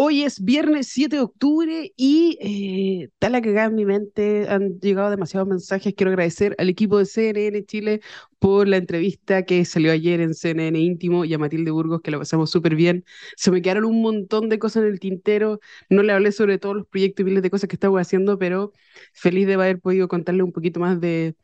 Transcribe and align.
hoy 0.00 0.22
es 0.22 0.44
viernes 0.44 0.86
7 0.88 1.16
de 1.16 1.22
octubre 1.22 1.92
y 1.96 2.38
eh, 2.40 3.10
tal 3.18 3.32
la 3.32 3.42
cagada 3.42 3.66
en 3.66 3.74
mi 3.74 3.84
mente, 3.84 4.48
han 4.48 4.78
llegado 4.78 5.10
demasiados 5.10 5.48
mensajes. 5.48 5.92
Quiero 5.94 6.10
agradecer 6.10 6.54
al 6.58 6.68
equipo 6.68 6.98
de 6.98 7.04
CNN 7.06 7.64
Chile 7.66 8.00
por 8.38 8.68
la 8.68 8.76
entrevista 8.76 9.44
que 9.44 9.64
salió 9.64 9.90
ayer 9.90 10.20
en 10.20 10.34
CNN 10.34 10.78
Íntimo 10.78 11.24
y 11.24 11.34
a 11.34 11.38
Matilde 11.38 11.72
Burgos, 11.72 12.00
que 12.00 12.12
lo 12.12 12.20
pasamos 12.20 12.48
súper 12.50 12.76
bien. 12.76 13.04
Se 13.36 13.50
me 13.50 13.60
quedaron 13.60 13.86
un 13.86 14.00
montón 14.00 14.48
de 14.48 14.60
cosas 14.60 14.84
en 14.84 14.90
el 14.90 15.00
tintero. 15.00 15.58
No 15.90 16.04
le 16.04 16.12
hablé 16.12 16.30
sobre 16.30 16.58
todos 16.58 16.76
los 16.76 16.86
proyectos 16.86 17.22
y 17.22 17.24
miles 17.24 17.42
de 17.42 17.50
cosas 17.50 17.68
que 17.68 17.74
estamos 17.74 18.00
haciendo, 18.00 18.38
pero 18.38 18.72
feliz 19.12 19.48
de 19.48 19.54
haber 19.54 19.80
podido 19.80 20.06
contarle 20.06 20.44
un 20.44 20.52
poquito 20.52 20.78
más 20.78 21.00
de, 21.00 21.34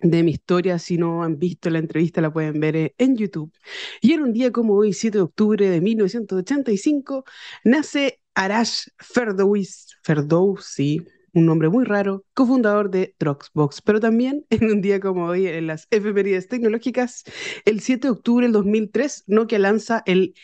de 0.00 0.22
mi 0.22 0.32
historia. 0.32 0.78
Si 0.78 0.98
no 0.98 1.22
han 1.22 1.38
visto 1.38 1.70
la 1.70 1.78
entrevista, 1.78 2.20
la 2.20 2.32
pueden 2.32 2.60
ver 2.60 2.76
eh, 2.76 2.94
en 2.98 3.16
YouTube. 3.16 3.52
Y 4.00 4.12
en 4.12 4.22
un 4.22 4.32
día 4.32 4.52
como 4.52 4.74
hoy, 4.74 4.92
7 4.92 5.18
de 5.18 5.22
octubre 5.22 5.68
de 5.68 5.80
1985, 5.80 7.24
nace 7.64 8.20
Arash 8.34 8.88
Ferdowsi, 8.98 10.98
un 11.32 11.46
nombre 11.46 11.68
muy 11.68 11.84
raro, 11.84 12.24
cofundador 12.34 12.90
de 12.90 13.14
Dropbox. 13.18 13.82
Pero 13.82 14.00
también 14.00 14.46
en 14.50 14.70
un 14.70 14.80
día 14.80 15.00
como 15.00 15.26
hoy, 15.26 15.46
en 15.46 15.66
las 15.66 15.86
efemérides 15.90 16.48
tecnológicas, 16.48 17.24
el 17.64 17.80
7 17.80 18.08
de 18.08 18.12
octubre 18.12 18.46
del 18.46 18.52
2003, 18.52 19.24
Nokia 19.26 19.58
lanza 19.58 20.02
el 20.06 20.34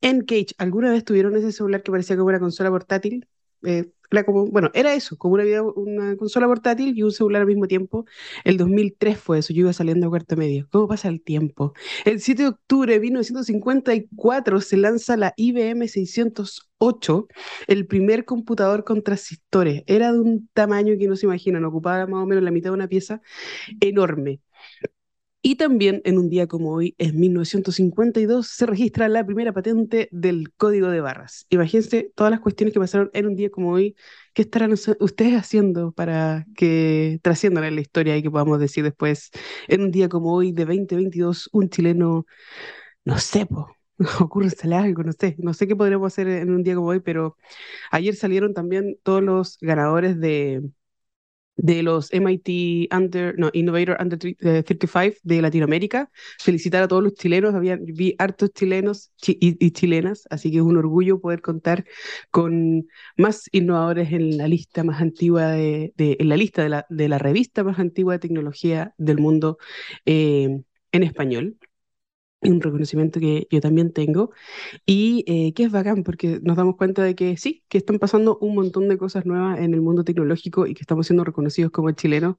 N-Cage. 0.00 0.54
¿Alguna 0.58 0.90
vez 0.92 1.04
tuvieron 1.04 1.36
ese 1.36 1.52
celular 1.52 1.82
que 1.82 1.90
parecía 1.90 2.16
como 2.16 2.28
una 2.28 2.40
consola 2.40 2.70
portátil? 2.70 3.26
Eh, 3.64 3.90
como, 4.24 4.46
bueno, 4.46 4.70
era 4.74 4.94
eso, 4.94 5.16
como 5.16 5.34
una, 5.34 5.44
una 5.62 6.16
consola 6.16 6.46
portátil 6.46 6.96
y 6.96 7.02
un 7.02 7.12
celular 7.12 7.42
al 7.42 7.48
mismo 7.48 7.66
tiempo. 7.66 8.04
El 8.44 8.56
2003 8.56 9.18
fue 9.18 9.38
eso, 9.38 9.52
yo 9.52 9.60
iba 9.60 9.72
saliendo 9.72 10.06
a 10.06 10.10
cuarto 10.10 10.36
medio. 10.36 10.68
¿Cómo 10.70 10.88
pasa 10.88 11.08
el 11.08 11.22
tiempo? 11.22 11.72
El 12.04 12.20
7 12.20 12.42
de 12.42 12.48
octubre 12.48 12.92
de 12.92 13.00
1954 13.00 14.60
se 14.60 14.76
lanza 14.76 15.16
la 15.16 15.34
IBM 15.36 15.88
608, 15.88 17.26
el 17.66 17.86
primer 17.86 18.24
computador 18.24 18.84
con 18.84 19.02
transistores. 19.02 19.82
Era 19.86 20.12
de 20.12 20.20
un 20.20 20.48
tamaño 20.52 20.94
que 20.98 21.08
no 21.08 21.16
se 21.16 21.26
imaginan, 21.26 21.64
ocupaba 21.64 22.06
más 22.06 22.22
o 22.22 22.26
menos 22.26 22.44
la 22.44 22.50
mitad 22.50 22.70
de 22.70 22.74
una 22.74 22.88
pieza 22.88 23.20
enorme. 23.80 24.40
Y 25.48 25.54
también 25.54 26.02
en 26.04 26.18
un 26.18 26.28
día 26.28 26.48
como 26.48 26.72
hoy, 26.72 26.96
en 26.98 27.20
1952, 27.20 28.48
se 28.48 28.66
registra 28.66 29.08
la 29.08 29.24
primera 29.24 29.52
patente 29.52 30.08
del 30.10 30.52
código 30.56 30.88
de 30.88 31.00
barras. 31.00 31.46
Imagínense 31.50 32.10
todas 32.16 32.32
las 32.32 32.40
cuestiones 32.40 32.72
que 32.74 32.80
pasaron 32.80 33.10
en 33.12 33.26
un 33.28 33.36
día 33.36 33.48
como 33.48 33.70
hoy. 33.70 33.94
¿Qué 34.34 34.42
estarán 34.42 34.72
ustedes 34.72 35.34
haciendo 35.34 35.92
para 35.92 36.46
que 36.56 37.20
trasciendan 37.22 37.62
en 37.62 37.76
la 37.76 37.80
historia 37.80 38.16
y 38.16 38.24
que 38.24 38.30
podamos 38.32 38.58
decir 38.58 38.82
después, 38.82 39.30
en 39.68 39.82
un 39.82 39.92
día 39.92 40.08
como 40.08 40.32
hoy 40.34 40.50
de 40.50 40.64
2022, 40.64 41.48
un 41.52 41.70
chileno, 41.70 42.26
no 43.04 43.18
sé, 43.18 43.46
po, 43.46 43.68
ocurre 44.20 44.50
algo, 44.74 45.04
no 45.04 45.12
sé, 45.12 45.36
no 45.38 45.54
sé 45.54 45.68
qué 45.68 45.76
podremos 45.76 46.12
hacer 46.12 46.28
en 46.28 46.50
un 46.50 46.64
día 46.64 46.74
como 46.74 46.88
hoy, 46.88 47.00
pero 47.00 47.36
ayer 47.92 48.16
salieron 48.16 48.54
también 48.54 48.98
todos 49.04 49.22
los 49.22 49.58
ganadores 49.60 50.18
de 50.20 50.62
de 51.56 51.82
los 51.82 52.12
MIT 52.12 52.92
Under, 52.94 53.38
no, 53.38 53.50
Innovator 53.52 53.96
Under 54.00 54.18
35 54.18 55.00
eh, 55.00 55.18
de 55.22 55.42
Latinoamérica. 55.42 56.10
Felicitar 56.38 56.82
a 56.82 56.88
todos 56.88 57.02
los 57.02 57.14
chilenos, 57.14 57.54
había, 57.54 57.78
vi 57.80 58.14
hartos 58.18 58.50
chilenos 58.52 59.12
y, 59.26 59.70
chilenas, 59.72 60.26
así 60.30 60.50
que 60.50 60.58
es 60.58 60.62
un 60.62 60.76
orgullo 60.76 61.20
poder 61.20 61.40
contar 61.40 61.84
con 62.30 62.86
más 63.16 63.48
innovadores 63.52 64.12
en 64.12 64.36
la 64.38 64.48
lista 64.48 64.84
más 64.84 65.00
antigua 65.00 65.48
de, 65.48 65.92
en 65.96 66.28
la 66.28 66.36
lista 66.36 66.62
de 66.62 66.68
la, 66.68 66.86
de 66.88 67.08
la, 67.08 67.18
revista 67.18 67.64
más 67.64 67.78
antigua 67.78 68.14
de 68.14 68.18
tecnología 68.18 68.94
del 68.98 69.18
mundo 69.18 69.58
eh, 70.04 70.62
en 70.92 71.02
español 71.02 71.56
un 72.48 72.60
reconocimiento 72.60 73.20
que 73.20 73.46
yo 73.50 73.60
también 73.60 73.92
tengo 73.92 74.30
y 74.86 75.24
eh, 75.26 75.52
que 75.54 75.64
es 75.64 75.72
bacán 75.72 76.02
porque 76.04 76.40
nos 76.42 76.56
damos 76.56 76.76
cuenta 76.76 77.02
de 77.02 77.14
que 77.14 77.36
sí, 77.36 77.64
que 77.68 77.78
están 77.78 77.98
pasando 77.98 78.38
un 78.40 78.54
montón 78.54 78.88
de 78.88 78.98
cosas 78.98 79.26
nuevas 79.26 79.58
en 79.60 79.74
el 79.74 79.80
mundo 79.82 80.04
tecnológico 80.04 80.66
y 80.66 80.74
que 80.74 80.82
estamos 80.82 81.06
siendo 81.06 81.24
reconocidos 81.24 81.72
como 81.72 81.90
chilenos. 81.92 82.36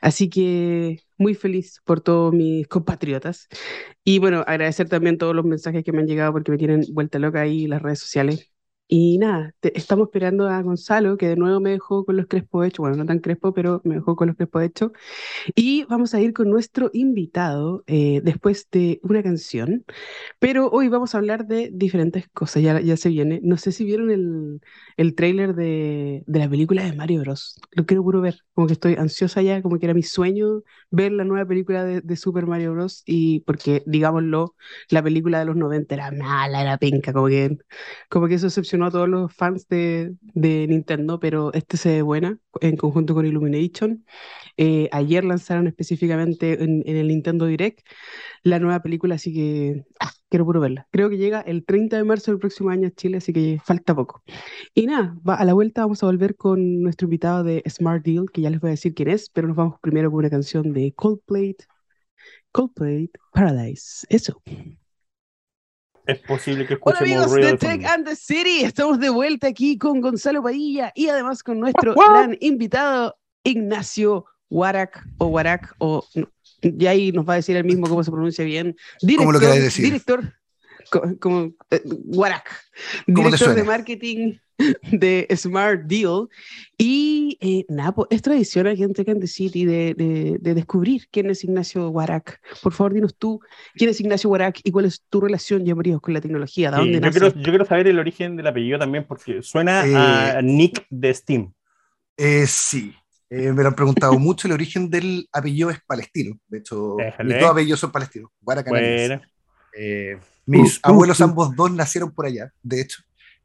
Así 0.00 0.28
que 0.30 1.00
muy 1.18 1.34
feliz 1.34 1.80
por 1.84 2.00
todos 2.00 2.32
mis 2.32 2.66
compatriotas. 2.68 3.48
Y 4.04 4.18
bueno, 4.18 4.44
agradecer 4.46 4.88
también 4.88 5.18
todos 5.18 5.34
los 5.34 5.44
mensajes 5.44 5.84
que 5.84 5.92
me 5.92 6.00
han 6.00 6.06
llegado 6.06 6.32
porque 6.32 6.50
me 6.52 6.58
tienen 6.58 6.82
vuelta 6.92 7.18
loca 7.18 7.40
ahí 7.42 7.66
las 7.66 7.82
redes 7.82 8.00
sociales. 8.00 8.50
Y 8.92 9.18
nada, 9.18 9.54
estamos 9.62 10.08
esperando 10.08 10.48
a 10.48 10.60
Gonzalo, 10.62 11.16
que 11.16 11.28
de 11.28 11.36
nuevo 11.36 11.60
me 11.60 11.70
dejó 11.70 12.04
con 12.04 12.16
los 12.16 12.26
crespos 12.26 12.66
hechos, 12.66 12.78
bueno, 12.80 12.96
no 12.96 13.06
tan 13.06 13.20
crespo, 13.20 13.54
pero 13.54 13.80
me 13.84 13.94
dejó 13.94 14.16
con 14.16 14.26
los 14.26 14.36
crespos 14.36 14.64
hechos. 14.64 14.90
Y 15.54 15.84
vamos 15.84 16.12
a 16.12 16.20
ir 16.20 16.32
con 16.32 16.50
nuestro 16.50 16.90
invitado 16.92 17.84
eh, 17.86 18.20
después 18.24 18.68
de 18.72 18.98
una 19.04 19.22
canción. 19.22 19.84
Pero 20.40 20.70
hoy 20.70 20.88
vamos 20.88 21.14
a 21.14 21.18
hablar 21.18 21.46
de 21.46 21.70
diferentes 21.72 22.28
cosas, 22.30 22.64
ya, 22.64 22.80
ya 22.80 22.96
se 22.96 23.10
viene. 23.10 23.38
No 23.44 23.56
sé 23.58 23.70
si 23.70 23.84
vieron 23.84 24.10
el, 24.10 24.60
el 24.96 25.14
tráiler 25.14 25.54
de, 25.54 26.24
de, 26.26 26.38
la 26.40 26.50
película 26.50 26.82
de 26.84 26.92
Mario 26.92 27.20
Bros. 27.20 27.60
Lo 27.72 27.86
quiero 27.86 28.02
puro 28.02 28.20
ver, 28.20 28.40
como 28.54 28.66
que 28.66 28.72
estoy 28.72 28.96
ansiosa 28.96 29.40
ya, 29.42 29.62
como 29.62 29.78
que 29.78 29.86
era 29.86 29.94
mi 29.94 30.02
sueño 30.02 30.62
ver 30.90 31.12
la 31.12 31.22
nueva 31.24 31.46
película 31.46 31.84
de, 31.84 32.00
de 32.00 32.16
Super 32.16 32.46
Mario 32.46 32.72
Bros. 32.72 33.04
Y 33.06 33.40
porque, 33.42 33.84
digámoslo, 33.86 34.56
la 34.88 35.00
película 35.02 35.38
de 35.38 35.44
los 35.44 35.54
90 35.56 35.94
era 35.94 36.10
mala, 36.10 36.62
era 36.62 36.76
penca, 36.78 37.12
como 37.12 37.28
que, 37.28 37.56
como 38.08 38.26
que 38.26 38.34
eso 38.34 38.48
excepcional 38.48 38.79
a 38.86 38.90
todos 38.90 39.08
los 39.08 39.32
fans 39.32 39.68
de, 39.68 40.14
de, 40.20 40.66
Nintendo, 40.68 41.20
pero 41.20 41.52
este 41.52 41.76
se 41.76 41.90
ve 41.90 42.02
buena 42.02 42.38
en 42.60 42.76
conjunto 42.76 43.14
con 43.14 43.26
Illumination. 43.26 44.04
Eh, 44.56 44.88
ayer 44.92 45.24
lanzaron 45.24 45.66
específicamente 45.66 46.62
en, 46.62 46.82
el 46.86 47.08
Nintendo 47.08 47.46
Direct 47.46 47.80
la 48.42 48.58
nueva 48.58 48.82
película, 48.82 49.16
así 49.16 49.32
que 49.32 49.84
ah, 50.00 50.10
quiero 50.28 50.44
puro 50.44 50.60
verla. 50.60 50.86
Creo 50.90 51.10
que 51.10 51.18
llega 51.18 51.40
el 51.40 51.64
30 51.64 51.96
de 51.96 52.04
marzo 52.04 52.30
del 52.30 52.40
próximo 52.40 52.70
año 52.70 52.88
a 52.88 52.90
Chile, 52.90 53.18
así 53.18 53.32
que 53.32 53.60
falta 53.64 53.94
poco. 53.94 54.22
Y 54.74 54.86
nada, 54.86 55.16
va, 55.28 55.34
a 55.36 55.44
la 55.44 55.54
vuelta 55.54 55.82
vamos 55.82 56.02
a 56.02 56.06
volver 56.06 56.36
con 56.36 56.82
nuestro 56.82 57.06
invitado 57.06 57.44
de 57.44 57.62
Smart 57.68 58.04
Deal, 58.04 58.30
que 58.32 58.42
ya 58.42 58.50
les 58.50 58.60
voy 58.60 58.68
a 58.68 58.72
decir 58.72 58.94
quién 58.94 59.08
es, 59.10 59.30
pero 59.30 59.48
nos 59.48 59.56
vamos 59.56 59.78
primero 59.80 60.10
con 60.10 60.20
una 60.20 60.30
canción 60.30 60.72
de 60.72 60.92
Coldplay. 60.94 61.56
Coldplay 62.52 63.10
Paradise. 63.32 64.06
Eso 64.08 64.42
es 66.10 66.18
posible 66.20 66.66
que 66.66 66.74
escuchemos 66.74 67.02
Hola 67.02 67.24
amigos 67.24 67.34
de 67.34 67.56
Tech 67.56 67.84
and 67.84 68.04
the 68.06 68.16
City, 68.16 68.64
estamos 68.64 68.98
de 68.98 69.10
vuelta 69.10 69.46
aquí 69.46 69.78
con 69.78 70.00
Gonzalo 70.00 70.42
Padilla 70.42 70.92
y 70.94 71.08
además 71.08 71.42
con 71.42 71.60
nuestro 71.60 71.94
gran 72.10 72.36
invitado 72.40 73.16
Ignacio 73.44 74.26
Warak 74.50 75.06
o 75.18 75.26
Warak 75.26 75.74
o 75.78 76.04
y 76.62 76.86
ahí 76.86 77.12
nos 77.12 77.26
va 77.26 77.34
a 77.34 77.36
decir 77.36 77.56
el 77.56 77.64
mismo 77.64 77.88
cómo 77.88 78.04
se 78.04 78.10
pronuncia 78.10 78.44
bien. 78.44 78.76
Director, 79.00 79.26
¿Cómo 79.26 79.32
lo 79.32 79.40
queráis 79.40 79.62
decir? 79.62 79.84
Director, 79.86 80.34
como, 81.20 81.52
eh, 81.70 81.82
Warak, 81.84 82.50
director 83.06 83.54
de 83.54 83.64
marketing 83.64 84.34
de 84.92 85.26
Smart 85.36 85.82
Deal. 85.82 86.28
Y 86.76 87.38
eh, 87.40 87.64
nada, 87.68 87.92
pues, 87.92 88.08
es 88.10 88.22
tradición 88.22 88.66
aquí 88.66 88.82
en 88.82 88.92
Tech 88.92 89.26
City 89.26 89.64
de, 89.64 89.94
de, 90.40 90.54
descubrir 90.54 91.06
quién 91.10 91.30
es 91.30 91.44
Ignacio 91.44 91.88
Warak. 91.90 92.40
Por 92.62 92.72
favor, 92.72 92.94
dinos 92.94 93.14
tú 93.16 93.40
quién 93.74 93.90
es 93.90 94.00
Ignacio 94.00 94.30
Warak 94.30 94.60
y 94.64 94.70
cuál 94.70 94.86
es 94.86 95.02
tu 95.08 95.20
relación, 95.20 95.64
ya 95.64 95.74
con 96.00 96.14
la 96.14 96.20
tecnología. 96.20 96.70
¿De 96.70 96.76
dónde 96.76 96.94
yo, 96.94 97.00
nace? 97.00 97.18
quiero, 97.18 97.34
yo 97.34 97.50
quiero 97.50 97.64
saber 97.64 97.88
el 97.88 97.98
origen 97.98 98.36
del 98.36 98.46
apellido 98.46 98.78
también, 98.78 99.04
porque 99.06 99.42
suena 99.42 99.82
a 99.82 100.38
eh, 100.38 100.42
Nick 100.42 100.86
de 100.90 101.14
Steam. 101.14 101.52
Eh, 102.16 102.46
sí, 102.46 102.94
me 103.30 103.62
lo 103.62 103.68
han 103.68 103.74
preguntado 103.74 104.12
mucho. 104.18 104.48
El 104.48 104.52
origen 104.52 104.90
del 104.90 105.28
apellido 105.32 105.70
es 105.70 105.78
palestino. 105.86 106.38
De 106.48 106.58
hecho, 106.58 106.96
mis 107.24 107.40
dos 107.40 107.50
apellidos 107.50 107.80
son 107.80 107.92
palestinos. 107.92 108.30
Bueno. 108.40 109.20
Mis 110.46 110.76
uh, 110.76 110.80
abuelos, 110.82 111.20
uh. 111.20 111.24
ambos 111.24 111.54
dos, 111.54 111.72
nacieron 111.72 112.10
por 112.10 112.26
allá, 112.26 112.52
de 112.62 112.80
hecho. 112.80 113.02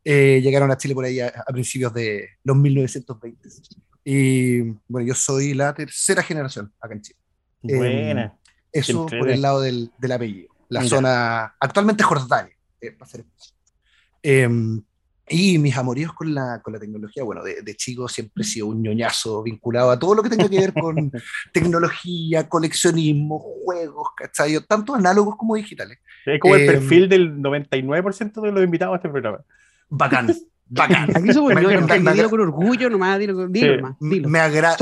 Eh, 0.08 0.40
llegaron 0.44 0.70
a 0.70 0.78
Chile 0.78 0.94
por 0.94 1.04
ahí 1.04 1.20
a, 1.20 1.32
principios 1.52 1.92
de 1.94 2.30
los 2.44 2.56
1920. 2.56 3.50
Y 4.04 4.62
bueno, 4.88 5.08
yo 5.08 5.16
soy 5.16 5.56
la 5.56 5.74
tercera 5.74 6.22
generación 6.22 6.72
acá 6.80 6.94
en 6.94 7.02
Chile. 7.02 7.20
Buena. 7.64 8.24
Em, 8.26 8.32
eso 8.72 9.08
por 9.08 9.30
el 9.30 9.42
lado 9.42 9.62
del, 9.62 9.92
del 9.98 10.12
apellido. 10.12 10.50
La 10.70 10.84
zona, 10.84 11.56
actualmente 11.60 12.04
Jordania, 12.04 12.56
eh, 12.82 12.92
para 12.92 13.10
ser 13.10 13.26
eh, 14.22 14.48
y 15.28 15.58
mis 15.58 15.76
amoríos 15.76 16.14
con 16.14 16.34
la, 16.36 16.62
con 16.62 16.74
la 16.74 16.80
tecnología, 16.80 17.24
bueno, 17.24 17.44
de, 17.44 17.64
de, 17.64 17.76
chico 17.76 18.08
siempre 18.08 18.44
he 18.44 18.46
sido 18.46 18.68
un 18.68 18.84
ñoñazo 18.84 19.42
vinculado 19.42 19.90
a 19.90 19.98
todo 19.98 20.14
lo 20.14 20.22
que 20.22 20.30
tenga 20.30 20.48
que 20.48 20.60
ver 20.60 20.74
con 20.74 21.12
tecnología, 21.54 22.48
coleccionismo, 22.48 23.40
juegos, 23.40 24.10
¿cachai? 24.16 24.60
Tanto 24.68 24.94
análogos 24.94 25.36
como 25.36 25.56
digitales. 25.56 25.98
Es 26.26 26.40
como 26.40 26.56
el 26.56 26.62
em, 26.62 26.68
perfil 26.68 27.10
del 27.10 27.38
99% 27.38 28.42
de 28.42 28.52
los 28.52 28.64
invitados 28.64 28.94
a 28.94 28.98
este 28.98 29.10
programa 29.10 29.40
bacán. 29.90 30.34
Bacán. 30.68 31.16
Aquí 31.16 31.32
somos 31.32 31.54
me, 31.54 31.62
me, 31.62 32.24
con 32.30 32.42
orgullo 32.42 32.90
nomás, 32.90 33.20
dilo, 33.20 33.48
dilo, 33.48 33.96
dilo. 34.00 34.30
Me, 34.30 34.40
agrada 34.40 34.76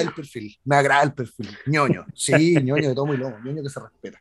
el 0.00 0.12
perfil, 0.12 0.58
me 0.64 0.76
agrada 0.76 1.02
el 1.04 1.14
perfil. 1.14 1.48
ñoño, 1.66 2.04
sí, 2.14 2.56
ñoño 2.62 2.88
de 2.88 2.94
todo 2.94 3.06
muy 3.06 3.16
lomo, 3.16 3.38
ñoño 3.42 3.62
que 3.62 3.70
se 3.70 3.80
respeta. 3.80 4.20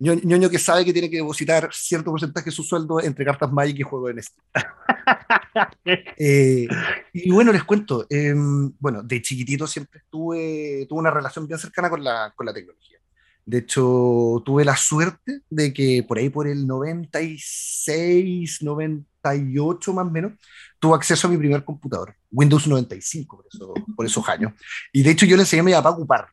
ñoño 0.00 0.50
que 0.50 0.58
sabe 0.58 0.84
que 0.84 0.92
tiene 0.92 1.08
que 1.08 1.18
depositar 1.18 1.68
cierto 1.72 2.10
porcentaje 2.10 2.46
de 2.46 2.50
su 2.50 2.64
sueldo 2.64 3.00
entre 3.00 3.24
cartas 3.24 3.52
Magic 3.52 3.78
y 3.78 3.82
juego 3.82 4.08
de 4.08 4.14
Nest. 4.14 4.36
eh, 6.18 6.66
y 7.12 7.30
bueno, 7.30 7.52
les 7.52 7.62
cuento, 7.62 8.04
eh, 8.10 8.34
bueno, 8.80 9.04
de 9.04 9.22
chiquitito 9.22 9.68
siempre 9.68 10.02
tuve, 10.10 10.86
tuve 10.88 10.98
una 10.98 11.12
relación 11.12 11.46
bien 11.46 11.60
cercana 11.60 11.88
con 11.88 12.02
la, 12.02 12.32
con 12.34 12.46
la 12.46 12.52
tecnología. 12.52 12.98
De 13.44 13.58
hecho, 13.58 14.42
tuve 14.44 14.64
la 14.64 14.76
suerte 14.76 15.40
de 15.50 15.72
que 15.72 16.04
por 16.06 16.18
ahí 16.18 16.30
por 16.30 16.46
el 16.46 16.66
96, 16.66 18.62
90, 18.62 19.12
98 19.22 19.92
más 19.92 20.06
o 20.06 20.10
menos, 20.10 20.32
tuvo 20.78 20.94
acceso 20.94 21.26
a 21.26 21.30
mi 21.30 21.36
primer 21.36 21.64
computador, 21.64 22.14
Windows 22.30 22.66
95, 22.66 23.36
por, 23.36 23.46
eso, 23.52 23.74
por 23.96 24.06
esos 24.06 24.28
años. 24.28 24.52
Y 24.92 25.02
de 25.02 25.10
hecho 25.10 25.26
yo 25.26 25.36
le 25.36 25.42
enseñé 25.42 25.60
a 25.60 25.64
mi 25.64 25.72
papá 25.72 25.90
a 25.90 25.92
ocupar. 25.92 26.26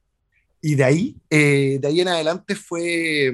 Y 0.61 0.75
de 0.75 0.83
ahí, 0.83 1.15
eh, 1.29 1.77
de 1.79 1.87
ahí 1.87 2.01
en 2.01 2.09
adelante 2.09 2.55
fue 2.55 3.33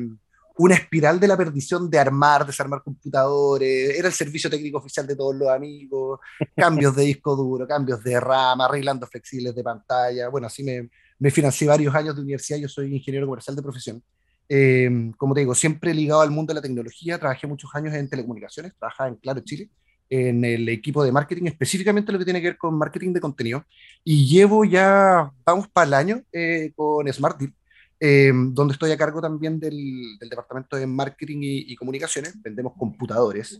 una 0.57 0.75
espiral 0.75 1.19
de 1.19 1.27
la 1.27 1.35
perdición 1.35 1.89
de 1.89 1.99
armar, 1.99 2.45
desarmar 2.45 2.81
computadores, 2.83 3.97
era 3.97 4.07
el 4.07 4.13
servicio 4.13 4.49
técnico 4.49 4.77
oficial 4.77 5.05
de 5.05 5.15
todos 5.15 5.35
los 5.35 5.49
amigos, 5.49 6.19
cambios 6.55 6.95
de 6.95 7.03
disco 7.03 7.35
duro, 7.35 7.67
cambios 7.67 8.03
de 8.03 8.19
RAM, 8.19 8.61
arreglando 8.61 9.07
flexibles 9.07 9.55
de 9.55 9.63
pantalla. 9.63 10.29
Bueno, 10.29 10.47
así 10.47 10.63
me, 10.63 10.89
me 11.19 11.31
financié 11.31 11.67
varios 11.67 11.93
años 11.95 12.15
de 12.15 12.21
universidad, 12.21 12.59
yo 12.59 12.67
soy 12.67 12.93
ingeniero 12.93 13.27
comercial 13.27 13.55
de 13.55 13.61
profesión. 13.61 14.03
Eh, 14.47 15.11
como 15.17 15.33
te 15.33 15.41
digo, 15.41 15.55
siempre 15.55 15.93
ligado 15.93 16.21
al 16.21 16.31
mundo 16.31 16.51
de 16.51 16.55
la 16.55 16.61
tecnología, 16.61 17.17
trabajé 17.17 17.47
muchos 17.47 17.73
años 17.73 17.93
en 17.93 18.09
telecomunicaciones, 18.09 18.73
trabajaba 18.77 19.09
en 19.09 19.15
Claro 19.15 19.41
Chile, 19.41 19.69
en 20.09 20.45
el 20.45 20.69
equipo 20.69 21.03
de 21.03 21.11
marketing, 21.11 21.45
específicamente 21.45 22.11
lo 22.11 22.19
que 22.19 22.25
tiene 22.25 22.41
que 22.41 22.49
ver 22.49 22.57
con 22.57 22.77
marketing 22.77 23.13
de 23.13 23.21
contenido, 23.21 23.65
y 24.03 24.27
llevo 24.27 24.63
ya, 24.63 25.31
vamos 25.45 25.67
para 25.67 25.87
el 25.87 25.93
año 25.95 26.21
eh, 26.31 26.71
con 26.75 27.11
Smart 27.11 27.39
Deal, 27.39 27.53
eh, 27.99 28.31
donde 28.51 28.73
estoy 28.73 28.91
a 28.91 28.97
cargo 28.97 29.19
también 29.19 29.59
del, 29.59 30.19
departamento 30.29 30.75
de 30.75 30.85
marketing 30.85 31.39
y, 31.41 31.75
comunicaciones. 31.75 32.39
Vendemos 32.39 32.73
computadores, 32.77 33.57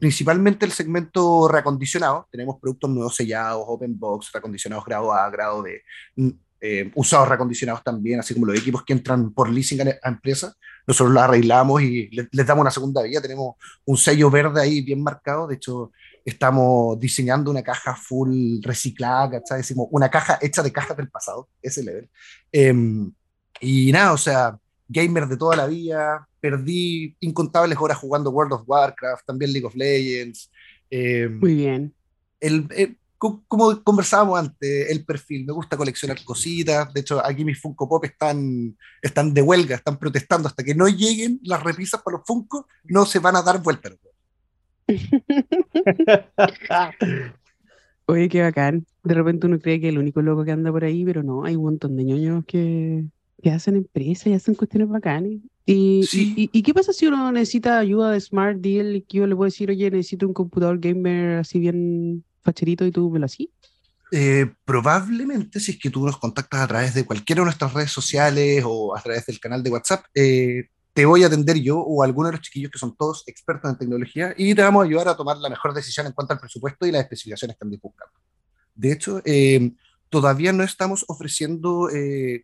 principalmente 0.00 0.64
el 0.64 0.72
segmento 0.72 1.46
reacondicionado. 1.46 2.26
Tenemos 2.32 2.58
productos 2.58 2.90
nuevos 2.90 3.14
sellados, 3.14 3.62
open 3.68 3.96
box, 3.96 4.32
reacondicionados 4.32 4.84
grado 4.84 5.12
A, 5.12 5.30
grado 5.30 5.62
D, 5.62 5.82
eh, 6.60 6.90
usados 6.96 7.28
recondicionados 7.28 7.84
también, 7.84 8.18
así 8.18 8.34
como 8.34 8.46
los 8.46 8.58
equipos 8.58 8.84
que 8.84 8.92
entran 8.92 9.32
por 9.32 9.48
leasing 9.48 9.80
a, 9.80 10.08
empresas, 10.08 10.56
nosotros 10.86 11.14
los 11.14 11.22
arreglamos 11.22 11.82
y 11.82 12.08
les, 12.10 12.28
damos 12.46 12.62
una 12.62 12.70
segunda 12.70 13.02
vida. 13.02 13.20
Tenemos 13.20 13.54
un 13.84 13.96
sello 13.96 14.30
verde 14.30 14.60
ahí 14.60 14.80
bien 14.80 15.02
marcado. 15.02 15.46
De 15.46 15.54
hecho, 15.54 15.92
estamos 16.24 16.98
diseñando 16.98 17.50
una 17.50 17.62
caja 17.62 17.94
full 17.94 18.60
reciclada, 18.62 19.30
¿cachai? 19.30 19.58
Decimos, 19.58 19.86
una 19.90 20.10
caja 20.10 20.38
hecha 20.40 20.62
de 20.62 20.72
cajas 20.72 20.96
del 20.96 21.08
pasado, 21.08 21.48
ese 21.62 21.84
level. 21.84 22.08
Em, 22.50 23.12
y 23.60 23.92
nada, 23.92 24.12
o 24.12 24.18
sea, 24.18 24.58
gamer 24.88 25.28
de 25.28 25.36
toda 25.36 25.54
la 25.54 25.66
vida, 25.66 26.26
perdí 26.40 27.16
incontables 27.20 27.78
horas 27.80 27.98
jugando 27.98 28.30
World 28.30 28.54
of 28.54 28.62
Warcraft, 28.66 29.26
también 29.26 29.52
League 29.52 29.66
of 29.66 29.76
Legends. 29.76 30.50
Em, 30.90 31.38
Muy 31.38 31.54
bien. 31.54 31.94
El, 32.40 32.66
el, 32.76 32.98
como 33.18 33.82
conversábamos 33.82 34.38
antes, 34.38 34.90
el 34.90 35.04
perfil, 35.04 35.44
me 35.44 35.52
gusta 35.52 35.76
coleccionar 35.76 36.22
cositas, 36.24 36.92
de 36.94 37.00
hecho 37.00 37.24
aquí 37.24 37.44
mis 37.44 37.60
Funko 37.60 37.88
Pop 37.88 38.04
están, 38.04 38.76
están 39.02 39.34
de 39.34 39.42
huelga, 39.42 39.74
están 39.74 39.98
protestando, 39.98 40.48
hasta 40.48 40.62
que 40.62 40.74
no 40.74 40.88
lleguen 40.88 41.40
las 41.42 41.62
repisas 41.62 42.00
para 42.02 42.18
los 42.18 42.26
Funko, 42.26 42.66
no 42.84 43.04
se 43.04 43.18
van 43.18 43.36
a 43.36 43.42
dar 43.42 43.60
vuelta. 43.60 43.90
Oye, 48.06 48.28
qué 48.28 48.40
bacán. 48.40 48.86
De 49.02 49.14
repente 49.14 49.46
uno 49.46 49.58
cree 49.58 49.80
que 49.80 49.88
es 49.88 49.92
el 49.92 49.98
único 49.98 50.22
loco 50.22 50.44
que 50.44 50.52
anda 50.52 50.72
por 50.72 50.84
ahí, 50.84 51.04
pero 51.04 51.22
no, 51.22 51.44
hay 51.44 51.56
un 51.56 51.64
montón 51.64 51.94
de 51.96 52.04
ñoños 52.04 52.44
que, 52.46 53.04
que 53.42 53.50
hacen 53.50 53.76
empresas 53.76 54.28
y 54.28 54.32
hacen 54.32 54.54
cuestiones 54.54 54.88
bacanas. 54.88 55.32
¿Y, 55.66 56.08
y, 56.12 56.48
y, 56.50 56.62
qué 56.62 56.72
pasa 56.72 56.94
si 56.94 57.06
uno 57.06 57.30
necesita 57.30 57.78
ayuda 57.78 58.12
de 58.12 58.20
Smart 58.20 58.58
Deal 58.58 58.96
y 58.96 59.02
que 59.02 59.18
yo 59.18 59.26
le 59.26 59.36
puedo 59.36 59.48
decir, 59.48 59.68
oye, 59.68 59.90
necesito 59.90 60.26
un 60.26 60.32
computador 60.32 60.78
gamer 60.78 61.40
así 61.40 61.58
bien 61.58 62.24
facherito 62.48 62.84
y 62.86 62.92
tú 62.92 63.10
me 63.10 63.18
lo 63.18 63.26
así? 63.26 63.52
Eh, 64.10 64.50
probablemente, 64.64 65.60
si 65.60 65.72
es 65.72 65.78
que 65.78 65.90
tú 65.90 66.04
nos 66.04 66.16
contactas 66.16 66.60
a 66.60 66.68
través 66.68 66.94
de 66.94 67.04
cualquiera 67.04 67.40
de 67.42 67.46
nuestras 67.46 67.74
redes 67.74 67.90
sociales 67.90 68.64
o 68.66 68.96
a 68.96 69.02
través 69.02 69.26
del 69.26 69.38
canal 69.38 69.62
de 69.62 69.70
WhatsApp, 69.70 70.04
eh, 70.14 70.68
te 70.94 71.04
voy 71.04 71.22
a 71.22 71.26
atender 71.26 71.58
yo 71.60 71.78
o 71.78 72.02
alguno 72.02 72.28
de 72.28 72.32
los 72.32 72.40
chiquillos 72.40 72.72
que 72.72 72.78
son 72.78 72.96
todos 72.96 73.22
expertos 73.26 73.70
en 73.70 73.78
tecnología 73.78 74.34
y 74.36 74.54
te 74.54 74.62
vamos 74.62 74.82
a 74.82 74.86
ayudar 74.86 75.08
a 75.08 75.16
tomar 75.16 75.36
la 75.36 75.50
mejor 75.50 75.74
decisión 75.74 76.06
en 76.06 76.12
cuanto 76.12 76.32
al 76.32 76.40
presupuesto 76.40 76.86
y 76.86 76.92
las 76.92 77.02
especificaciones 77.02 77.56
que 77.56 77.64
andes 77.64 77.80
buscando. 77.80 78.14
De 78.74 78.92
hecho, 78.92 79.20
eh, 79.24 79.72
todavía 80.08 80.52
no 80.52 80.64
estamos 80.64 81.04
ofreciendo 81.08 81.88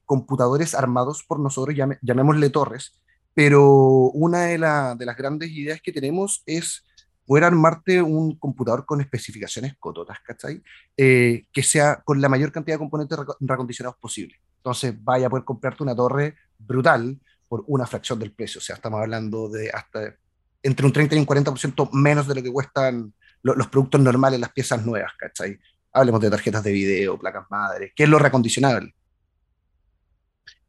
computadores 0.04 0.74
armados 0.74 1.24
por 1.26 1.40
nosotros, 1.40 1.74
llamémosle 2.02 2.50
torres, 2.50 3.00
pero 3.32 4.10
una 4.10 4.42
de, 4.42 4.58
de 4.98 5.06
las 5.06 5.16
grandes 5.16 5.50
ideas 5.50 5.80
que 5.82 5.92
tenemos 5.92 6.42
es 6.44 6.84
poder 7.26 7.44
armarte 7.44 8.02
un 8.02 8.36
computador 8.38 8.84
con 8.84 9.00
especificaciones 9.00 9.74
cototas, 9.78 10.18
¿cachai? 10.20 10.62
Eh, 10.96 11.46
que 11.52 11.62
sea 11.62 12.02
con 12.04 12.20
la 12.20 12.28
mayor 12.28 12.52
cantidad 12.52 12.74
de 12.74 12.80
componentes 12.80 13.18
recondicionados 13.40 13.98
posible. 13.98 14.36
Entonces, 14.56 14.94
vaya 15.02 15.26
a 15.26 15.30
poder 15.30 15.44
comprarte 15.44 15.82
una 15.82 15.94
torre 15.94 16.36
brutal 16.58 17.18
por 17.48 17.64
una 17.66 17.86
fracción 17.86 18.18
del 18.18 18.32
precio. 18.32 18.58
O 18.58 18.62
sea, 18.62 18.76
estamos 18.76 19.00
hablando 19.00 19.48
de 19.48 19.70
hasta 19.70 20.16
entre 20.62 20.86
un 20.86 20.92
30 20.92 21.14
y 21.14 21.18
un 21.18 21.26
40% 21.26 21.90
menos 21.92 22.26
de 22.26 22.34
lo 22.34 22.42
que 22.42 22.50
cuestan 22.52 23.12
los 23.42 23.66
productos 23.68 24.00
normales, 24.00 24.40
las 24.40 24.52
piezas 24.52 24.84
nuevas, 24.84 25.12
¿cachai? 25.18 25.58
Hablemos 25.92 26.20
de 26.22 26.30
tarjetas 26.30 26.64
de 26.64 26.72
video, 26.72 27.18
placas 27.18 27.44
madres, 27.50 27.92
¿qué 27.94 28.04
es 28.04 28.08
lo 28.08 28.18
recondicionable? 28.18 28.94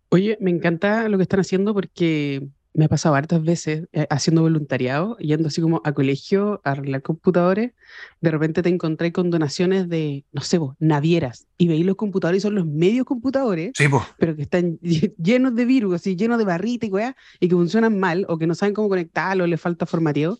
Oye, 0.09 0.37
me 0.41 0.51
encanta 0.51 1.07
lo 1.07 1.17
que 1.17 1.23
están 1.23 1.39
haciendo 1.39 1.73
porque 1.73 2.45
me 2.75 2.85
ha 2.85 2.89
pasado 2.89 3.15
hartas 3.15 3.41
veces 3.41 3.87
eh, 3.93 4.05
haciendo 4.09 4.41
voluntariado, 4.41 5.17
yendo 5.17 5.47
así 5.47 5.61
como 5.61 5.81
a 5.85 5.93
colegio 5.93 6.61
a 6.63 6.71
arreglar 6.71 7.01
computadores, 7.01 7.71
de 8.19 8.31
repente 8.31 8.61
te 8.61 8.69
encontré 8.69 9.13
con 9.13 9.29
donaciones 9.29 9.87
de, 9.87 10.25
no 10.33 10.41
sé, 10.41 10.57
vos, 10.57 10.75
navieras, 10.79 11.47
y 11.57 11.67
veí 11.67 11.83
los 11.83 11.95
computadores 11.95 12.39
y 12.39 12.43
son 12.43 12.55
los 12.55 12.65
medios 12.65 13.05
computadores, 13.05 13.71
pero 14.17 14.35
que 14.35 14.41
están 14.41 14.77
llenos 15.17 15.55
de 15.55 15.65
virus, 15.65 15.95
así, 15.95 16.15
llenos 16.17 16.37
de 16.37 16.43
barrita 16.43 16.85
y 16.85 16.89
weá, 16.89 17.15
y 17.39 17.47
que 17.47 17.55
funcionan 17.55 17.97
mal, 17.97 18.25
o 18.27 18.37
que 18.37 18.45
no 18.45 18.55
saben 18.55 18.75
cómo 18.75 18.89
conectarlo, 18.89 19.47
les 19.47 19.59
falta 19.59 19.85
formateo, 19.85 20.37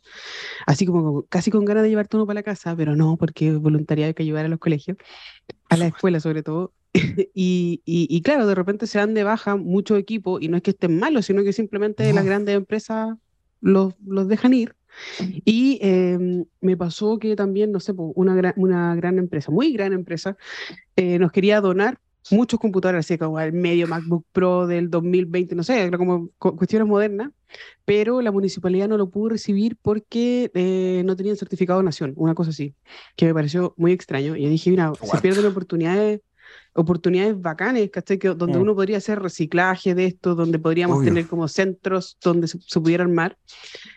así 0.66 0.86
como 0.86 1.24
casi 1.24 1.52
con 1.52 1.64
ganas 1.64 1.84
de 1.84 1.90
llevarte 1.90 2.18
uno 2.18 2.28
para 2.28 2.36
la 2.36 2.44
casa, 2.44 2.76
pero 2.76 2.96
no, 2.98 3.16
porque 3.18 3.54
voluntariado 3.54 4.10
hay 4.10 4.14
que 4.14 4.24
ayudar 4.24 4.46
a 4.46 4.50
los 4.50 4.60
colegios, 4.60 4.98
a 5.70 5.78
la 5.78 5.88
escuela 5.88 6.20
sobre 6.20 6.44
todo, 6.44 6.74
y, 7.34 7.82
y, 7.86 8.22
claro, 8.22 8.48
de 8.48 8.56
repente 8.56 8.88
se 8.88 9.00
dan 9.00 9.14
de 9.14 9.24
baja 9.24 9.56
muchos 9.56 9.98
equipos 9.98 10.42
y 10.42 10.48
no 10.48 10.58
es 10.58 10.64
que 10.64 10.72
estén 10.72 10.98
malos, 10.98 11.26
sino 11.26 11.44
que 11.44 11.54
simplemente 11.54 12.12
las 12.14 12.26
grandes 12.26 12.56
empresas 12.56 13.16
los, 13.62 13.94
los 14.06 14.28
dejan 14.28 14.54
ir. 14.54 14.76
Y 15.18 15.78
em, 15.82 16.46
me 16.62 16.78
pasó 16.78 17.20
que 17.20 17.36
también, 17.36 17.72
no 17.72 17.82
sé, 17.82 17.94
una 17.98 18.34
gran, 18.34 18.54
una 18.56 18.96
gran 18.96 19.18
empresa, 19.18 19.52
muy 19.52 19.74
gran 19.74 19.92
empresa, 19.92 20.38
eh, 20.96 21.20
nos 21.20 21.32
quería 21.34 21.60
donar 21.60 22.00
muchos 22.32 22.60
computadores, 22.60 23.06
así 23.06 23.18
como 23.18 23.40
el 23.40 23.52
medio 23.52 23.88
MacBook 23.88 24.26
Pro 24.32 24.66
del 24.66 24.90
2020, 24.90 25.54
no 25.54 25.64
sé, 25.64 25.92
como 25.92 26.30
cuestiones 26.38 26.88
modernas, 26.88 27.32
pero 27.84 28.22
la 28.22 28.32
municipalidad 28.32 28.88
no 28.88 28.98
lo 28.98 29.10
pudo 29.10 29.30
recibir 29.30 29.78
porque 29.82 30.50
eh, 30.56 31.04
no 31.06 31.16
tenían 31.16 31.36
certificado 31.36 31.80
de 31.80 31.86
nación, 31.86 32.14
una 32.16 32.34
cosa 32.34 32.52
así, 32.52 32.74
que 33.16 33.26
me 33.26 33.34
pareció 33.34 33.74
muy 33.78 33.92
extraño. 33.92 34.36
Y 34.36 34.44
yo 34.44 34.50
dije, 34.50 34.70
mira, 34.70 34.94
se 34.96 35.18
pierden 35.20 35.46
oportunidades 35.46 36.22
oportunidades 36.76 37.42
bacanes, 37.42 37.90
¿cachai? 37.90 38.20
Que, 38.20 38.28
donde 38.30 38.58
mm. 38.58 38.62
uno 38.62 38.76
podría 38.76 38.98
hacer 38.98 39.20
reciclaje 39.22 39.96
de 39.96 40.06
esto, 40.06 40.36
donde 40.36 40.60
podríamos 40.60 41.04
tener 41.04 41.26
como 41.26 41.48
centros 41.48 42.18
donde 42.22 42.48
se, 42.48 42.60
se, 42.60 42.80
pudiera 42.80 43.04
armar, 43.04 43.38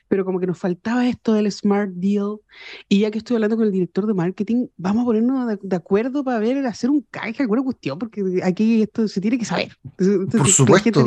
pero 0.08 0.24
como 0.24 0.40
que 0.40 0.46
nos 0.46 0.58
faltaba 0.58 1.06
esto 1.06 1.34
del 1.34 1.50
Smart 1.52 1.90
Deal. 1.92 2.38
Y 2.88 3.00
ya 3.00 3.10
que 3.10 3.18
estoy 3.18 3.36
hablando 3.36 3.56
con 3.56 3.66
el 3.66 3.72
director 3.72 4.06
de 4.06 4.14
marketing, 4.14 4.66
vamos 4.76 5.02
a 5.02 5.06
ponernos 5.06 5.58
de, 5.60 5.76
acuerdo 5.76 6.24
para 6.24 6.38
ver, 6.38 6.66
hacer 6.66 6.90
un 6.90 7.06
canje, 7.10 7.42
alguna 7.42 7.62
cuestión, 7.62 7.98
porque 7.98 8.40
aquí 8.42 8.82
esto 8.82 9.06
se 9.06 9.20
tiene 9.20 9.38
que 9.38 9.44
saber. 9.44 9.76
Por 9.96 10.48
supuesto, 10.48 11.04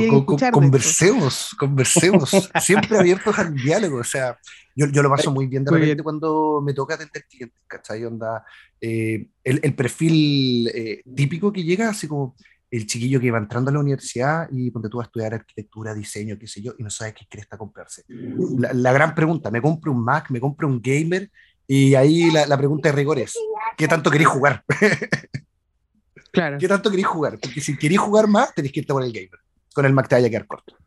conversemos, 0.52 1.56
conversemos, 1.58 2.32
siempre 2.62 2.98
abiertos 2.98 3.38
al 3.38 3.54
diálogo, 3.56 3.98
o 3.98 4.04
sea, 4.04 4.38
yo, 4.76 4.88
yo 4.88 5.04
lo 5.04 5.10
paso 5.10 5.32
muy 5.32 5.48
bien 5.48 5.66
de 5.66 5.72
repente 5.72 6.04
cuando 6.04 6.62
me 6.64 6.74
toca 6.74 6.96
atender 6.96 7.26
clientes, 7.30 7.60
¿cachai? 7.68 8.06
Onda, 8.06 8.46
eh, 8.80 9.28
el, 9.44 9.60
el, 9.64 9.76
perfil 9.76 10.70
eh, 10.74 11.02
típico 11.16 11.52
que 11.52 11.64
llega, 11.64 11.90
así 11.90 12.08
como 12.08 12.36
el 12.72 12.88
chiquillo 12.88 13.20
que 13.20 13.30
va 13.30 13.38
entrando 13.38 13.70
a 13.70 13.74
la 13.74 13.82
universidad 13.82 14.48
y 14.50 14.72
ponte 14.72 14.88
tú 14.88 15.02
a 15.02 15.04
estudiar 15.04 15.34
arquitectura, 15.34 15.94
diseño, 15.94 16.40
qué 16.40 16.48
sé 16.48 16.62
yo, 16.62 16.74
y 16.80 16.84
no 16.84 16.90
sabe 16.90 17.14
qué 17.14 17.26
quiere 17.30 17.46
comprarse. 17.58 18.04
La, 18.08 18.72
la, 18.72 18.94
gran 18.94 19.14
pregunta, 19.14 19.52
¿me 19.52 19.62
compro 19.62 19.92
un 19.92 20.04
Mac, 20.04 20.30
me 20.30 20.40
compro 20.40 20.70
un 20.70 20.82
gamer? 20.82 21.30
Y 21.68 21.96
ahí 21.96 22.32
la, 22.32 22.46
la 22.46 22.58
pregunta 22.58 22.90
de 22.90 22.96
rigor 22.96 23.20
es, 23.20 23.38
¿qué 23.76 23.90
tanto 23.90 24.10
queréis 24.10 24.30
jugar? 24.30 24.64
claro. 26.32 26.58
¿Qué 26.58 26.68
tanto 26.70 26.90
queréis 26.90 27.08
jugar? 27.08 27.38
Porque 27.40 27.60
si 27.60 27.78
queréis 27.78 28.00
jugar 28.00 28.28
más, 28.28 28.56
tenéis 28.56 28.72
que 28.74 28.80
irte 28.80 28.94
por 28.94 29.04
el 29.04 29.12
gamer. 29.12 29.40
Con 29.74 29.86
el 29.86 29.94
Mac 29.94 30.08
te 30.08 30.16
vaya 30.16 30.28
a 30.28 30.30
quedar 30.30 30.48
corto. 30.48 30.78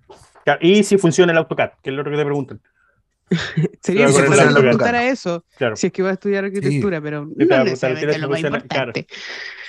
y 0.62 0.82
si 0.84 0.96
funciona 0.96 1.32
el 1.32 1.38
AutoCAD, 1.38 1.72
que 1.82 1.90
es 1.90 1.96
lo 1.96 2.02
que 2.02 2.16
te 2.16 2.24
preguntan. 2.24 2.60
Sería 3.82 4.08
si 4.08 4.22
preguntar 4.22 4.94
a 4.94 5.06
eso, 5.06 5.44
si 5.74 5.86
es 5.86 5.92
que 5.92 6.02
va 6.02 6.10
a 6.10 6.12
estudiar 6.14 6.44
arquitectura, 6.44 7.00
pero 7.02 7.26
no 7.26 7.64
necesariamente 7.64 8.18
lo 8.18 8.30
más 8.30 8.40
importante. 8.40 9.06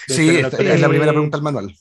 Sí, 0.08 0.38
es, 0.38 0.82
la 0.82 0.88
primera 0.88 1.12
pregunta 1.12 1.38
al 1.38 1.44
manual. 1.44 1.76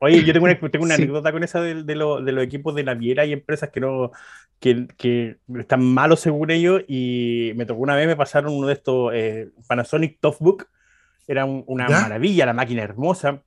Oye, 0.00 0.24
yo 0.24 0.32
tengo 0.32 0.44
una, 0.46 0.58
tengo 0.58 0.84
una 0.84 0.94
anécdota 0.96 1.32
con 1.32 1.42
esa 1.42 1.60
de, 1.60 1.82
de, 1.82 1.94
lo, 1.94 2.20
de, 2.22 2.32
los 2.32 2.44
equipos 2.44 2.74
de 2.74 2.84
naviera 2.84 3.24
y 3.24 3.32
empresas 3.32 3.70
que 3.70 3.80
no 3.80 4.12
que, 4.60 4.86
que, 4.96 5.38
están 5.58 5.84
malos 5.84 6.20
según 6.20 6.50
ellos 6.50 6.82
y 6.88 7.52
me 7.56 7.66
tocó 7.66 7.80
una 7.80 7.96
vez, 7.96 8.06
me 8.06 8.16
pasaron 8.16 8.52
uno 8.52 8.66
de 8.66 8.74
estos 8.74 9.12
eh, 9.14 9.50
Panasonic 9.66 10.18
Toughbook, 10.20 10.66
era 11.26 11.44
una 11.44 11.88
maravilla, 11.88 12.46
la 12.46 12.54
máquina 12.54 12.82
hermosa, 12.82 13.42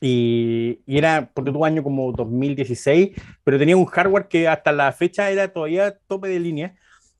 y, 0.00 0.80
y, 0.86 0.96
era 0.96 1.30
por 1.34 1.44
tu 1.44 1.64
año 1.64 1.82
como 1.82 2.12
2016, 2.12 3.10
pero 3.44 3.58
tenía 3.58 3.76
un 3.76 3.84
hardware 3.84 4.28
que 4.28 4.48
hasta 4.48 4.72
la 4.72 4.92
fecha 4.92 5.30
era 5.30 5.52
todavía 5.52 5.98
tope 6.06 6.28
de 6.28 6.40
línea. 6.40 6.74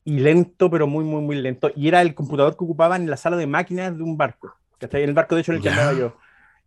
y 0.04 0.18
lento, 0.20 0.70
pero 0.70 0.86
muy, 0.86 1.04
muy, 1.04 1.20
muy 1.20 1.36
lento. 1.36 1.70
Y 1.76 1.88
era 1.88 2.00
el 2.00 2.14
computador 2.14 2.56
que 2.56 2.64
ocupaban 2.64 3.02
en 3.02 3.10
la 3.10 3.18
sala 3.18 3.36
de 3.36 3.46
máquinas 3.46 3.94
de 3.94 4.02
un 4.02 4.16
barco. 4.16 4.56
Que 4.78 4.86
está 4.86 4.98
en 4.98 5.10
el 5.10 5.14
barco, 5.14 5.34
de 5.34 5.42
hecho, 5.42 5.52
en 5.52 5.56
el 5.58 5.62
que 5.62 5.68
andaba 5.68 5.92
yo. 5.92 6.16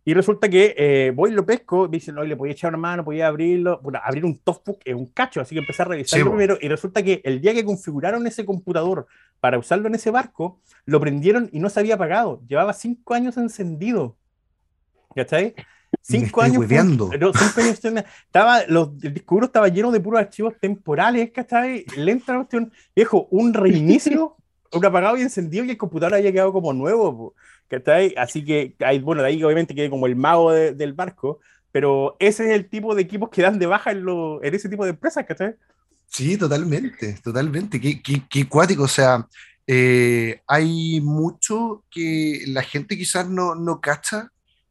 Y 0.06 0.12
resulta 0.12 0.48
que 0.50 0.74
eh, 0.76 1.12
voy 1.14 1.30
y 1.30 1.34
lo 1.34 1.46
pesco, 1.46 1.88
me 1.88 1.96
dicen, 1.96 2.14
no, 2.14 2.22
le 2.24 2.36
podía 2.36 2.52
echar 2.52 2.70
una 2.70 2.78
mano, 2.78 3.04
podía 3.04 3.26
abrirlo. 3.28 3.80
Bueno, 3.82 4.00
abrir 4.04 4.24
un 4.24 4.38
Toughbook 4.38 4.80
es 4.84 4.94
un 4.94 5.06
cacho, 5.06 5.40
así 5.40 5.54
que 5.54 5.60
empecé 5.60 5.82
a 5.82 5.86
revisarlo 5.86 6.30
primero. 6.30 6.58
Y 6.60 6.68
resulta 6.68 7.02
que 7.02 7.22
el 7.24 7.40
día 7.40 7.54
que 7.54 7.64
configuraron 7.64 8.26
ese 8.26 8.44
computador 8.44 9.06
para 9.40 9.58
usarlo 9.58 9.88
en 9.88 9.94
ese 9.94 10.10
barco, 10.10 10.60
lo 10.84 11.00
prendieron 11.00 11.48
y 11.52 11.58
no 11.58 11.70
se 11.70 11.80
había 11.80 11.94
apagado. 11.94 12.42
Llevaba 12.46 12.74
cinco 12.74 13.14
años 13.14 13.36
encendido. 13.38 14.16
¿Cachai? 15.14 15.54
Cinco 16.02 16.42
años, 16.42 16.68
no, 16.68 17.32
cinco 17.32 17.60
años. 17.60 17.80
Estaba, 18.26 18.66
los, 18.66 18.90
el 19.02 19.14
disco 19.14 19.36
duro 19.36 19.46
estaba 19.46 19.68
lleno 19.68 19.90
de 19.90 20.00
puros 20.00 20.20
archivos 20.20 20.54
temporales, 20.60 21.30
¿cachai? 21.30 21.84
Lenta 21.96 22.32
la 22.32 22.38
cuestión. 22.40 22.72
Viejo, 22.94 23.28
un 23.30 23.54
reinicio, 23.54 24.36
un 24.72 24.84
apagado 24.84 25.16
y 25.16 25.22
encendido 25.22 25.64
y 25.64 25.70
el 25.70 25.76
computador 25.76 26.14
había 26.14 26.32
quedado 26.32 26.52
como 26.52 26.72
nuevo, 26.72 27.34
¿cachai? 27.68 28.14
Así 28.16 28.44
que, 28.44 28.76
hay, 28.80 28.98
bueno, 29.00 29.22
de 29.22 29.28
ahí 29.28 29.42
obviamente 29.42 29.74
quedé 29.74 29.90
como 29.90 30.06
el 30.06 30.16
mago 30.16 30.52
del 30.52 30.92
barco, 30.92 31.40
pero 31.72 32.16
ese 32.18 32.46
es 32.46 32.52
el 32.52 32.68
tipo 32.68 32.94
de 32.94 33.02
equipos 33.02 33.30
que 33.30 33.42
dan 33.42 33.58
de 33.58 33.66
baja 33.66 33.90
en, 33.90 34.04
lo, 34.04 34.42
en 34.42 34.54
ese 34.54 34.68
tipo 34.68 34.84
de 34.84 34.90
empresas, 34.90 35.24
¿cachai? 35.26 35.54
Sí, 36.06 36.36
totalmente, 36.36 37.18
totalmente. 37.22 37.80
Qué, 37.80 38.00
qué, 38.00 38.22
qué 38.30 38.48
cuático, 38.48 38.84
o 38.84 38.88
sea, 38.88 39.26
eh, 39.66 40.40
hay 40.46 41.00
mucho 41.00 41.84
que 41.90 42.44
la 42.48 42.62
gente 42.62 42.96
quizás 42.96 43.28
no, 43.28 43.54
no 43.54 43.80
cacha 43.80 44.30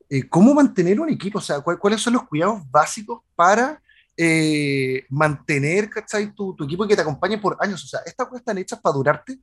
eh, 0.10 0.28
cómo 0.30 0.54
mantener 0.54 1.00
un 1.00 1.10
equipo, 1.10 1.40
o 1.40 1.42
sea, 1.42 1.62
cuáles 1.62 2.02
son 2.02 2.14
los 2.14 2.28
cuidados 2.28 2.62
básicos 2.70 3.22
para 3.36 3.82
eh, 4.16 5.06
mantener, 5.10 5.90
¿cachai? 5.90 6.34
Tu, 6.34 6.56
tu, 6.56 6.66
equipo 6.66 6.88
que 6.88 6.96
te 6.96 7.02
acompañe 7.02 7.40
por 7.40 7.58
años. 7.60 7.84
O 7.84 7.88
sea, 7.88 8.02
estas 8.06 8.28
cosas 8.28 8.42
están 8.42 8.60
hechas 8.60 8.80
para 8.80 8.94
durarte 8.94 9.40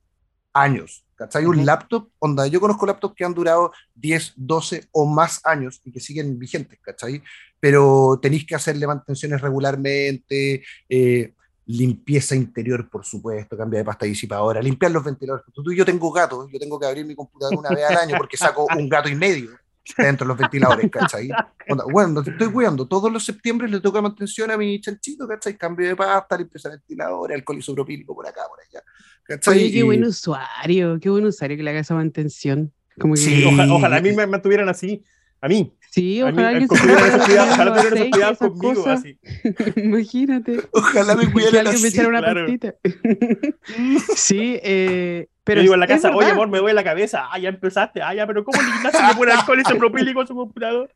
años, 0.53 1.05
¿cachai? 1.15 1.45
Un 1.45 1.65
laptop, 1.65 2.09
onda, 2.19 2.47
yo 2.47 2.59
conozco 2.59 2.85
laptops 2.85 3.15
que 3.15 3.25
han 3.25 3.33
durado 3.33 3.71
10, 3.95 4.33
12 4.35 4.87
o 4.91 5.05
más 5.05 5.39
años 5.43 5.81
y 5.83 5.91
que 5.91 5.99
siguen 5.99 6.37
vigentes, 6.37 6.79
¿cachai? 6.81 7.21
Pero 7.59 8.19
tenéis 8.21 8.45
que 8.45 8.55
hacerle 8.55 8.87
mantenciones 8.87 9.41
regularmente, 9.41 10.63
eh, 10.89 11.33
limpieza 11.65 12.35
interior, 12.35 12.89
por 12.89 13.05
supuesto, 13.05 13.55
cambia 13.57 13.79
de 13.79 13.85
pasta 13.85 14.05
disipadora, 14.05 14.61
limpiar 14.61 14.91
los 14.91 15.03
ventiladores. 15.03 15.45
Tú 15.53 15.71
yo 15.73 15.85
tengo 15.85 16.11
gatos, 16.11 16.49
yo 16.51 16.59
tengo 16.59 16.79
que 16.79 16.85
abrir 16.85 17.05
mi 17.05 17.15
computadora 17.15 17.57
una 17.57 17.69
vez 17.69 17.85
al 17.85 17.97
año 17.97 18.17
porque 18.17 18.35
saco 18.35 18.67
un 18.75 18.89
gato 18.89 19.07
y 19.07 19.15
medio 19.15 19.60
dentro 19.97 20.25
de 20.25 20.27
los 20.29 20.37
ventiladores, 20.37 20.91
¿cachai? 20.91 21.29
Bueno, 21.91 22.21
estoy 22.21 22.51
cuidando, 22.51 22.87
todos 22.87 23.11
los 23.11 23.23
septiembre 23.23 23.69
le 23.69 23.79
toca 23.79 24.01
mantención 24.01 24.51
a 24.51 24.57
mi 24.57 24.79
chanchito, 24.81 25.27
¿cachai? 25.27 25.57
Cambio 25.57 25.87
de 25.87 25.95
pasta, 25.95 26.37
limpieza 26.37 26.69
de 26.69 26.77
ventiladores, 26.77 27.35
alcohol 27.35 27.59
isopropílico 27.59 28.13
por 28.13 28.27
acá, 28.27 28.41
por 28.49 28.59
allá. 28.59 28.83
¿cachai? 29.23 29.57
Oye, 29.57 29.71
qué 29.71 29.83
buen 29.83 30.03
usuario, 30.03 30.99
qué 30.99 31.09
buen 31.09 31.25
usario 31.25 31.55
que 31.55 31.63
le 31.63 31.69
haga 31.69 31.79
esa 31.79 31.95
mantención. 31.95 32.73
Como 32.99 33.15
Sí, 33.15 33.43
ojalá, 33.45 33.97
a 33.97 34.01
mí 34.01 34.11
me 34.11 34.27
mantuvieran 34.27 34.67
así. 34.69 35.03
A 35.41 35.47
mí. 35.47 35.73
Sí, 35.89 36.21
ojalá 36.21 36.49
alguien 36.49 36.69
se 36.69 36.75
Ojalá 36.75 37.81
tuviera 37.81 38.09
cuidado 38.11 38.37
conmigo 38.37 38.87
así. 38.87 39.17
Imagínate. 39.75 40.61
Ojalá 40.71 41.15
me 41.15 41.31
cuidara 41.31 41.51
Que 41.51 41.59
alguien 41.59 41.81
me 41.81 41.87
echara 41.87 42.07
una 42.09 42.19
claro. 42.19 42.45
sí, 44.15 44.59
eh, 44.61 45.27
pero 45.43 45.59
yo 45.59 45.63
digo 45.63 45.73
en 45.73 45.79
la 45.79 45.87
casa, 45.87 46.15
oye 46.15 46.29
amor, 46.29 46.47
me 46.47 46.59
duele 46.59 46.73
la 46.73 46.83
cabeza. 46.83 47.27
Ah, 47.31 47.39
ya 47.39 47.49
empezaste. 47.49 48.01
Ah, 48.01 48.13
ya, 48.13 48.27
pero 48.27 48.43
¿cómo 48.43 48.61
eliminaste 48.61 48.97
que 48.97 49.15
pone 49.15 49.31
alcohol 49.31 49.59
ese 49.59 49.75
propílico 49.79 50.21
en 50.21 50.27
su 50.27 50.35
computador? 50.35 50.93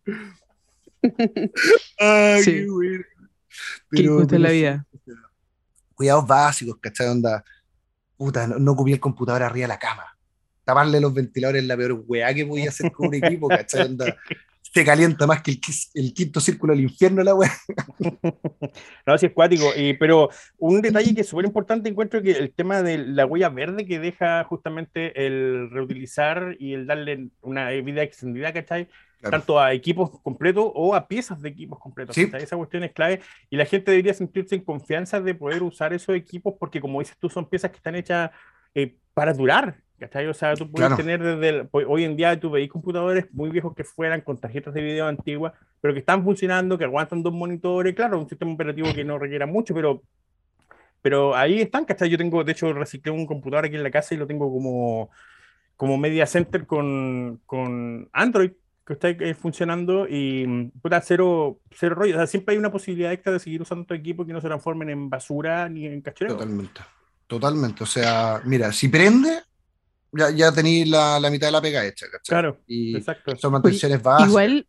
Ay, 2.00 2.44
sí. 2.44 2.52
qué 2.52 2.68
bueno. 2.70 3.04
Pero, 3.90 4.28
qué 4.28 4.40
la 4.40 4.50
vida. 4.50 4.86
Cuidados 5.94 6.28
básicos, 6.28 6.78
¿cachai? 6.82 7.08
Onda, 7.08 7.44
puta, 8.18 8.48
no, 8.48 8.60
no 8.60 8.76
cubrí 8.76 8.94
el 8.94 9.00
computador 9.00 9.44
arriba 9.44 9.64
de 9.64 9.68
la 9.70 9.80
cama 9.80 10.16
taparle 10.66 11.00
los 11.00 11.14
ventiladores 11.14 11.62
es 11.62 11.68
la 11.68 11.78
peor 11.78 12.04
weá 12.08 12.34
que 12.34 12.44
voy 12.44 12.66
a 12.66 12.70
hacer 12.70 12.92
con 12.92 13.08
un 13.08 13.14
equipo, 13.14 13.48
¿cachai? 13.48 13.86
Onda, 13.86 14.06
te 14.76 14.84
calienta 14.84 15.26
más 15.26 15.42
que 15.42 15.52
el, 15.52 15.60
el, 15.94 16.14
quinto 16.14 16.42
círculo 16.42 16.74
del 16.74 16.84
infierno 16.84 17.24
la 17.24 17.34
weá. 17.34 17.50
No, 19.06 19.14
así 19.14 19.28
es 19.28 19.32
cuático, 19.32 19.72
pero 19.98 20.30
un 20.58 20.82
detalle 20.82 21.16
que 21.16 21.22
es 21.22 21.30
súper 21.30 21.46
importante 21.46 21.88
encuentro 21.88 22.22
que 22.22 22.32
el 22.32 22.52
tema 22.52 22.82
de 22.82 22.98
la 22.98 23.26
huella 23.26 23.48
verde 23.48 23.86
que 23.86 24.00
deja 24.00 24.44
justamente 24.44 25.26
el 25.26 25.70
reutilizar 25.72 26.58
y 26.60 26.74
el 26.74 26.88
darle 26.88 27.30
una 27.42 27.70
vida 27.70 28.04
extendida, 28.04 28.52
¿cachai? 28.52 28.90
Tanto 29.22 29.62
a 29.62 29.72
equipos 29.72 30.20
completos 30.22 30.70
o 30.74 30.94
a 30.94 31.08
piezas 31.08 31.42
de 31.42 31.50
equipos 31.50 31.80
completos. 31.80 32.14
Sí. 32.14 32.30
Esa 32.34 32.58
cuestión 32.58 32.84
es 32.84 32.92
clave 32.92 33.22
y 33.50 33.56
la 33.56 33.66
gente 33.66 33.92
debería 33.92 34.14
sentirse 34.14 34.56
en 34.56 34.66
confianza 34.66 35.22
de 35.22 35.36
poder 35.36 35.64
usar 35.64 35.94
esos 35.94 36.18
equipos 36.18 36.56
porque 36.60 36.82
como 36.82 37.00
dices 37.00 37.16
tú, 37.18 37.30
son 37.30 37.48
piezas 37.48 37.72
que 37.72 37.78
están 37.78 37.96
hechas 37.96 38.32
eh, 38.74 38.98
para 39.14 39.34
durar, 39.34 39.78
¿Cachai? 40.00 40.28
O 40.28 40.34
sea, 40.34 40.54
tú 40.56 40.70
puedes 40.70 40.96
tener 40.98 41.24
desde 41.24 41.70
hoy 41.72 42.04
en 42.04 42.18
día 42.18 42.38
tú 42.38 42.52
veis 42.52 42.70
computadores 42.70 43.28
muy 43.32 43.50
viejos 43.50 43.74
que 43.74 43.86
fueran 43.86 44.22
con 44.22 44.38
tarjetas 44.38 44.74
de 44.74 44.82
video 44.82 45.08
antiguas, 45.08 45.54
pero 45.80 45.94
que 45.94 46.02
están 46.02 46.24
funcionando, 46.24 46.78
que 46.78 46.84
aguantan 46.84 47.24
dos 47.24 47.34
monitores, 47.34 47.96
claro, 47.96 48.20
un 48.20 48.28
sistema 48.28 48.52
operativo 48.52 48.94
que 48.94 49.06
no 49.06 49.18
requiera 49.18 49.46
mucho, 49.46 49.74
pero, 49.74 50.04
pero 51.02 51.34
ahí 51.36 51.62
están, 51.62 51.86
¿cachai? 51.86 52.10
Yo 52.10 52.18
tengo, 52.18 52.44
de 52.44 52.52
hecho, 52.52 52.74
reciclé 52.74 53.12
un 53.12 53.26
computador 53.26 53.66
aquí 53.66 53.76
en 53.76 53.84
la 53.84 53.92
casa 53.92 54.14
y 54.14 54.18
lo 54.18 54.28
tengo 54.28 54.52
como, 54.52 55.12
como 55.78 55.98
media 55.98 56.26
center 56.26 56.66
con, 56.66 57.40
con 57.46 58.10
Android 58.12 58.52
que 58.86 58.94
está 58.94 59.10
eh, 59.10 59.34
funcionando 59.34 60.08
y 60.08 60.70
puta, 60.82 61.02
cero, 61.02 61.60
cero 61.72 61.96
rollo. 61.96 62.16
O 62.16 62.18
sea, 62.20 62.28
siempre 62.28 62.54
hay 62.54 62.60
una 62.60 62.72
posibilidad 62.72 63.12
extra 63.12 63.34
de 63.34 63.40
seguir 63.40 63.62
usando 63.62 63.86
tu 63.86 63.94
equipo 63.94 64.26
que 64.26 64.34
no 64.34 64.42
se 64.42 64.48
transformen 64.48 64.90
en 64.90 65.10
basura 65.10 65.68
ni 65.70 65.88
en 65.88 66.02
cachorro. 66.02 66.34
Totalmente. 66.34 66.82
Totalmente. 67.28 67.84
O 67.84 67.88
sea, 67.88 68.42
mira, 68.46 68.72
si 68.72 68.88
prende, 68.88 69.42
ya, 70.18 70.32
ya 70.32 70.52
tenéis 70.52 70.88
la, 70.88 71.20
la, 71.20 71.30
mitad 71.30 71.48
de 71.48 71.52
la 71.52 71.62
pega 71.62 71.86
hecha, 71.86 72.06
¿cachai? 72.08 72.34
Claro, 72.34 72.62
y 72.68 72.96
exacto. 72.96 73.36
Son 73.36 73.52
mantenciones 73.52 74.02
básicas. 74.02 74.30
Igual 74.30 74.68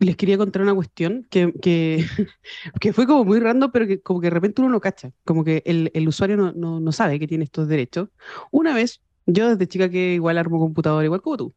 les 0.00 0.16
quería 0.16 0.38
contar 0.38 0.62
una 0.62 0.74
cuestión 0.74 1.26
que, 1.30 1.52
que, 1.60 2.04
que, 2.80 2.92
fue 2.92 3.06
como 3.06 3.24
muy 3.24 3.38
random, 3.38 3.70
pero 3.70 3.86
que 3.86 4.00
como 4.00 4.20
que 4.20 4.26
de 4.26 4.30
repente 4.30 4.62
uno 4.62 4.70
no 4.70 4.80
cacha, 4.80 5.12
como 5.24 5.44
que 5.44 5.62
el, 5.66 5.90
el 5.94 6.08
usuario 6.08 6.36
no, 6.36 6.52
no, 6.52 6.80
no, 6.80 6.92
sabe 6.92 7.18
que 7.20 7.28
tiene 7.28 7.44
estos 7.44 7.68
derechos. 7.68 8.08
Una 8.50 8.74
vez, 8.74 9.02
yo 9.26 9.50
desde 9.50 9.68
chica 9.68 9.88
que 9.90 10.14
igual 10.14 10.38
armo 10.38 10.58
computador, 10.58 11.04
igual 11.04 11.20
como 11.20 11.36
tú, 11.36 11.54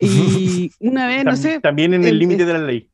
y 0.00 0.70
una 0.80 1.06
vez, 1.06 1.24
no 1.24 1.36
sé... 1.36 1.60
También 1.60 1.94
en 1.94 2.04
el 2.04 2.18
límite 2.18 2.44
de 2.44 2.52
la 2.52 2.60
ley. 2.60 2.90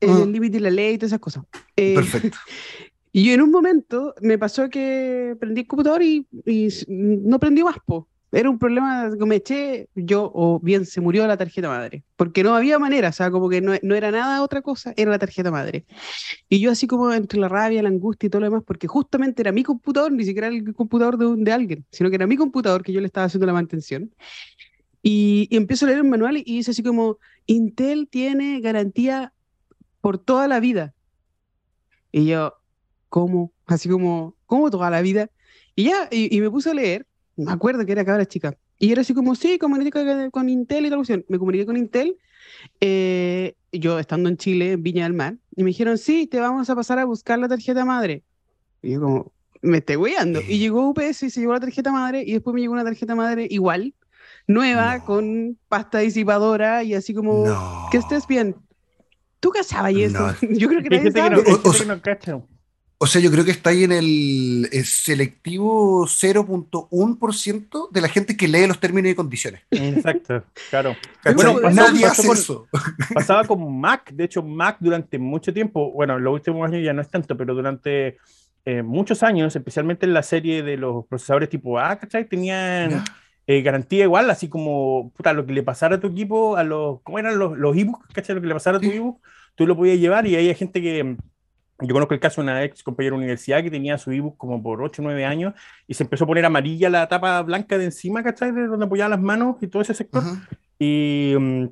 En 0.00 0.10
el 0.10 0.32
límite 0.32 0.56
de 0.56 0.62
la 0.62 0.70
ley 0.70 0.94
y 0.94 0.98
todas 0.98 1.10
esas 1.10 1.20
cosas. 1.20 1.44
Eh, 1.76 1.94
Perfecto. 1.94 2.38
Y 3.14 3.30
en 3.32 3.42
un 3.42 3.50
momento 3.50 4.14
me 4.22 4.38
pasó 4.38 4.70
que 4.70 5.36
prendí 5.38 5.60
el 5.60 5.66
computador 5.66 6.02
y, 6.02 6.26
y 6.46 6.68
no 6.88 7.38
prendí 7.38 7.62
más, 7.62 7.76
po. 7.84 8.08
Era 8.34 8.48
un 8.48 8.58
problema 8.58 9.10
que 9.18 9.26
me 9.26 9.36
eché 9.36 9.90
yo, 9.94 10.30
o 10.34 10.58
bien 10.58 10.86
se 10.86 11.02
murió 11.02 11.26
la 11.26 11.36
tarjeta 11.36 11.68
madre, 11.68 12.02
porque 12.16 12.42
no 12.42 12.54
había 12.54 12.78
manera, 12.78 13.10
o 13.10 13.12
sea, 13.12 13.30
como 13.30 13.50
que 13.50 13.60
no, 13.60 13.74
no, 13.82 13.94
era 13.94 14.10
nada 14.10 14.42
otra 14.42 14.62
cosa, 14.62 14.94
era 14.96 15.10
la 15.10 15.18
tarjeta 15.18 15.50
madre. 15.50 15.84
Y 16.48 16.58
yo 16.58 16.70
así 16.70 16.86
como 16.86 17.12
entre 17.12 17.38
la 17.38 17.48
rabia, 17.48 17.82
la 17.82 17.90
angustia 17.90 18.28
y 18.28 18.30
todo 18.30 18.40
lo 18.40 18.46
demás, 18.46 18.62
porque 18.66 18.88
justamente 18.88 19.42
era 19.42 19.52
mi 19.52 19.62
computador, 19.62 20.12
ni 20.12 20.24
siquiera 20.24 20.48
el 20.48 20.72
computador 20.74 21.18
de, 21.18 21.44
de 21.44 21.52
alguien, 21.52 21.84
sino 21.90 22.08
que 22.08 22.16
era 22.16 22.26
mi 22.26 22.38
computador 22.38 22.82
que 22.82 22.92
yo 22.92 23.00
le 23.00 23.06
estaba 23.06 23.26
haciendo 23.26 23.46
la 23.46 23.52
mantención. 23.52 24.10
Y, 25.02 25.48
empiezo 25.50 25.84
a 25.84 25.88
leer 25.88 26.00
un 26.00 26.08
manual 26.08 26.38
y 26.38 26.44
dice 26.44 26.70
así 26.70 26.82
como, 26.82 27.18
Intel 27.46 28.08
tiene 28.08 28.60
garantía 28.60 29.34
por 30.00 30.18
toda 30.18 30.48
la 30.48 30.58
vida. 30.58 30.94
Y 32.10 32.26
yo, 32.26 32.54
¿cómo? 33.10 33.52
Así 33.66 33.90
como, 33.90 34.36
¿cómo 34.46 34.70
toda 34.70 34.88
la 34.88 35.02
vida? 35.02 35.30
Y 35.74 35.84
ya, 35.84 36.08
y 36.10 36.40
me 36.40 36.50
puse 36.50 36.70
a 36.70 36.74
leer 36.74 37.06
me 37.36 37.50
acuerdo 37.52 37.84
que 37.86 37.92
era 37.92 38.04
cabra 38.04 38.26
chica. 38.26 38.56
Y 38.78 38.90
era 38.92 39.02
así 39.02 39.14
como, 39.14 39.34
sí, 39.34 39.58
comuniqué 39.58 40.30
con 40.32 40.48
Intel 40.48 40.86
y 40.86 40.88
tal 40.90 40.98
cuestión. 40.98 41.24
Me 41.28 41.38
comuniqué 41.38 41.64
con 41.66 41.76
Intel, 41.76 42.16
eh, 42.80 43.54
yo 43.72 43.98
estando 43.98 44.28
en 44.28 44.36
Chile, 44.36 44.72
en 44.72 44.82
Viña 44.82 45.04
del 45.04 45.12
Mar, 45.14 45.36
y 45.56 45.62
me 45.62 45.68
dijeron, 45.68 45.98
sí, 45.98 46.26
te 46.26 46.40
vamos 46.40 46.68
a 46.68 46.74
pasar 46.74 46.98
a 46.98 47.04
buscar 47.04 47.38
la 47.38 47.48
tarjeta 47.48 47.84
madre. 47.84 48.22
Y 48.82 48.92
yo 48.92 49.00
como, 49.00 49.32
me 49.62 49.78
estoy 49.78 49.96
guiando. 49.96 50.40
Y 50.40 50.58
llegó 50.58 50.88
UPS 50.88 51.22
y 51.24 51.30
se 51.30 51.40
llevó 51.40 51.52
la 51.52 51.60
tarjeta 51.60 51.92
madre, 51.92 52.22
y 52.26 52.32
después 52.32 52.54
me 52.54 52.60
llegó 52.60 52.72
una 52.72 52.84
tarjeta 52.84 53.14
madre 53.14 53.46
igual, 53.50 53.94
nueva, 54.46 54.98
no. 54.98 55.04
con 55.04 55.58
pasta 55.68 55.98
disipadora, 56.00 56.82
y 56.82 56.94
así 56.94 57.14
como, 57.14 57.46
no. 57.46 57.86
que 57.90 57.98
estés 57.98 58.26
bien. 58.26 58.56
¿Tú 59.40 59.50
cachabas 59.50 59.92
y 59.92 60.02
eso? 60.04 60.18
No. 60.18 60.34
Yo 60.50 60.68
creo 60.68 60.82
que 60.82 60.90
nadie 60.90 61.12
sabe. 61.12 61.36
que 61.42 61.50
no, 61.50 61.56
O- 61.56 61.60
o- 61.68 61.72
fíjate 61.72 61.78
que 61.78 61.86
no 61.86 62.02
cacho. 62.02 62.48
O 63.02 63.06
sea, 63.08 63.20
yo 63.20 63.32
creo 63.32 63.44
que 63.44 63.50
está 63.50 63.70
ahí 63.70 63.82
en 63.82 63.90
el 63.90 64.68
selectivo 64.84 66.06
0.1% 66.06 67.88
de 67.90 68.00
la 68.00 68.08
gente 68.08 68.36
que 68.36 68.46
lee 68.48 68.66
los 68.66 68.78
términos 68.78 69.10
y 69.10 69.14
condiciones. 69.14 69.62
Exacto, 69.70 70.44
claro. 70.70 70.96
Bueno, 71.34 71.54
pasó- 71.60 71.74
Nadie 71.74 72.02
pasó 72.02 72.12
hace 72.12 72.26
con- 72.28 72.36
eso. 72.36 72.66
Pasaba 73.14 73.44
con 73.44 73.80
Mac, 73.80 74.10
de 74.12 74.24
hecho 74.24 74.42
Mac 74.42 74.76
durante 74.80 75.18
mucho 75.18 75.52
tiempo, 75.52 75.90
bueno, 75.92 76.16
en 76.16 76.24
los 76.24 76.34
últimos 76.34 76.68
años 76.68 76.84
ya 76.84 76.92
no 76.92 77.02
es 77.02 77.08
tanto, 77.10 77.36
pero 77.36 77.54
durante 77.54 78.18
eh, 78.64 78.82
muchos 78.82 79.22
años, 79.24 79.56
especialmente 79.56 80.06
en 80.06 80.14
la 80.14 80.22
serie 80.22 80.62
de 80.62 80.76
los 80.76 81.04
procesadores 81.06 81.48
tipo 81.48 81.78
A, 81.80 81.96
¿cachai? 81.98 82.28
Tenían 82.28 83.02
eh, 83.48 83.62
garantía 83.62 84.04
igual, 84.04 84.30
así 84.30 84.48
como 84.48 85.10
puta, 85.16 85.32
lo 85.32 85.44
que 85.44 85.52
le 85.52 85.64
pasara 85.64 85.96
a 85.96 86.00
tu 86.00 86.06
equipo, 86.06 86.56
a 86.56 86.62
los, 86.62 87.00
¿cómo 87.02 87.18
eran 87.18 87.36
los, 87.38 87.58
los 87.58 87.76
ebooks? 87.76 88.06
¿Cachai? 88.14 88.36
Lo 88.36 88.40
que 88.40 88.46
le 88.46 88.54
pasara 88.54 88.76
a 88.76 88.80
tu 88.80 88.86
Sí. 88.88 88.94
ebook, 88.96 89.20
tú 89.56 89.66
lo 89.66 89.76
podías 89.76 89.98
llevar 89.98 90.26
y 90.28 90.36
hay 90.36 90.54
gente 90.54 90.80
que 90.80 91.16
yo 91.82 91.94
conozco 91.94 92.14
el 92.14 92.20
caso 92.20 92.40
de 92.40 92.48
una 92.48 92.64
ex 92.64 92.82
compañera 92.82 93.14
de 93.14 93.22
universidad 93.22 93.62
que 93.62 93.70
tenía 93.70 93.98
su 93.98 94.10
ebook 94.10 94.36
como 94.36 94.62
por 94.62 94.82
8 94.82 95.02
o 95.02 95.04
9 95.04 95.24
años 95.24 95.54
y 95.86 95.94
se 95.94 96.04
empezó 96.04 96.24
a 96.24 96.26
poner 96.26 96.44
amarilla 96.44 96.88
la 96.88 97.08
tapa 97.08 97.42
blanca 97.42 97.78
de 97.78 97.84
encima, 97.86 98.22
¿cachai? 98.22 98.52
De 98.52 98.66
donde 98.66 98.86
apoyaba 98.86 99.10
las 99.10 99.20
manos 99.20 99.56
y 99.60 99.66
todo 99.66 99.82
ese 99.82 99.94
sector. 99.94 100.22
Y, 100.78 101.34
mm, 101.38 101.66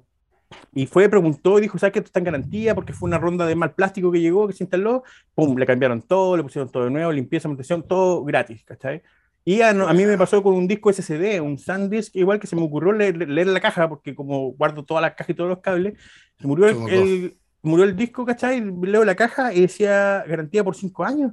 y 0.74 0.86
fue, 0.86 1.08
preguntó 1.08 1.58
y 1.58 1.62
dijo, 1.62 1.78
¿sabes 1.78 1.92
que 1.92 1.98
esto 2.00 2.08
está 2.08 2.18
en 2.20 2.24
garantía? 2.24 2.74
Porque 2.74 2.92
fue 2.92 3.08
una 3.08 3.18
ronda 3.18 3.46
de 3.46 3.54
mal 3.54 3.74
plástico 3.74 4.10
que 4.10 4.20
llegó, 4.20 4.46
que 4.46 4.52
se 4.52 4.64
instaló, 4.64 5.04
pum, 5.34 5.56
le 5.56 5.66
cambiaron 5.66 6.02
todo, 6.02 6.36
le 6.36 6.42
pusieron 6.42 6.70
todo 6.70 6.84
de 6.84 6.90
nuevo, 6.90 7.12
limpieza, 7.12 7.48
mantención, 7.48 7.86
todo 7.86 8.24
gratis, 8.24 8.64
¿cachai? 8.64 9.02
Y 9.44 9.62
a, 9.62 9.70
a, 9.70 9.94
mí 9.94 10.04
me 10.04 10.18
pasó 10.18 10.42
con 10.42 10.54
un 10.54 10.68
disco 10.68 10.92
SSD, 10.92 11.40
un 11.40 11.58
SanDisk, 11.58 12.14
igual 12.16 12.38
que 12.38 12.46
se 12.46 12.56
me 12.56 12.62
ocurrió 12.62 12.92
leer, 12.92 13.16
leer, 13.16 13.46
la 13.46 13.60
caja, 13.60 13.88
porque 13.88 14.14
como 14.14 14.52
guardo 14.52 14.84
todas 14.84 15.02
las 15.02 15.12
cajas 15.12 15.30
y 15.30 15.34
todos 15.34 15.48
los 15.48 15.60
cables, 15.60 15.94
se 16.38 16.46
murió 16.46 16.68
el, 16.68 17.36
murió 17.62 17.84
el 17.84 17.96
disco, 17.96 18.24
¿cachai? 18.24 18.62
Leo 18.82 19.04
la 19.04 19.14
caja 19.14 19.52
y 19.52 19.62
decía 19.62 20.24
garantía 20.26 20.64
por 20.64 20.76
cinco 20.76 21.04
años. 21.04 21.32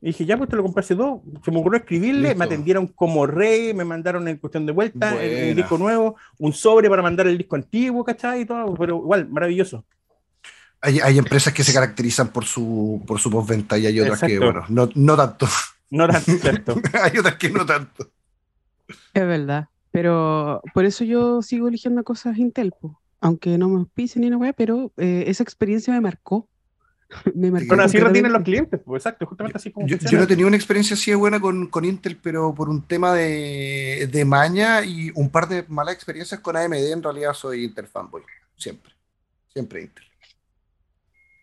Y 0.00 0.06
dije, 0.08 0.24
ya, 0.24 0.36
pues 0.36 0.48
te 0.48 0.56
lo 0.56 0.62
compré 0.62 0.80
hace 0.80 0.94
dos. 0.94 1.20
Se 1.44 1.50
me 1.50 1.58
ocurrió 1.58 1.80
escribirle, 1.80 2.34
me 2.34 2.44
atendieron 2.44 2.86
como 2.86 3.26
rey, 3.26 3.74
me 3.74 3.84
mandaron 3.84 4.26
en 4.28 4.38
cuestión 4.38 4.64
de 4.64 4.72
vuelta 4.72 5.20
el, 5.22 5.54
disco 5.54 5.76
nuevo, 5.76 6.16
un 6.38 6.52
sobre 6.52 6.88
para 6.88 7.02
mandar 7.02 7.26
el 7.26 7.36
disco 7.36 7.56
antiguo, 7.56 8.04
¿cachai? 8.04 8.42
Y 8.42 8.44
todo, 8.46 8.74
pero 8.74 8.98
igual, 8.98 9.28
maravilloso. 9.28 9.84
Hay, 10.80 11.00
hay 11.00 11.18
empresas 11.18 11.52
que 11.52 11.62
se 11.62 11.74
caracterizan 11.74 12.28
por 12.28 12.46
su, 12.46 13.02
por 13.06 13.20
su 13.20 13.30
postventa 13.30 13.76
y 13.76 13.86
hay 13.86 14.00
otras 14.00 14.20
que, 14.20 14.38
bueno, 14.38 14.64
no, 14.68 14.88
no 14.94 15.16
tanto. 15.16 15.46
No 15.90 16.08
tanto, 16.08 16.80
hay 17.02 17.18
otras 17.18 17.34
que 17.34 17.50
no 17.50 17.66
tanto. 17.66 18.10
Es 19.12 19.26
verdad, 19.26 19.68
pero 19.90 20.62
por 20.72 20.84
eso 20.84 21.04
yo 21.04 21.42
sigo 21.42 21.68
eligiendo 21.68 22.04
cosas 22.04 22.38
Intel, 22.38 22.72
aunque 23.20 23.58
no 23.58 23.68
me 23.68 23.84
pisen 23.86 24.22
ni 24.22 24.28
una 24.28 24.52
pero 24.52 24.92
eh, 24.96 25.24
esa 25.26 25.42
experiencia 25.42 25.92
me 25.92 26.00
marcó. 26.00 26.48
me 27.34 27.50
marcó 27.50 27.68
bueno, 27.68 27.82
así 27.82 27.98
retienen 27.98 28.32
los 28.32 28.42
clientes, 28.42 28.80
pues 28.84 29.00
exacto, 29.00 29.26
justamente 29.26 29.58
así 29.58 29.70
como. 29.70 29.86
Yo, 29.86 29.96
yo, 29.98 30.18
no 30.18 30.24
he 30.24 30.26
tenido 30.28 30.48
una 30.48 30.56
experiencia 30.56 30.94
así 30.94 31.10
de 31.10 31.16
buena 31.16 31.40
con, 31.40 31.66
con 31.66 31.84
Intel, 31.84 32.16
pero 32.16 32.54
por 32.54 32.68
un 32.68 32.82
tema 32.82 33.14
de, 33.14 34.08
de, 34.10 34.24
maña 34.24 34.84
y 34.84 35.10
un 35.14 35.28
par 35.30 35.48
de 35.48 35.64
malas 35.68 35.94
experiencias 35.94 36.40
con 36.40 36.56
AMD, 36.56 36.74
en 36.74 37.02
realidad 37.02 37.32
soy 37.34 37.64
Intel 37.64 37.86
fanboy, 37.86 38.22
siempre. 38.56 38.92
Siempre 39.52 39.82
Intel. 39.82 40.04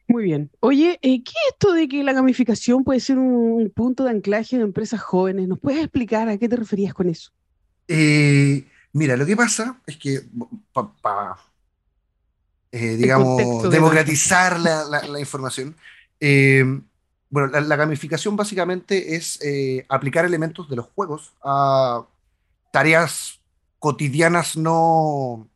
Muy 0.08 0.24
bien. 0.24 0.50
Oye, 0.62 1.00
eh, 1.02 1.22
¿qué 1.22 1.32
es 1.32 1.54
esto 1.54 1.74
de 1.74 1.88
que 1.90 2.04
la 2.04 2.14
gamificación 2.14 2.86
puede 2.86 3.02
ser 3.02 3.18
un, 3.18 3.70
punto 3.76 4.06
de 4.06 4.12
anclaje 4.12 4.58
de 4.58 4.64
empresas 4.64 5.02
jóvenes? 5.02 5.48
¿Nos 5.48 5.60
puedes 5.60 5.82
explicar 5.82 6.30
a 6.30 6.38
qué 6.38 6.48
te 6.48 6.56
referías 6.56 6.94
con 6.94 7.10
eso? 7.10 7.32
Eh, 7.90 8.66
mira, 8.94 9.18
lo 9.18 9.26
que 9.26 9.36
pasa 9.36 9.82
es 9.86 9.98
que 9.98 10.22
para 11.02 11.38
eh, 12.72 12.98
digamos, 12.98 13.70
democratizar 13.70 14.60
la, 14.60 15.20
información. 15.20 15.76
Eh, 16.20 16.64
bueno, 17.30 17.48
la, 17.60 17.76
gamificación 17.76 18.36
básicamente 18.36 19.16
es 19.16 19.40
eh, 19.42 19.86
aplicar 19.90 20.26
elementos 20.26 20.70
de 20.70 20.76
los 20.76 20.88
juegos 20.88 21.34
a 21.44 22.06
tareas 22.72 23.40
cotidianas 23.80 24.58
no 24.58 25.48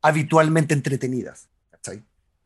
habitualmente 0.00 0.74
entretenidas. 0.74 1.48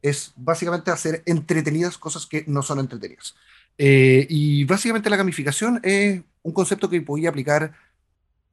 Es 0.00 0.32
básicamente 0.36 0.92
hacer 0.92 1.24
entretenidas 1.26 1.98
cosas 1.98 2.24
que 2.24 2.44
no 2.46 2.62
son 2.62 2.78
entretenidas. 2.78 3.34
y 3.76 4.64
básicamente 4.64 5.10
la 5.10 5.16
gamificación 5.16 5.80
es 5.82 6.22
un 6.42 6.52
concepto 6.52 6.88
que 6.88 7.00
podía 7.02 7.30
aplicar 7.30 7.72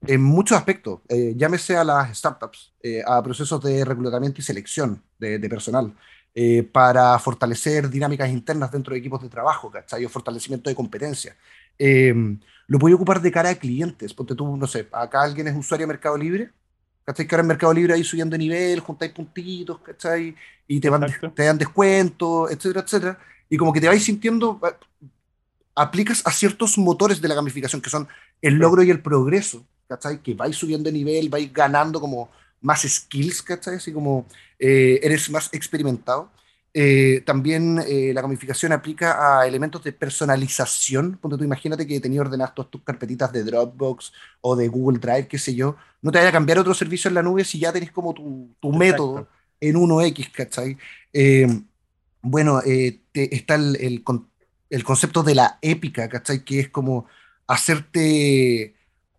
en 0.07 0.21
muchos 0.21 0.57
aspectos, 0.57 1.01
eh, 1.09 1.33
llámese 1.35 1.77
a 1.77 1.83
las 1.83 2.17
startups, 2.17 2.73
eh, 2.81 3.01
a 3.05 3.21
procesos 3.21 3.61
de 3.61 3.83
reclutamiento 3.85 4.41
y 4.41 4.43
selección 4.43 5.01
de, 5.19 5.39
personal, 5.49 5.93
eh, 6.33 6.63
para 6.63 7.17
fortalecer 7.19 7.89
dinámicas 7.89 8.29
internas 8.29 8.71
dentro 8.71 8.93
de 8.93 8.99
equipos 8.99 9.21
de 9.21 9.29
trabajo, 9.29 9.71
¿cachai? 9.71 10.05
O 10.05 10.09
fortalecimiento 10.09 10.69
de 10.69 10.75
competencia. 10.75 11.35
Em, 11.77 12.39
lo 12.67 12.79
puede 12.79 12.95
ocupar 12.95 13.21
de 13.21 13.31
cara 13.31 13.49
a 13.49 13.55
clientes, 13.55 14.13
porque 14.13 14.35
tú, 14.35 14.57
no 14.57 14.67
sé, 14.67 14.87
acá 14.91 15.21
alguien 15.21 15.47
es 15.47 15.55
usuario 15.55 15.85
de 15.85 15.93
Mercado 15.93 16.17
Libre, 16.17 16.51
¿cachai? 17.05 17.27
Que 17.27 17.35
ahora 17.35 17.41
en 17.41 17.47
Mercado 17.47 17.73
Libre 17.73 17.93
ahí 17.93 18.03
subiendo 18.03 18.33
de 18.33 18.39
nivel, 18.39 18.79
juntáis 18.79 19.11
puntitos, 19.11 19.79
¿cachai? 19.79 20.35
Y 20.67 20.79
te, 20.79 20.89
van, 20.89 21.05
te 21.35 21.43
dan 21.43 21.57
descuentos, 21.57 22.51
etcétera, 22.51 22.81
etcétera. 22.81 23.19
Y 23.49 23.57
como 23.57 23.71
que 23.71 23.81
te 23.81 23.87
vais 23.87 24.03
sintiendo, 24.03 24.59
aplicas 25.75 26.21
a 26.25 26.31
ciertos 26.31 26.77
motores 26.77 27.21
de 27.21 27.27
la 27.27 27.35
gamificación, 27.35 27.81
que 27.81 27.89
son 27.89 28.07
el 28.41 28.55
logro 28.55 28.83
y 28.83 28.89
el 28.89 29.01
progreso, 29.01 29.65
¿cachai? 29.87 30.21
Que 30.21 30.33
vais 30.33 30.55
subiendo 30.55 30.89
de 30.89 30.93
nivel, 30.93 31.29
vais 31.29 31.51
ganando 31.51 31.99
como 31.99 32.29
más 32.61 32.81
skills, 32.81 33.41
¿cachai? 33.41 33.75
Así 33.75 33.93
como 33.93 34.25
eh, 34.59 34.99
eres 35.03 35.29
más 35.29 35.49
experimentado. 35.53 36.31
Eh, 36.73 37.21
también 37.25 37.81
eh, 37.87 38.11
la 38.13 38.21
gamificación 38.21 38.73
aplica 38.73 39.39
a 39.39 39.47
elementos 39.47 39.83
de 39.83 39.93
personalización. 39.93 41.17
Ponte 41.17 41.37
tú, 41.37 41.43
imagínate 41.43 41.87
que 41.87 42.01
tenías 42.01 42.25
ordenadas 42.25 42.53
todas 42.53 42.71
tus 42.71 42.83
carpetitas 42.83 43.31
de 43.31 43.43
Dropbox 43.43 44.11
o 44.41 44.55
de 44.55 44.67
Google 44.67 44.99
Drive, 44.99 45.27
qué 45.27 45.37
sé 45.37 45.55
yo. 45.55 45.77
No 46.01 46.11
te 46.11 46.17
vaya 46.17 46.29
a 46.29 46.33
cambiar 46.33 46.59
otro 46.59 46.73
servicio 46.73 47.07
en 47.07 47.15
la 47.15 47.23
nube 47.23 47.45
si 47.45 47.59
ya 47.59 47.71
tenés 47.71 47.91
como 47.91 48.13
tu, 48.13 48.53
tu 48.59 48.73
método 48.73 49.27
en 49.61 49.75
1X, 49.77 50.31
¿cachai? 50.31 50.77
bueno, 52.21 52.59
está 53.13 53.55
el, 53.55 53.75
el, 53.77 54.03
el, 54.69 54.83
concepto 54.83 55.23
de 55.23 55.35
la 55.35 55.59
épica, 55.61 56.09
¿cachai? 56.09 56.43
Que 56.43 56.59
es 56.59 56.69
como 56.69 57.05
hacerte 57.47 58.74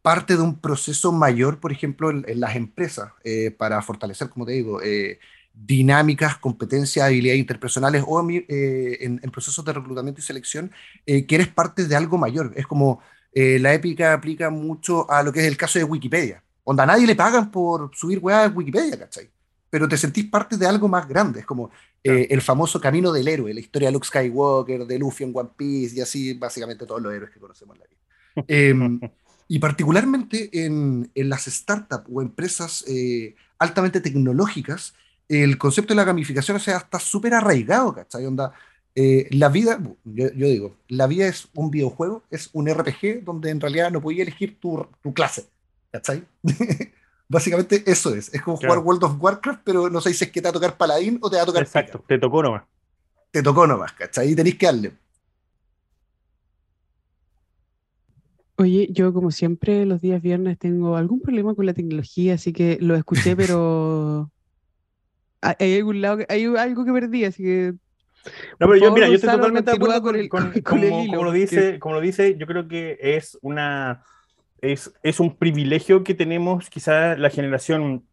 parte 0.06 0.36
de 0.36 0.42
un 0.42 0.60
proceso 0.60 1.10
mayor, 1.10 1.58
por 1.58 1.72
ejemplo, 1.72 2.10
en, 2.10 2.38
las 2.38 2.54
empresas, 2.54 3.10
eh, 3.24 3.50
para 3.50 3.82
fortalecer, 3.82 4.28
como 4.28 4.46
te 4.46 4.52
digo, 4.52 4.80
eh, 4.80 5.18
dinámicas, 5.52 6.36
competencias, 6.36 7.04
habilidades 7.04 7.40
interpersonales 7.40 8.04
o 8.06 8.24
eh, 8.30 8.98
en, 9.00 9.18
procesos 9.32 9.64
de 9.64 9.72
reclutamiento 9.72 10.20
y 10.20 10.22
selección, 10.22 10.70
que 11.04 11.26
eres 11.28 11.48
parte 11.48 11.88
de 11.88 11.96
algo 11.96 12.18
mayor. 12.18 12.52
Es 12.54 12.68
como 12.68 13.00
la 13.32 13.74
épica 13.74 14.12
aplica 14.12 14.48
mucho 14.48 15.10
a 15.10 15.24
lo 15.24 15.32
que 15.32 15.40
es 15.40 15.46
el 15.46 15.56
caso 15.56 15.80
de 15.80 15.84
Wikipedia. 15.84 16.40
Onda, 16.62 16.84
a 16.84 16.86
nadie 16.86 17.04
le 17.04 17.16
pagan 17.16 17.50
por 17.50 17.90
subir 17.92 18.20
weá 18.20 18.44
a 18.44 18.48
Wikipedia, 18.48 18.96
¿cachai? 18.96 19.28
Pero 19.68 19.88
te 19.88 19.96
sentís 19.96 20.26
parte 20.26 20.56
de 20.56 20.68
algo 20.68 20.86
más 20.86 21.08
grande. 21.08 21.40
Es 21.40 21.46
como 21.46 21.72
el 22.04 22.40
famoso 22.42 22.80
camino 22.80 23.10
del 23.10 23.26
héroe, 23.26 23.52
la 23.52 23.58
historia 23.58 23.88
de 23.88 23.92
Luke 23.94 24.06
Skywalker, 24.06 24.86
de 24.86 24.98
Luffy 25.00 25.24
en 25.24 25.32
One 25.34 25.50
Piece 25.56 25.96
y 25.96 26.00
así, 26.00 26.34
básicamente 26.34 26.86
todos 26.86 27.02
los 27.02 27.12
héroes 27.12 27.32
que 27.32 27.40
conocemos 27.40 27.76
en 27.76 27.82
la 27.82 27.88
vida. 27.88 29.12
Y 29.48 29.58
particularmente 29.58 30.64
en, 30.64 31.10
en 31.14 31.28
las 31.28 31.44
startups 31.44 32.08
o 32.12 32.20
empresas 32.20 32.84
eh, 32.88 33.36
altamente 33.58 34.00
tecnológicas, 34.00 34.94
el 35.28 35.58
concepto 35.58 35.94
de 35.94 35.96
la 35.96 36.04
gamificación 36.04 36.56
o 36.56 36.60
sea, 36.60 36.78
está 36.78 36.98
súper 36.98 37.34
arraigado, 37.34 37.94
¿cachai? 37.94 38.26
Onda, 38.26 38.52
eh, 38.94 39.28
la 39.30 39.48
vida, 39.48 39.78
yo, 40.04 40.32
yo, 40.32 40.46
digo, 40.48 40.76
la 40.88 41.06
vida 41.06 41.26
es 41.26 41.48
un 41.54 41.70
videojuego, 41.70 42.22
es 42.30 42.50
un 42.52 42.68
RPG 42.68 43.24
donde 43.24 43.50
en 43.50 43.60
realidad 43.60 43.90
no 43.90 44.00
podías 44.00 44.26
elegir 44.26 44.58
tu, 44.58 44.86
tu 45.02 45.12
clase, 45.12 45.46
¿cachai? 45.92 46.24
Básicamente 47.28 47.82
eso 47.86 48.14
es, 48.14 48.32
es 48.32 48.40
como 48.40 48.56
jugar 48.56 48.78
World 48.78 49.04
of 49.04 49.16
Warcraft, 49.20 49.60
pero 49.64 49.90
no 49.90 50.00
sé 50.00 50.14
si 50.14 50.24
es 50.24 50.30
que 50.30 50.40
te 50.40 50.46
va 50.46 50.50
a 50.50 50.54
tocar 50.54 50.76
paladín 50.76 51.18
o 51.20 51.28
te 51.28 51.36
va 51.36 51.42
a 51.42 51.46
tocar... 51.46 51.62
Exacto, 51.62 52.04
te 52.06 52.18
tocó 52.18 52.42
nomás. 52.42 52.62
Te 53.32 53.42
tocó 53.42 53.66
nomás, 53.66 53.92
¿cachai? 53.92 54.30
Y 54.30 54.36
tenéis 54.36 54.56
que 54.56 54.66
darle. 54.66 54.92
Oye, 58.56 58.88
yo 58.90 59.12
como 59.12 59.30
siempre 59.30 59.84
los 59.84 60.00
días 60.00 60.22
viernes 60.22 60.58
tengo 60.58 60.96
algún 60.96 61.20
problema 61.20 61.54
con 61.54 61.66
la 61.66 61.74
tecnología, 61.74 62.34
así 62.34 62.52
que 62.52 62.78
lo 62.80 62.94
escuché, 62.94 63.36
pero 63.36 64.30
hay 65.40 65.76
algún 65.76 66.00
lado, 66.00 66.18
hay 66.28 66.44
algo 66.44 66.84
que 66.84 66.92
perdí, 66.92 67.24
así 67.24 67.42
que 67.42 67.74
no, 68.58 68.66
pero 68.66 68.76
yo, 68.76 68.92
mira, 68.92 69.06
yo 69.06 69.14
estoy 69.14 69.30
totalmente 69.30 69.70
de 69.70 69.76
acuerdo 69.76 70.02
con, 70.02 70.52
como, 70.64 71.24
lo 71.24 71.32
dice, 71.32 71.78
como 71.78 71.94
lo 71.94 72.00
dice, 72.00 72.36
yo 72.36 72.46
creo 72.46 72.66
que 72.66 72.98
es 73.00 73.38
una 73.40 74.02
es, 74.60 74.92
es 75.02 75.20
un 75.20 75.36
privilegio 75.36 76.02
que 76.02 76.14
tenemos 76.14 76.70
quizás 76.70 77.18
la 77.18 77.30
generación, 77.30 78.04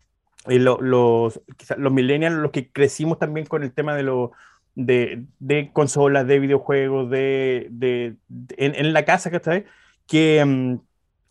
eh, 0.48 0.60
los, 0.60 0.80
los 0.82 1.92
millennials, 1.92 2.36
los 2.36 2.52
que 2.52 2.72
crecimos 2.72 3.20
también 3.20 3.46
con 3.46 3.64
el 3.64 3.74
tema 3.74 3.96
de, 3.96 4.04
lo, 4.04 4.32
de, 4.76 5.24
de 5.40 5.72
consolas, 5.72 6.28
de 6.28 6.40
videojuegos, 6.40 7.10
de, 7.10 7.68
de, 7.72 8.16
en, 8.58 8.76
en, 8.76 8.94
la 8.94 9.06
casa, 9.06 9.32
¿cachai? 9.32 9.66
Que 10.08 10.44
mm, 10.46 10.80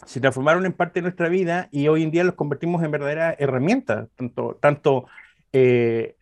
se 0.07 0.21
transformaron 0.21 0.67
en 0.67 0.73
parte 0.73 1.01
de 1.01 1.03
nuestra 1.03 1.29
vida 1.29 1.69
y 1.71 1.89
hoy 1.89 2.03
en 2.03 2.11
día 2.11 2.25
los 2.25 2.35
convertimos 2.35 2.83
en 2.83 2.91
verdaderas 2.91 3.37
herramientas, 3.39 4.09
tanto, 4.17 4.59
tanto, 4.61 5.07
eh, 5.53 6.17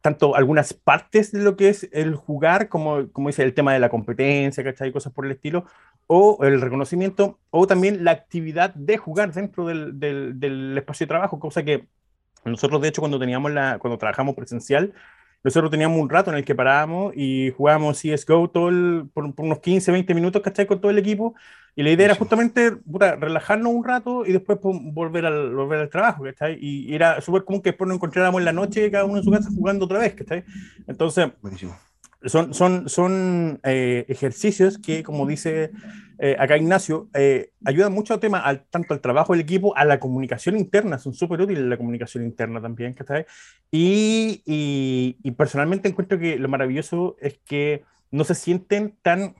tanto 0.00 0.36
algunas 0.36 0.74
partes 0.74 1.32
de 1.32 1.42
lo 1.42 1.56
que 1.56 1.70
es 1.70 1.88
el 1.92 2.14
jugar, 2.14 2.68
como, 2.68 3.10
como 3.12 3.28
dice 3.28 3.42
el 3.42 3.54
tema 3.54 3.72
de 3.72 3.80
la 3.80 3.88
competencia, 3.88 4.62
¿cachai? 4.62 4.92
Cosas 4.92 5.12
por 5.12 5.24
el 5.24 5.32
estilo, 5.32 5.64
o 6.06 6.38
el 6.42 6.60
reconocimiento, 6.60 7.38
o 7.50 7.66
también 7.66 8.04
la 8.04 8.12
actividad 8.12 8.74
de 8.74 8.98
jugar 8.98 9.32
dentro 9.32 9.66
del, 9.66 9.98
del, 9.98 10.38
del 10.38 10.76
espacio 10.76 11.06
de 11.06 11.08
trabajo, 11.08 11.38
cosa 11.38 11.62
que 11.62 11.86
nosotros, 12.44 12.80
de 12.80 12.88
hecho, 12.88 13.02
cuando 13.02 13.18
teníamos 13.18 13.52
la, 13.52 13.78
cuando 13.78 13.98
trabajamos 13.98 14.34
presencial, 14.34 14.92
nosotros 15.44 15.70
teníamos 15.70 16.00
un 16.00 16.10
rato 16.10 16.30
en 16.30 16.36
el 16.36 16.44
que 16.44 16.54
parábamos 16.54 17.12
y 17.16 17.52
jugábamos 17.56 18.00
CSGO 18.00 18.50
todo 18.50 19.06
por, 19.12 19.32
unos 19.36 19.60
15, 19.60 19.92
20 19.92 20.14
minutos, 20.14 20.42
¿cachai? 20.42 20.66
Con 20.66 20.80
todo 20.80 20.90
el 20.90 20.98
equipo. 20.98 21.34
Y 21.76 21.84
la 21.84 21.90
idea 21.90 22.06
era 22.06 22.14
justamente 22.16 22.76
relajarnos 22.86 23.72
un 23.72 23.84
rato 23.84 24.26
y 24.26 24.32
después 24.32 24.58
volver, 24.60 25.26
al, 25.26 25.54
volver 25.54 25.80
al 25.80 25.88
trabajo, 25.88 26.24
¿cachai? 26.24 26.58
Y, 26.60 26.92
era 26.92 27.20
súper 27.20 27.44
común 27.44 27.62
que 27.62 27.70
después 27.70 27.86
nos 27.86 27.96
encontráramos 27.96 28.40
en 28.40 28.46
la 28.46 28.52
noche 28.52 28.90
cada 28.90 29.04
uno 29.04 29.18
en 29.18 29.24
su 29.24 29.30
casa 29.30 29.48
jugando 29.54 29.84
otra 29.84 30.00
vez, 30.00 30.14
¿cachai? 30.14 30.44
Entonces, 30.88 31.30
son, 32.24 32.52
son, 32.52 32.88
son 32.88 33.60
eh, 33.62 34.04
ejercicios 34.08 34.78
que, 34.78 35.02
como 35.02 35.26
dice 35.26 35.70
eh, 36.18 36.36
acá 36.38 36.56
Ignacio, 36.56 37.08
eh, 37.14 37.52
ayudan 37.64 37.92
mucho 37.92 38.14
al 38.14 38.20
tema, 38.20 38.40
al, 38.40 38.64
tanto 38.64 38.92
al 38.92 39.00
trabajo 39.00 39.32
del 39.32 39.42
equipo, 39.42 39.76
a 39.76 39.84
la 39.84 40.00
comunicación 40.00 40.56
interna, 40.56 40.98
son 40.98 41.14
súper 41.14 41.40
útiles 41.40 41.62
la 41.64 41.76
comunicación 41.76 42.24
interna 42.24 42.60
también, 42.60 42.96
Y, 43.70 44.42
y, 44.44 45.16
y, 45.22 45.30
personalmente 45.32 45.88
encuentro 45.88 46.18
que 46.18 46.38
lo 46.38 46.48
maravilloso 46.48 47.16
es 47.20 47.38
que 47.44 47.84
no 48.10 48.24
se 48.24 48.34
sienten 48.34 48.96
tan 49.02 49.36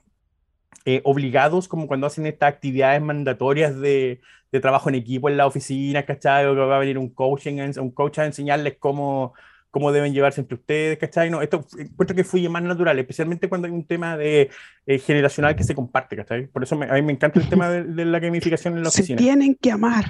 obligados 1.03 1.67
como 1.67 1.85
cuando 1.85 2.07
hacen 2.07 2.25
estas 2.25 2.51
actividades 2.51 2.99
mandatorias 2.99 3.79
de, 3.79 4.21
de, 4.51 4.59
trabajo 4.59 4.89
en 4.89 4.95
equipo 4.95 5.29
en 5.29 5.37
la 5.37 5.45
oficina, 5.45 6.03
¿cachai? 6.03 6.47
O 6.47 6.55
que 6.55 6.61
va 6.61 6.77
a 6.77 6.79
venir 6.79 6.97
un 6.97 7.09
coach, 7.09 7.45
un 7.45 7.91
coach 7.91 8.17
a 8.17 8.25
enseñarles 8.25 8.77
cómo 8.79 9.35
cómo 9.71 9.91
deben 9.91 10.13
llevarse 10.13 10.41
entre 10.41 10.55
ustedes, 10.55 10.97
¿cachai? 10.97 11.29
No, 11.29 11.41
esto 11.41 11.65
encuentro 11.77 12.15
que 12.15 12.23
fluye 12.23 12.49
más 12.49 12.63
natural, 12.63 12.97
especialmente 12.99 13.49
cuando 13.49 13.67
hay 13.67 13.73
un 13.73 13.85
tema 13.85 14.17
de, 14.17 14.49
eh, 14.85 14.99
generacional 14.99 15.55
que 15.55 15.63
se 15.63 15.75
comparte, 15.75 16.15
¿cachai? 16.15 16.47
Por 16.47 16.63
eso 16.63 16.75
a 16.75 16.93
mí 16.93 17.01
me 17.01 17.13
encanta 17.13 17.39
el 17.39 17.49
tema 17.49 17.69
de, 17.69 18.05
la 18.05 18.19
gamificación 18.19 18.77
en 18.77 18.83
la 18.83 18.89
oficina. 18.89 19.17
Se 19.17 19.23
tienen 19.23 19.55
que 19.55 19.71
amar. 19.71 20.05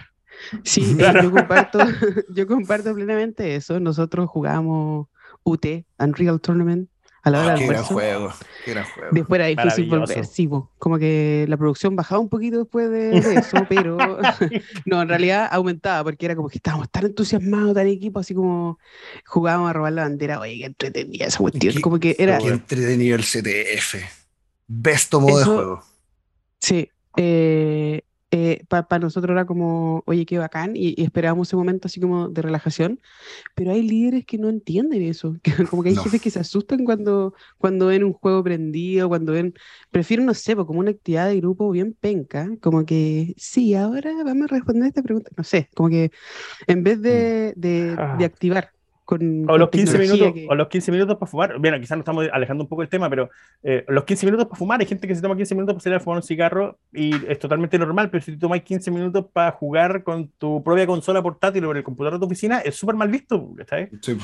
Sí, 0.63 0.95
yo, 1.23 1.31
comparto, 1.31 1.79
yo 2.33 2.47
comparto 2.47 2.93
plenamente 2.93 3.55
eso. 3.55 3.79
Nosotros 3.79 4.29
jugamos 4.29 5.07
UT, 5.43 5.65
Unreal 5.97 6.39
Tournament, 6.39 6.89
a 7.29 7.31
la 7.31 7.45
hora 7.45 7.55
del 7.55 7.67
juego, 7.83 8.29
juego. 8.29 8.33
Después 9.11 9.39
era 9.39 9.47
difícil 9.47 9.89
volver, 9.89 10.25
sí, 10.25 10.49
como 10.77 10.97
que 10.97 11.45
la 11.47 11.57
producción 11.57 11.95
bajaba 11.95 12.19
un 12.19 12.29
poquito 12.29 12.59
después 12.59 12.89
de, 12.89 13.17
eso, 13.39 13.57
pero 13.67 13.97
no, 14.85 15.01
en 15.01 15.09
realidad 15.09 15.47
aumentaba 15.51 16.03
porque 16.03 16.25
era 16.25 16.35
como 16.35 16.49
que 16.49 16.57
estábamos 16.57 16.89
tan 16.89 17.05
entusiasmados, 17.05 17.73
tan 17.73 17.87
equipo, 17.87 18.19
así 18.19 18.33
como 18.33 18.79
jugábamos 19.25 19.69
a 19.69 19.73
robar 19.73 19.93
la 19.93 20.03
bandera, 20.03 20.39
oye, 20.39 20.57
qué 20.59 20.65
entretenida 20.65 21.25
esa 21.25 21.39
cuestión, 21.39 21.81
como 21.81 21.99
que 21.99 22.15
era... 22.19 22.37
Qué 22.39 22.49
entretenido 22.49 23.15
el 23.15 23.23
CTF, 23.23 23.95
besto 24.67 25.19
modo 25.21 25.39
de 25.39 25.45
juego. 25.45 25.83
Sí, 26.59 26.89
eh, 27.15 28.01
eh, 28.31 28.63
para 28.67 28.99
nosotros 28.99 29.31
era 29.33 29.45
como, 29.45 30.03
oye, 30.05 30.25
qué 30.25 30.37
bacán, 30.37 30.73
y, 30.75 31.01
esperábamos 31.01 31.47
ese 31.47 31.55
momento 31.55 31.87
así 31.87 31.99
como 31.99 32.29
de 32.29 32.41
relajación, 32.41 32.99
pero 33.55 33.71
hay 33.71 33.81
líderes 33.81 34.25
que 34.25 34.37
no 34.37 34.49
entienden 34.49 35.01
eso, 35.01 35.35
como 35.69 35.83
que 35.83 35.89
hay 35.89 35.95
jefes 35.95 36.21
que 36.21 36.29
se 36.29 36.39
asustan 36.39 36.85
cuando, 36.85 37.33
cuando 37.57 37.87
ven 37.87 38.03
un 38.03 38.13
juego 38.13 38.43
prendido, 38.43 39.09
cuando 39.09 39.33
ven, 39.33 39.53
prefieren, 39.91 40.25
no 40.25 40.33
sé, 40.33 40.55
como 40.55 40.79
una 40.79 40.91
actividad 40.91 41.27
de 41.27 41.37
grupo 41.37 41.71
bien 41.71 41.95
penca, 41.99 42.49
como 42.61 42.85
que, 42.85 43.33
sí, 43.37 43.73
ahora 43.73 44.11
vamos 44.23 44.51
a 44.51 44.55
responder 44.55 44.89
esta 44.89 45.01
pregunta, 45.01 45.31
no 45.35 45.43
sé, 45.43 45.69
como 45.75 45.89
que 45.89 46.11
en 46.67 46.83
vez 46.83 47.01
de, 47.01 47.53
de, 47.55 47.95
de 48.17 48.25
ah. 48.25 48.71
Activar 49.15 49.55
o, 49.55 49.57
los 49.57 49.69
15 49.69 49.97
minutos, 49.97 50.33
o 50.47 50.55
los 50.55 50.67
15 50.67 50.91
minutos 50.91 51.17
para 51.17 51.29
fumar. 51.29 51.59
Bueno, 51.59 51.79
quizás 51.79 51.97
nos 51.97 52.03
estamos 52.03 52.27
alejando 52.31 52.63
un 52.63 52.67
poco 52.69 52.81
del 52.81 52.89
tema, 52.89 53.09
pero 53.09 53.29
eh, 53.63 53.85
los 53.87 54.03
15 54.03 54.25
minutos 54.25 54.47
para 54.47 54.57
fumar, 54.57 54.79
hay 54.79 54.85
gente 54.85 55.07
que 55.07 55.15
se 55.15 55.21
toma 55.21 55.35
15 55.35 55.55
minutos 55.55 55.75
para 55.75 55.83
salir 55.83 55.95
a 55.97 55.99
fumar 55.99 56.17
un 56.17 56.23
cigarro 56.23 56.79
y 56.93 57.13
es 57.27 57.39
totalmente 57.39 57.77
normal, 57.77 58.09
pero 58.09 58.23
si 58.23 58.33
tú 58.33 58.39
tomas 58.39 58.61
15 58.61 58.91
minutos 58.91 59.25
para 59.31 59.51
jugar 59.51 60.03
con 60.03 60.29
tu 60.37 60.63
propia 60.63 60.87
consola 60.87 61.21
portátil 61.21 61.65
o 61.65 61.71
en 61.71 61.77
el 61.77 61.83
computador 61.83 62.13
de 62.13 62.19
tu 62.19 62.25
oficina, 62.25 62.59
es 62.59 62.75
súper 62.75 62.95
mal 62.95 63.09
visto. 63.09 63.53
Sí, 64.01 64.17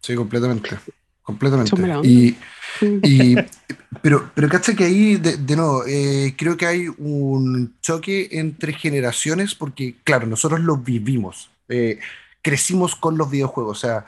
sí, 0.00 0.14
completamente. 0.14 0.70
Completamente. 1.22 1.76
Y, 2.02 2.36
y, 2.80 3.36
pero, 4.02 4.30
pero 4.34 4.48
cacha 4.48 4.74
que 4.74 4.84
ahí, 4.84 5.16
de, 5.16 5.56
nuevo, 5.56 5.84
eh, 5.86 6.34
creo 6.36 6.56
que 6.56 6.66
hay 6.66 6.88
un 6.88 7.76
choque 7.80 8.28
entre 8.32 8.72
generaciones 8.72 9.54
porque, 9.54 9.96
claro, 10.02 10.26
nosotros 10.26 10.60
lo 10.60 10.78
vivimos. 10.78 11.50
Eh, 11.68 12.00
crecimos 12.42 12.94
con 12.96 13.16
los 13.16 13.30
videojuegos. 13.30 13.78
O 13.78 13.80
sea, 13.80 14.06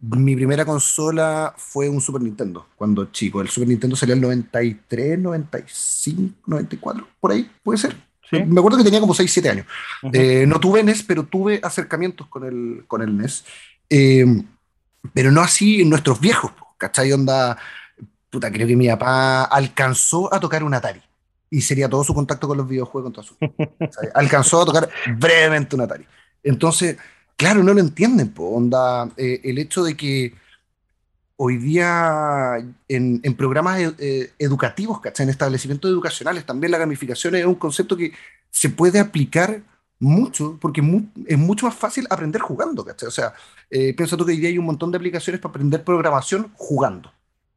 mi 0.00 0.36
primera 0.36 0.64
consola 0.64 1.54
fue 1.56 1.88
un 1.88 2.00
Super 2.00 2.22
Nintendo 2.22 2.68
cuando 2.76 3.06
chico. 3.06 3.40
El 3.40 3.48
Super 3.48 3.68
Nintendo 3.68 3.96
salió 3.96 4.12
en 4.12 4.18
el 4.18 4.22
93, 4.22 5.18
95, 5.18 6.34
94, 6.46 7.08
por 7.18 7.32
ahí, 7.32 7.50
puede 7.62 7.78
ser. 7.78 7.96
Me 8.30 8.60
acuerdo 8.60 8.78
que 8.78 8.84
tenía 8.84 9.00
como 9.00 9.12
6, 9.12 9.30
7 9.30 9.50
años. 9.50 9.66
Eh, 10.12 10.46
no 10.46 10.58
tuve 10.58 10.82
NES, 10.82 11.02
pero 11.02 11.24
tuve 11.24 11.60
acercamientos 11.62 12.28
con 12.28 12.44
el, 12.44 12.84
con 12.86 13.02
el 13.02 13.14
NES. 13.16 13.44
Eh, 13.90 14.24
pero 15.12 15.30
no 15.30 15.42
así 15.42 15.82
en 15.82 15.90
nuestros 15.90 16.18
viejos, 16.18 16.52
¿cachai? 16.78 17.12
Onda, 17.12 17.58
puta, 18.30 18.50
creo 18.50 18.66
que 18.66 18.76
mi 18.76 18.88
papá 18.88 19.44
alcanzó 19.44 20.32
a 20.32 20.40
tocar 20.40 20.64
un 20.64 20.72
Atari. 20.72 21.02
Y 21.50 21.60
sería 21.60 21.90
todo 21.90 22.02
su 22.02 22.14
contacto 22.14 22.48
con 22.48 22.56
los 22.56 22.66
videojuegos. 22.66 23.12
Con 23.12 23.24
su, 23.24 23.36
alcanzó 24.14 24.62
a 24.62 24.64
tocar 24.64 24.88
brevemente 25.18 25.76
un 25.76 25.82
Atari. 25.82 26.06
Entonces, 26.42 26.96
claro, 27.36 27.62
no 27.62 27.74
lo 27.74 27.80
entienden, 27.80 28.30
po, 28.30 28.48
onda, 28.48 29.08
eh, 29.16 29.40
el 29.44 29.58
hecho 29.58 29.84
de 29.84 29.96
que 29.96 30.34
hoy 31.36 31.56
día 31.56 32.64
en, 32.88 33.20
programas 33.36 33.80
eh, 33.98 34.30
educativos, 34.38 35.00
¿cachai? 35.00 35.24
En 35.24 35.30
establecimientos 35.30 35.90
educacionales, 35.90 36.46
también 36.46 36.70
la 36.70 36.78
gamificación 36.78 37.34
es 37.34 37.44
un 37.44 37.56
concepto 37.56 37.96
que 37.96 38.12
se 38.50 38.70
puede 38.70 39.00
aplicar 39.00 39.60
mucho, 39.98 40.58
porque 40.60 40.82
es 41.26 41.38
mucho 41.38 41.66
más 41.66 41.74
fácil 41.74 42.06
aprender 42.10 42.40
jugando, 42.40 42.84
¿cachai? 42.84 43.08
O 43.08 43.12
sea, 43.12 43.32
eh, 43.70 43.94
piensa 43.94 44.16
tú 44.16 44.24
que 44.24 44.32
hoy 44.32 44.38
día 44.38 44.50
hay 44.50 44.58
un 44.58 44.66
montón 44.66 44.92
de 44.92 44.98
aplicaciones 44.98 45.40
para 45.40 45.50
aprender 45.50 45.82
programación 45.82 46.52
jugando. 46.54 47.12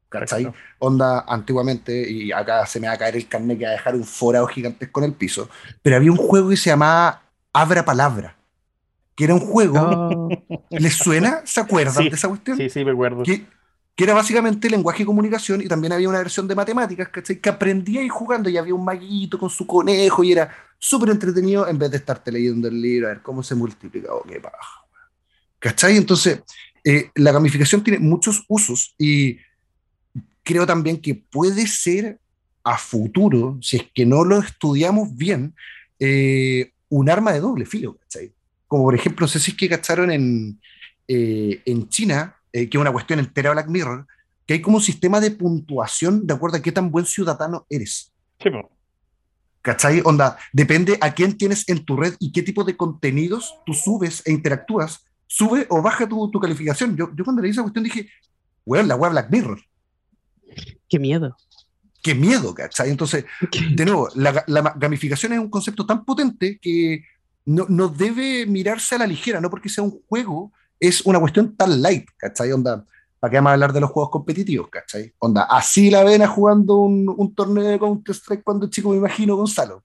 ¿Cachai? 0.09 0.51
Onda, 0.79 1.25
antiguamente, 1.27 2.09
y 2.09 2.31
acá 2.31 2.65
se 2.65 2.79
me 2.79 2.87
va 2.87 2.93
a 2.93 2.97
caer 2.97 3.17
el 3.17 3.27
carnet 3.27 3.57
que 3.59 3.65
va 3.65 3.71
a 3.71 3.73
dejar 3.73 3.95
un 3.95 4.05
forado 4.05 4.47
gigantesco 4.47 4.99
en 5.01 5.05
el 5.07 5.13
piso, 5.13 5.49
pero 5.81 5.97
había 5.97 6.11
un 6.11 6.17
juego 6.17 6.49
que 6.49 6.57
se 6.57 6.69
llamaba 6.69 7.23
Abra 7.51 7.83
Palabra 7.83 8.35
que 9.15 9.23
era 9.23 9.33
un 9.33 9.39
juego. 9.39 9.79
Oh. 9.79 10.29
¿Les 10.69 10.93
suena? 10.93 11.41
¿Se 11.45 11.59
acuerdan 11.59 12.09
de 12.09 12.15
esa 12.15 12.27
cuestión? 12.27 12.57
Sí, 12.57 12.69
sí, 12.69 12.83
me 12.83 12.91
acuerdo. 12.91 13.23
Que, 13.23 13.45
era 13.97 14.13
básicamente 14.13 14.69
lenguaje 14.69 15.03
y 15.03 15.05
comunicación 15.05 15.61
y 15.61 15.67
también 15.67 15.93
había 15.93 16.09
una 16.09 16.17
versión 16.17 16.49
de 16.49 16.55
matemáticas, 16.55 17.07
¿cachai? 17.07 17.39
Que 17.39 17.47
aprendía 17.47 18.03
y 18.03 18.09
jugando 18.09 18.49
y 18.49 18.57
había 18.57 18.75
un 18.75 18.83
maguito 18.83 19.39
con 19.39 19.49
su 19.49 19.65
conejo 19.65 20.21
y 20.21 20.33
era 20.33 20.53
súper 20.77 21.11
entretenido 21.11 21.65
en 21.65 21.79
vez 21.79 21.91
de 21.91 21.97
estarte 21.97 22.29
leyendo 22.29 22.67
el 22.67 22.81
libro 22.81 23.07
a 23.07 23.11
ver 23.11 23.21
cómo 23.21 23.41
se 23.41 23.55
multiplica 23.55 24.13
o 24.13 24.17
oh, 24.17 24.23
qué 24.23 24.41
paja. 24.41 24.85
¿Cachai? 25.59 25.95
Entonces, 25.95 26.43
eh, 26.83 27.09
la 27.15 27.31
gamificación 27.31 27.83
tiene 27.83 27.99
muchos 27.99 28.43
usos 28.49 28.93
y 28.97 29.37
creo 30.43 30.65
también 30.65 30.99
que 30.99 31.15
puede 31.15 31.65
ser 31.65 32.19
a 32.65 32.77
futuro, 32.77 33.57
si 33.61 33.77
es 33.77 33.83
que 33.93 34.05
no 34.05 34.25
lo 34.25 34.39
estudiamos 34.39 35.15
bien, 35.15 35.55
eh, 35.99 36.73
un 36.89 37.09
arma 37.09 37.31
de 37.31 37.39
doble 37.39 37.65
filo, 37.65 37.95
¿cachai? 37.97 38.34
Como 38.75 38.87
por 38.87 38.95
ejemplo, 38.95 39.23
no 39.23 39.27
sé 39.29 39.39
si 39.39 39.51
es 39.51 39.57
que 39.57 39.69
cacharon 39.69 40.11
en, 40.11 40.59
eh, 41.07 41.61
en 41.63 41.87
China, 41.87 42.35
eh, 42.51 42.67
que 42.67 42.77
es 42.77 42.81
una 42.81 42.91
cuestión 42.91 43.19
entera 43.19 43.51
Black 43.51 43.69
Mirror, 43.69 44.05
que 44.45 44.55
hay 44.55 44.61
como 44.61 44.75
un 44.75 44.83
sistema 44.83 45.21
de 45.21 45.31
puntuación 45.31 46.27
de 46.27 46.33
acuerdo 46.33 46.57
a 46.57 46.61
qué 46.61 46.73
tan 46.73 46.91
buen 46.91 47.05
ciudadano 47.05 47.65
eres. 47.69 48.11
Sí, 48.37 48.49
¿Cachai? 49.61 50.01
Onda, 50.03 50.37
depende 50.51 50.97
a 50.99 51.13
quién 51.13 51.37
tienes 51.37 51.69
en 51.69 51.85
tu 51.85 51.95
red 51.95 52.15
y 52.19 52.33
qué 52.33 52.43
tipo 52.43 52.65
de 52.65 52.75
contenidos 52.75 53.55
tú 53.65 53.73
subes 53.73 54.21
e 54.25 54.33
interactúas, 54.33 55.05
sube 55.25 55.65
o 55.69 55.81
baja 55.81 56.05
tu, 56.09 56.29
tu 56.29 56.41
calificación. 56.41 56.97
Yo, 56.97 57.15
yo 57.15 57.23
cuando 57.23 57.41
leí 57.41 57.51
esa 57.51 57.61
cuestión 57.61 57.85
dije, 57.85 58.09
weón, 58.65 58.89
la 58.89 58.97
web 58.97 59.13
Black 59.13 59.31
Mirror. 59.31 59.61
Qué 60.89 60.99
miedo. 60.99 61.37
Qué 62.03 62.13
miedo, 62.13 62.53
¿cachai? 62.53 62.89
Entonces, 62.89 63.23
de 63.73 63.85
nuevo, 63.85 64.09
la, 64.15 64.43
la 64.47 64.73
gamificación 64.75 65.31
es 65.31 65.39
un 65.39 65.49
concepto 65.49 65.85
tan 65.85 66.03
potente 66.03 66.59
que 66.61 67.05
no, 67.45 67.65
no, 67.69 67.89
debe 67.89 68.45
mirarse 68.45 68.95
a 68.95 68.99
la 68.99 69.07
ligera, 69.07 69.39
no 69.39 69.49
porque 69.49 69.69
sea 69.69 69.83
un 69.83 70.01
juego, 70.07 70.51
es 70.79 71.05
una 71.05 71.19
cuestión 71.19 71.55
tan 71.55 71.81
light, 71.81 72.09
¿cachai? 72.17 72.51
Onda, 72.51 72.85
¿para 73.19 73.31
qué 73.31 73.37
vamos 73.37 73.49
a 73.49 73.53
hablar 73.53 73.73
de 73.73 73.81
los 73.81 73.91
juegos 73.91 74.11
competitivos, 74.11 74.69
¿cachai? 74.69 75.13
Onda, 75.19 75.43
así 75.43 75.89
la 75.89 76.03
ven 76.03 76.25
jugando 76.25 76.77
un, 76.77 77.07
un 77.15 77.35
torneo 77.35 77.63
de 77.63 77.79
Counter-Strike 77.79 78.43
cuando 78.43 78.69
chico, 78.69 78.89
me 78.89 78.97
imagino, 78.97 79.35
Gonzalo. 79.35 79.83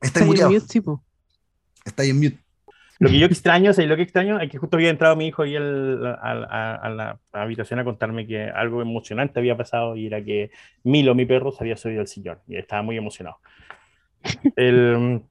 Está, 0.00 0.20
en 0.20 0.26
mute, 0.26 0.62
Está 1.84 2.02
ahí 2.02 2.10
en 2.10 2.16
mute. 2.18 2.38
Lo 3.00 3.08
que 3.08 3.18
yo 3.18 3.26
extraño, 3.26 3.72
o 3.76 3.82
lo 3.82 3.96
que 3.96 4.02
extraño 4.02 4.40
es 4.40 4.50
que 4.50 4.58
justo 4.58 4.76
había 4.76 4.90
entrado 4.90 5.16
mi 5.16 5.26
hijo 5.26 5.42
ahí 5.42 5.56
a, 5.56 5.60
la 5.60 7.18
habitación 7.32 7.80
a 7.80 7.84
contarme 7.84 8.26
que 8.26 8.44
algo 8.44 8.82
emocionante 8.82 9.40
había 9.40 9.56
pasado 9.56 9.96
y 9.96 10.06
era 10.06 10.24
que 10.24 10.50
Milo, 10.84 11.14
mi 11.14 11.26
perro, 11.26 11.50
se 11.52 11.64
había 11.64 11.76
subido 11.76 12.00
al 12.00 12.06
sillón 12.06 12.38
y 12.46 12.56
estaba 12.56 12.82
muy 12.82 12.96
emocionado. 12.96 13.38
El, 14.56 15.22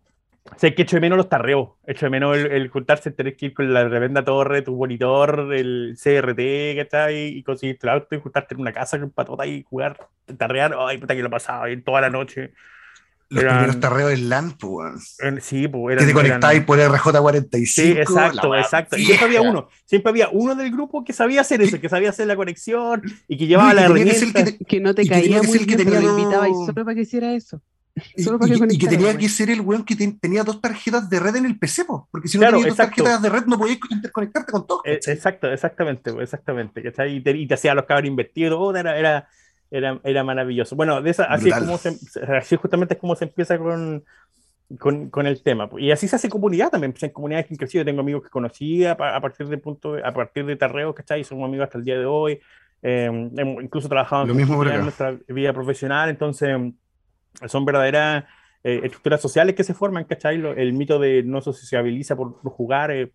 sé 0.58 0.76
que 0.76 0.84
echo 0.84 0.98
de 0.98 1.02
menos 1.02 1.18
los 1.18 1.30
tarreos, 1.30 1.70
echo 1.86 2.06
de 2.06 2.10
menos 2.10 2.38
el, 2.38 2.70
juntarse, 2.70 3.12
tener 3.12 3.36
que 3.36 3.48
ir 3.48 3.54
con 3.54 3.74
la 3.74 3.88
tremenda 3.90 4.24
torre, 4.24 4.62
tu 4.62 4.76
monitor, 4.76 5.54
el 5.54 5.98
CRT 6.02 6.36
que 6.38 6.88
ahí 6.94 7.38
y 7.38 7.44
conseguir 7.44 7.78
el 7.82 7.90
auto 7.90 8.16
y 8.16 8.20
juntarte 8.20 8.56
en 8.56 8.62
una 8.62 8.74
casa 8.74 9.00
con 9.00 9.10
patota 9.12 9.46
y 9.46 9.64
jugar, 9.64 9.98
tarrear. 10.38 10.76
Ay, 10.80 10.98
puta 10.98 11.16
que 11.16 11.24
lo 11.24 11.30
pasaba 11.30 11.66
bien 11.66 11.84
toda 11.84 12.02
la 12.02 12.10
noche. 12.10 12.54
Los 13.30 13.46
primeros 13.46 13.80
tarreos 13.80 14.12
en 14.12 14.30
LAN, 14.30 14.52
pues. 14.60 15.18
Sí, 15.42 15.68
pues. 15.68 15.98
que 15.98 16.06
te 16.06 16.14
conectabas 16.14 16.60
por 16.62 16.78
RJ45. 16.78 17.66
Sí, 17.66 17.92
exacto, 17.92 18.56
exacto. 18.56 18.96
Y 18.96 19.06
siempre 19.06 19.26
había 19.26 19.42
uno, 19.42 19.70
siempre 19.86 20.10
había 20.12 20.30
uno 20.30 20.54
del 20.54 20.72
grupo 20.72 21.04
que 21.04 21.14
sabía 21.14 21.42
hacer 21.42 21.62
eso, 21.64 21.82
que 21.82 21.90
sabía 21.90 22.10
hacer 22.10 22.28
la 22.28 22.36
conexión 22.36 23.02
y 23.28 23.38
que 23.38 23.48
llevaba 23.48 23.74
la 23.74 23.86
herramienta. 23.86 24.46
Que, 24.68 24.80
no 24.80 24.94
te 24.94 25.08
caía 25.08 25.42
muy 25.42 25.58
bien, 25.58 25.66
que 25.68 25.78
tenía 25.78 26.00
lo 26.00 26.20
invitaba 26.20 26.48
y 26.48 26.54
solo 26.54 26.74
para 26.86 26.94
que 26.94 27.02
hiciera 27.02 27.34
eso. 27.34 27.60
Y, 27.96 28.78
que, 28.80 28.88
tenía 28.88 29.16
que 29.16 29.30
ser 29.30 29.52
el 29.52 29.62
weón 29.62 29.86
que 29.86 29.96
tenía 29.96 30.44
dos 30.44 30.60
tarjetas 30.60 31.08
de 31.10 31.20
red 31.20 31.36
en 31.36 31.46
el 31.46 31.60
PC, 31.60 31.86
porque 31.86 32.28
si 32.28 32.40
no 32.40 32.48
tenías 32.48 32.70
dos 32.70 32.78
tarjetas 32.78 33.22
de 33.22 33.30
red 33.30 33.46
no 33.46 33.60
podías 33.60 33.78
interconectarte 33.90 34.52
con 34.52 34.66
todo. 34.66 34.82
Eh, 34.84 35.00
exacto, 35.06 35.52
exactamente, 35.52 36.12
exactamente. 36.20 36.82
Y 37.08 37.22
te, 37.22 37.38
y 37.38 37.48
te 37.48 37.54
hacía 37.54 37.76
los 37.76 37.86
cabros 37.86 38.08
invertidos, 38.08 38.58
oh, 38.60 38.76
era, 38.76 38.98
era, 38.98 39.28
era, 39.70 40.00
era, 40.04 40.24
maravilloso. 40.24 40.76
Bueno, 40.76 41.04
de 41.04 41.12
esa, 41.12 41.26
así, 41.26 41.50
es 41.50 41.56
como 41.56 41.78
se, 41.78 42.00
así 42.36 42.56
justamente 42.56 42.96
es 42.96 43.00
como 43.00 43.16
se 43.16 43.26
empieza 43.26 43.60
con, 43.60 44.04
con, 44.80 45.12
con, 45.12 45.28
el 45.28 45.44
tema. 45.44 45.70
Y 45.78 45.92
así 45.92 46.08
se 46.08 46.16
hace 46.16 46.30
comunidad 46.30 46.72
también, 46.72 46.94
pues, 46.94 47.04
en 47.04 47.12
comunidades 47.12 47.46
que 47.46 47.58
crecido. 47.58 47.86
Tengo 47.86 48.02
amigos 48.02 48.24
que 48.24 48.30
conocí 48.30 48.86
a, 48.86 48.98
partir 48.98 49.48
de 49.48 49.60
punto, 49.60 49.98
a 50.04 50.12
partir 50.12 50.48
de 50.48 50.56
Tarreo, 50.56 50.96
¿cachai? 50.96 51.24
Somos 51.24 51.48
amigos 51.48 51.66
hasta 51.66 51.78
el 51.78 51.84
día 51.84 52.00
de 52.00 52.06
hoy. 52.08 52.40
Eh, 52.82 53.30
incluso 53.62 53.88
trabajado 53.88 54.30
en 54.30 54.82
nuestra 54.82 55.16
vida 55.28 55.54
profesional, 55.54 56.10
entonces 56.10 56.58
son 57.48 57.66
verdaderas 57.66 58.26
eh, 58.64 58.82
estructuras 58.84 59.22
sociales 59.22 59.56
que 59.56 59.64
se 59.64 59.74
forman, 59.74 60.06
¿cachai? 60.06 60.42
el 60.58 60.74
mito 60.74 61.00
de 61.00 61.24
no 61.24 61.42
se 61.42 61.54
sociabiliza 61.54 62.16
por, 62.16 62.34
jugar 62.44 62.92
eh, 62.92 63.12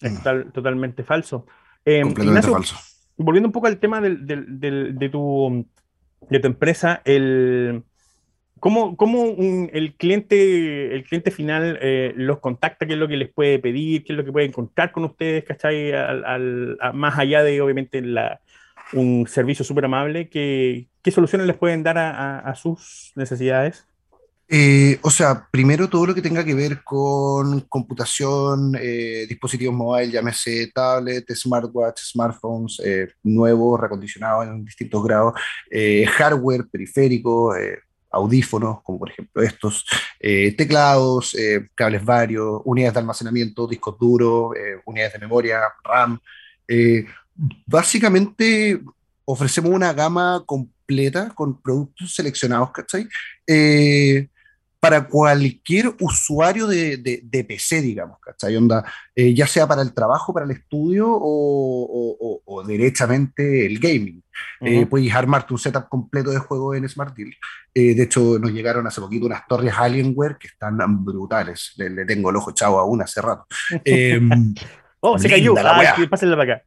es 0.00 0.12
mm. 0.12 0.52
totalmente 0.52 1.02
falso. 1.02 1.46
Completamente 1.84 2.48
falso. 2.48 2.76
Volviendo 3.16 3.48
un 3.48 3.52
poco 3.52 3.66
al 3.66 3.78
tema 3.78 4.00
del, 4.00 4.26
del, 4.26 4.98
de, 4.98 5.08
tu, 5.08 5.66
de 6.28 6.40
tu 6.40 6.46
empresa, 6.46 7.02
el, 7.04 7.82
¿Cómo, 8.60 8.94
cómo 8.94 9.36
el, 9.72 9.94
cliente, 9.96 10.94
el 10.94 11.04
cliente 11.04 11.30
final 11.30 11.78
eh, 11.80 12.12
los 12.14 12.40
contacta? 12.40 12.86
¿Qué 12.86 12.92
es 12.92 12.98
lo 12.98 13.08
que 13.08 13.16
les 13.16 13.32
puede 13.32 13.58
pedir? 13.58 14.04
¿Qué 14.04 14.12
es 14.12 14.18
lo 14.18 14.24
que 14.24 14.32
puede 14.32 14.46
encontrar 14.46 14.92
con 14.92 15.04
ustedes? 15.04 15.44
¿Cachai? 15.44 15.92
Al, 15.92 16.76
más 16.92 17.18
allá 17.18 17.42
de, 17.42 17.62
obviamente, 17.62 18.02
la, 18.02 18.40
un 18.92 19.26
servicio 19.26 19.64
súper 19.64 19.84
amable, 19.84 20.28
¿qué, 20.28 20.88
¿qué, 21.02 21.10
soluciones 21.10 21.46
les 21.46 21.56
pueden 21.56 21.82
dar 21.82 21.98
a, 21.98 22.54
sus 22.54 23.12
necesidades? 23.14 23.86
Eh, 24.48 24.98
o 25.02 25.10
sea, 25.10 25.46
primero 25.50 25.88
todo 25.88 26.06
lo 26.06 26.14
que 26.14 26.22
tenga 26.22 26.44
que 26.44 26.54
ver 26.54 26.82
con 26.82 27.60
computación, 27.62 28.76
eh, 28.80 29.26
dispositivos 29.28 29.74
móviles, 29.74 30.12
llámese 30.12 30.72
tablet, 30.74 31.30
smartwatch, 31.32 32.00
smartphones, 32.00 32.82
nuevos, 33.22 33.80
recondicionados 33.80 34.48
en 34.48 34.64
distintos 34.64 35.04
grados, 35.04 35.34
hardware, 36.16 36.66
periférico, 36.70 37.54
audífonos, 38.10 38.82
como 38.82 38.98
por 38.98 39.10
ejemplo 39.10 39.42
estos, 39.42 39.86
eh, 40.18 40.54
teclados, 40.56 41.34
eh, 41.34 41.68
cables 41.74 42.04
varios, 42.04 42.60
unidades 42.64 42.94
de 42.94 43.00
almacenamiento, 43.00 43.66
discos 43.66 43.96
duros, 43.98 44.56
eh, 44.56 44.80
unidades 44.84 45.14
de 45.14 45.18
memoria, 45.20 45.60
RAM. 45.84 46.18
Básicamente 47.66 48.80
ofrecemos 49.24 49.70
una 49.70 49.92
gama 49.92 50.42
completa 50.46 51.30
con 51.30 51.60
productos 51.60 52.14
seleccionados, 52.14 52.70
¿cachai? 52.72 53.08
para 54.80 55.06
cualquier 55.06 55.94
usuario 56.00 56.66
de, 56.66 56.96
de, 56.96 57.44
PC, 57.44 57.82
digamos, 57.82 58.18
¿cachai? 58.18 58.56
Onda, 58.56 58.82
eh, 59.14 59.34
ya 59.34 59.46
sea 59.46 59.68
para 59.68 59.82
el 59.82 59.92
trabajo, 59.92 60.32
para 60.32 60.46
el 60.46 60.52
estudio 60.52 61.06
o, 61.06 62.40
o, 62.46 62.64
derechamente 62.64 63.66
el 63.66 63.78
gaming. 63.78 64.22
Eh, 64.62 64.86
puedes 64.86 65.12
armarte 65.14 65.52
un 65.52 65.58
setup 65.58 65.86
completo 65.90 66.30
de 66.30 66.38
juego 66.38 66.74
en 66.74 66.88
Smart 66.88 67.14
Deal. 67.14 67.30
Eh, 67.74 67.94
de 67.94 68.04
hecho, 68.04 68.38
nos 68.38 68.52
llegaron 68.52 68.86
hace 68.86 69.02
poquito 69.02 69.26
unas 69.26 69.46
torres 69.46 69.74
Alienware 69.76 70.38
que 70.38 70.48
están 70.48 70.78
brutales. 71.04 71.74
Le, 71.76 72.06
tengo 72.06 72.30
el 72.30 72.36
ojo 72.36 72.52
chavo 72.52 72.78
a 72.78 72.86
una 72.86 73.04
hace 73.04 73.20
rato. 73.20 73.46
Em, 75.02 75.10
oh, 75.10 75.18
se 75.18 75.28
cayó. 75.28 75.54
Ah, 75.58 75.96
pásenla 76.10 76.36
para 76.36 76.54
acá. 76.54 76.64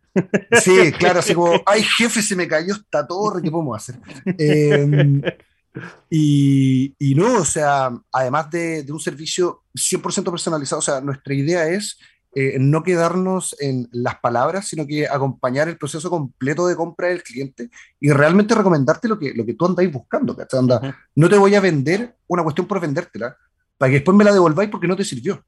Sí, 0.62 0.92
claro, 0.98 1.20
así 1.20 1.34
como, 1.34 1.54
ay, 1.66 1.84
jefe, 1.84 2.22
se 2.22 2.36
me 2.36 2.48
cayó 2.48 2.74
esta 2.74 3.06
torre, 3.06 3.42
¿qué 3.42 3.52
podemos 3.52 3.78
hacer? 3.78 3.96
Eh, 4.38 5.22
y, 6.10 6.94
y, 7.00 7.16
no, 7.16 7.38
o 7.38 7.46
sea, 7.46 7.92
además 8.12 8.50
de, 8.52 8.84
de, 8.84 8.92
un 8.92 9.00
servicio 9.00 9.64
100% 9.76 10.30
personalizado, 10.30 10.80
o 10.80 10.84
sea, 10.84 11.02
nuestra 11.02 11.34
idea 11.34 11.68
es 11.68 11.98
eh, 12.36 12.58
no 12.60 12.82
quedarnos 12.82 13.56
en 13.60 13.88
las 13.92 14.16
palabras, 14.20 14.68
sino 14.68 14.88
que 14.88 15.08
acompañar 15.08 15.68
el 15.70 15.78
proceso 15.78 16.10
completo 16.10 16.66
de 16.66 16.76
compra 16.76 17.10
del 17.10 17.22
cliente 17.22 17.70
y 18.00 18.12
realmente 18.12 18.56
recomendarte 18.56 19.08
lo 19.08 19.20
que, 19.20 19.34
lo 19.36 19.46
que 19.46 19.54
tú 19.54 19.68
andáis 19.68 19.92
buscando. 19.92 20.36
Anda, 20.52 20.98
No 21.16 21.30
te 21.30 21.38
voy 21.38 21.54
a 21.54 21.62
vender 21.62 22.16
una 22.28 22.42
cuestión 22.42 22.68
por 22.68 22.80
vendértela, 22.80 23.38
para 23.78 23.92
que 23.92 23.98
después 23.98 24.18
me 24.18 24.24
la 24.24 24.34
devolváis 24.34 24.70
porque 24.72 24.88
no 24.88 24.96
te 24.96 25.06
sirvió. 25.06 25.44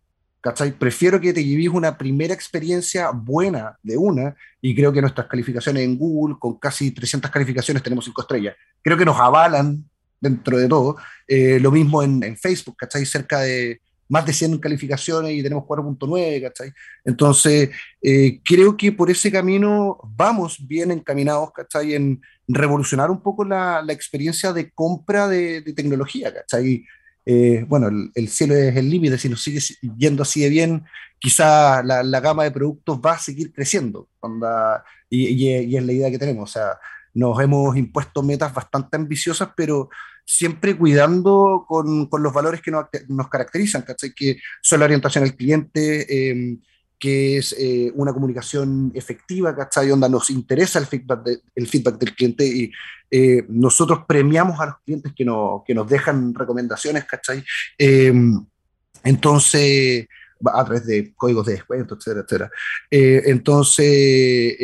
¿Cachai? 0.45 0.73
Prefiero 0.73 1.19
que 1.19 1.33
te 1.33 1.43
llevéis 1.43 1.69
una 1.69 1.97
primera 1.97 2.31
experiencia 2.31 3.09
buena 3.09 3.79
de 3.81 3.97
una, 3.97 4.35
y 4.61 4.75
creo 4.75 4.93
que 4.93 5.01
nuestras 5.01 5.25
calificaciones 5.25 5.83
en 5.83 5.97
Google, 5.97 6.35
con 6.39 6.59
casi 6.59 6.91
300 6.91 7.31
calificaciones, 7.31 7.81
tenemos 7.81 8.05
5 8.05 8.21
estrellas, 8.21 8.55
creo 8.83 8.95
que 8.95 9.05
nos 9.05 9.19
avalan 9.19 9.83
dentro 10.21 10.55
de 10.55 10.67
todo. 10.67 10.97
Eh, 11.27 11.59
lo 11.59 11.71
mismo 11.71 12.03
en, 12.03 12.21
en, 12.21 12.37
Facebook, 12.37 12.77
¿cachai? 12.77 13.07
Cerca 13.07 13.39
de 13.39 13.81
más 14.07 14.23
de 14.23 14.33
100 14.33 14.59
calificaciones 14.59 15.31
y 15.31 15.41
tenemos 15.41 15.63
4.9, 15.63 16.43
¿cachai? 16.43 16.71
Entonces, 17.03 17.71
eh, 18.03 18.39
creo 18.45 18.77
que 18.77 18.91
por 18.91 19.09
ese 19.09 19.31
camino 19.31 19.97
vamos 20.15 20.59
bien 20.67 20.91
encaminados, 20.91 21.53
¿cachai? 21.53 21.95
En 21.95 22.21
revolucionar 22.47 23.09
un 23.09 23.19
poco 23.19 23.43
la, 23.43 23.81
la 23.81 23.93
experiencia 23.93 24.53
de 24.53 24.69
compra 24.69 25.27
de, 25.27 25.61
de 25.61 25.73
tecnología, 25.73 26.31
¿cachai? 26.31 26.85
Eh, 27.25 27.65
bueno, 27.67 27.87
el, 27.87 28.11
el, 28.13 28.29
cielo 28.29 28.53
es 28.55 28.75
el 28.75 28.89
límite, 28.89 29.17
si 29.17 29.29
nos 29.29 29.41
sigue 29.41 29.59
yendo 29.97 30.23
así 30.23 30.41
de 30.41 30.49
bien, 30.49 30.85
quizá 31.19 31.81
la, 31.81 32.03
la, 32.03 32.19
gama 32.19 32.43
de 32.43 32.51
productos 32.51 32.99
va 33.03 33.13
a 33.13 33.19
seguir 33.19 33.51
creciendo, 33.51 34.09
y, 35.09 35.27
y, 35.27 35.49
y, 35.65 35.77
es 35.77 35.83
la 35.83 35.91
idea 35.91 36.11
que 36.11 36.19
tenemos, 36.19 36.51
o 36.51 36.53
sea, 36.53 36.77
nos 37.15 37.39
hemos 37.41 37.75
impuesto 37.77 38.21
metas 38.21 38.53
bastante 38.53 38.97
ambiciosas, 38.97 39.49
pero 39.55 39.89
siempre 40.25 40.75
cuidando 40.75 41.65
con, 41.67 42.07
con 42.07 42.21
los 42.21 42.33
valores 42.33 42.61
que 42.61 42.71
nos, 42.71 42.85
nos 43.07 43.29
caracterizan, 43.29 43.83
¿cachai? 43.83 44.13
que 44.13 44.37
son 44.61 44.79
la 44.79 44.85
orientación 44.85 45.23
al 45.23 45.35
cliente, 45.35 46.29
em, 46.29 46.61
que 46.99 47.37
es 47.37 47.55
eh, 47.57 47.91
una 47.95 48.13
comunicación 48.13 48.91
efectiva, 48.95 49.55
¿cachai? 49.55 49.89
Donde 49.89 50.09
nos 50.09 50.29
interesa 50.29 50.79
el 50.79 50.85
feedback, 50.85 51.27
el 51.53 51.67
feedback 51.67 51.97
del 51.97 52.15
cliente 52.15 52.45
y 52.45 52.71
eh, 53.11 53.45
nosotros 53.49 53.99
premiamos 54.07 54.59
a 54.59 54.67
los 54.67 54.75
clientes 54.85 55.13
que, 55.15 55.25
no, 55.25 55.63
que 55.65 55.73
nos 55.73 55.87
dejan 55.89 56.33
recomendaciones, 56.33 57.05
¿cachai? 57.05 57.43
Em, 57.77 58.45
entonces, 59.03 60.07
a 60.45 60.65
través 60.65 60.85
de 60.85 61.13
códigos 61.15 61.45
de 61.45 61.53
descuento, 61.53 61.95
etcétera, 61.95 62.21
etcétera. 62.21 62.51
Eh, 62.89 63.23
entonces, 63.25 64.57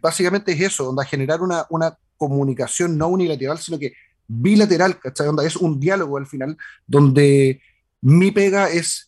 básicamente 0.00 0.52
es 0.52 0.60
eso, 0.60 0.84
donde 0.84 1.04
generar 1.04 1.40
una, 1.40 1.66
una 1.70 1.96
comunicación 2.16 2.96
no 2.98 3.08
unilateral, 3.08 3.58
sino 3.58 3.78
que 3.78 3.94
bilateral, 4.26 4.98
¿cachai? 5.00 5.28
Onda, 5.28 5.44
es 5.44 5.56
un 5.56 5.80
diálogo 5.80 6.18
al 6.18 6.26
final, 6.26 6.56
donde 6.86 7.60
mi 8.00 8.30
pega 8.30 8.68
es 8.68 9.07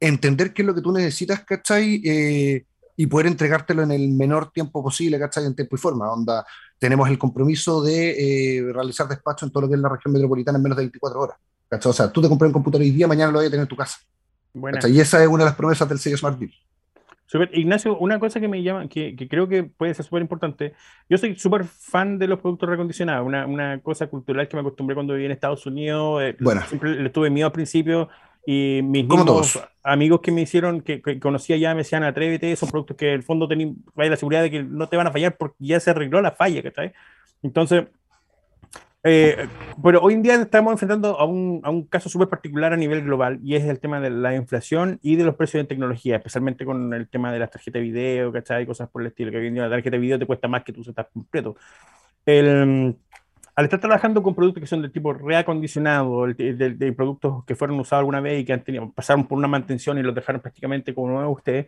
entender 0.00 0.52
qué 0.52 0.62
es 0.62 0.66
lo 0.66 0.74
que 0.74 0.82
tú 0.82 0.92
necesitas, 0.92 1.44
¿cachai? 1.44 2.00
Eh, 2.04 2.64
y 2.96 3.06
poder 3.06 3.26
entregártelo 3.26 3.82
en 3.82 3.92
el 3.92 4.08
menor 4.08 4.50
tiempo 4.50 4.82
posible, 4.82 5.18
¿cachai? 5.18 5.44
En 5.44 5.54
tiempo 5.54 5.76
y 5.76 5.78
forma. 5.78 6.10
Onda, 6.10 6.44
tenemos 6.78 7.08
el 7.08 7.18
compromiso 7.18 7.82
de 7.82 8.58
eh, 8.58 8.72
realizar 8.72 9.06
despacho 9.08 9.46
en 9.46 9.52
todo 9.52 9.62
lo 9.62 9.68
que 9.68 9.74
es 9.74 9.80
la 9.80 9.88
región 9.88 10.12
metropolitana 10.12 10.58
en 10.58 10.62
menos 10.62 10.76
de 10.76 10.84
24 10.84 11.20
horas. 11.20 11.36
¿cachai? 11.68 11.90
O 11.90 11.92
sea, 11.92 12.10
tú 12.10 12.20
te 12.22 12.28
compras 12.28 12.48
un 12.48 12.54
computador 12.54 12.82
hoy 12.82 12.90
día, 12.90 13.06
mañana 13.06 13.30
lo 13.30 13.38
voy 13.38 13.46
a 13.46 13.50
tener 13.50 13.62
en 13.62 13.68
tu 13.68 13.76
casa. 13.76 13.98
Y 14.88 15.00
esa 15.00 15.22
es 15.22 15.28
una 15.28 15.44
de 15.44 15.50
las 15.50 15.56
promesas 15.56 15.88
del 15.88 15.98
sello 15.98 16.16
Smart 16.16 16.38
Deal. 16.38 16.52
Ignacio, 17.52 17.98
una 17.98 18.18
cosa 18.18 18.40
que 18.40 18.48
me 18.48 18.62
llama, 18.62 18.88
que, 18.88 19.14
creo 19.28 19.46
que 19.48 19.62
puede 19.64 19.92
ser 19.92 20.04
súper 20.04 20.22
importante, 20.22 20.72
yo 21.10 21.18
soy 21.18 21.38
súper 21.38 21.64
fan 21.64 22.18
de 22.18 22.26
los 22.26 22.40
productos 22.40 22.70
recondicionados, 22.70 23.26
una, 23.26 23.46
una, 23.46 23.80
cosa 23.80 24.06
cultural 24.06 24.48
que 24.48 24.56
me 24.56 24.62
acostumbré 24.62 24.94
cuando 24.94 25.12
viví 25.12 25.26
en 25.26 25.32
Estados 25.32 25.66
Unidos, 25.66 26.22
eh, 26.22 26.36
bueno. 26.40 26.62
siempre 26.66 26.94
le 26.94 27.10
tuve 27.10 27.28
miedo 27.28 27.46
al 27.46 27.52
principio 27.52 28.08
y 28.50 28.80
mis 28.82 29.06
amigos 29.82 30.20
que 30.22 30.32
me 30.32 30.40
hicieron, 30.40 30.80
que, 30.80 31.02
conocía 31.20 31.58
ya 31.58 31.74
me 31.74 31.80
decían, 31.80 32.02
atrévete, 32.02 32.56
son 32.56 32.70
productos 32.70 32.96
que 32.96 33.08
en 33.08 33.16
el 33.16 33.22
fondo 33.22 33.46
tienen 33.46 33.84
la 33.94 34.16
seguridad 34.16 34.40
de 34.40 34.50
que 34.50 34.62
no 34.62 34.88
te 34.88 34.96
van 34.96 35.06
a 35.06 35.12
fallar 35.12 35.36
porque 35.36 35.56
ya 35.58 35.78
se 35.80 35.90
arregló 35.90 36.22
la 36.22 36.30
falla, 36.30 36.62
¿cachai? 36.62 36.94
Entonces, 37.42 37.88
eh, 39.02 39.46
pero 39.82 40.00
hoy 40.00 40.14
en 40.14 40.22
día 40.22 40.36
estamos 40.36 40.72
enfrentando 40.72 41.20
a 41.20 41.26
un, 41.26 41.60
a 41.62 41.68
un 41.68 41.82
caso 41.82 42.08
súper 42.08 42.28
particular 42.28 42.72
a 42.72 42.78
nivel 42.78 43.02
global 43.04 43.38
y 43.44 43.54
es 43.54 43.64
el 43.64 43.80
tema 43.80 44.00
de 44.00 44.08
la 44.08 44.34
inflación 44.34 44.98
y 45.02 45.16
de 45.16 45.24
los 45.24 45.34
precios 45.34 45.64
de 45.64 45.68
tecnología, 45.68 46.16
especialmente 46.16 46.64
con 46.64 46.94
el 46.94 47.06
tema 47.06 47.30
de 47.30 47.40
las 47.40 47.50
tarjetas 47.50 47.80
de 47.80 47.82
video, 47.82 48.32
¿cachai? 48.32 48.64
Cosas 48.64 48.88
por 48.88 49.02
el 49.02 49.08
estilo, 49.08 49.30
que 49.30 49.36
hoy 49.36 49.48
en 49.48 49.54
día 49.54 49.64
la 49.64 49.68
tarjeta 49.68 49.90
de 49.96 50.00
video 50.00 50.18
te 50.18 50.24
cuesta 50.24 50.48
más 50.48 50.64
que 50.64 50.72
tu 50.72 50.82
setup 50.82 51.10
completo. 51.12 51.54
El, 52.24 52.96
al 53.58 53.64
estar 53.64 53.80
trabajando 53.80 54.22
con 54.22 54.36
productos 54.36 54.60
que 54.60 54.68
son 54.68 54.82
de 54.82 54.88
tipo 54.88 55.12
reacondicionado, 55.12 56.28
de, 56.28 56.94
productos 56.96 57.44
que 57.44 57.56
fueron 57.56 57.80
usados 57.80 58.02
alguna 58.02 58.20
vez 58.20 58.40
y 58.40 58.44
que 58.44 58.52
han 58.52 58.62
tenido, 58.62 58.92
pasaron 58.92 59.26
por 59.26 59.36
una 59.36 59.48
mantención 59.48 59.98
y 59.98 60.02
los 60.04 60.14
dejaron 60.14 60.40
prácticamente 60.40 60.94
como 60.94 61.08
nuevos 61.08 61.38
ustedes, 61.38 61.66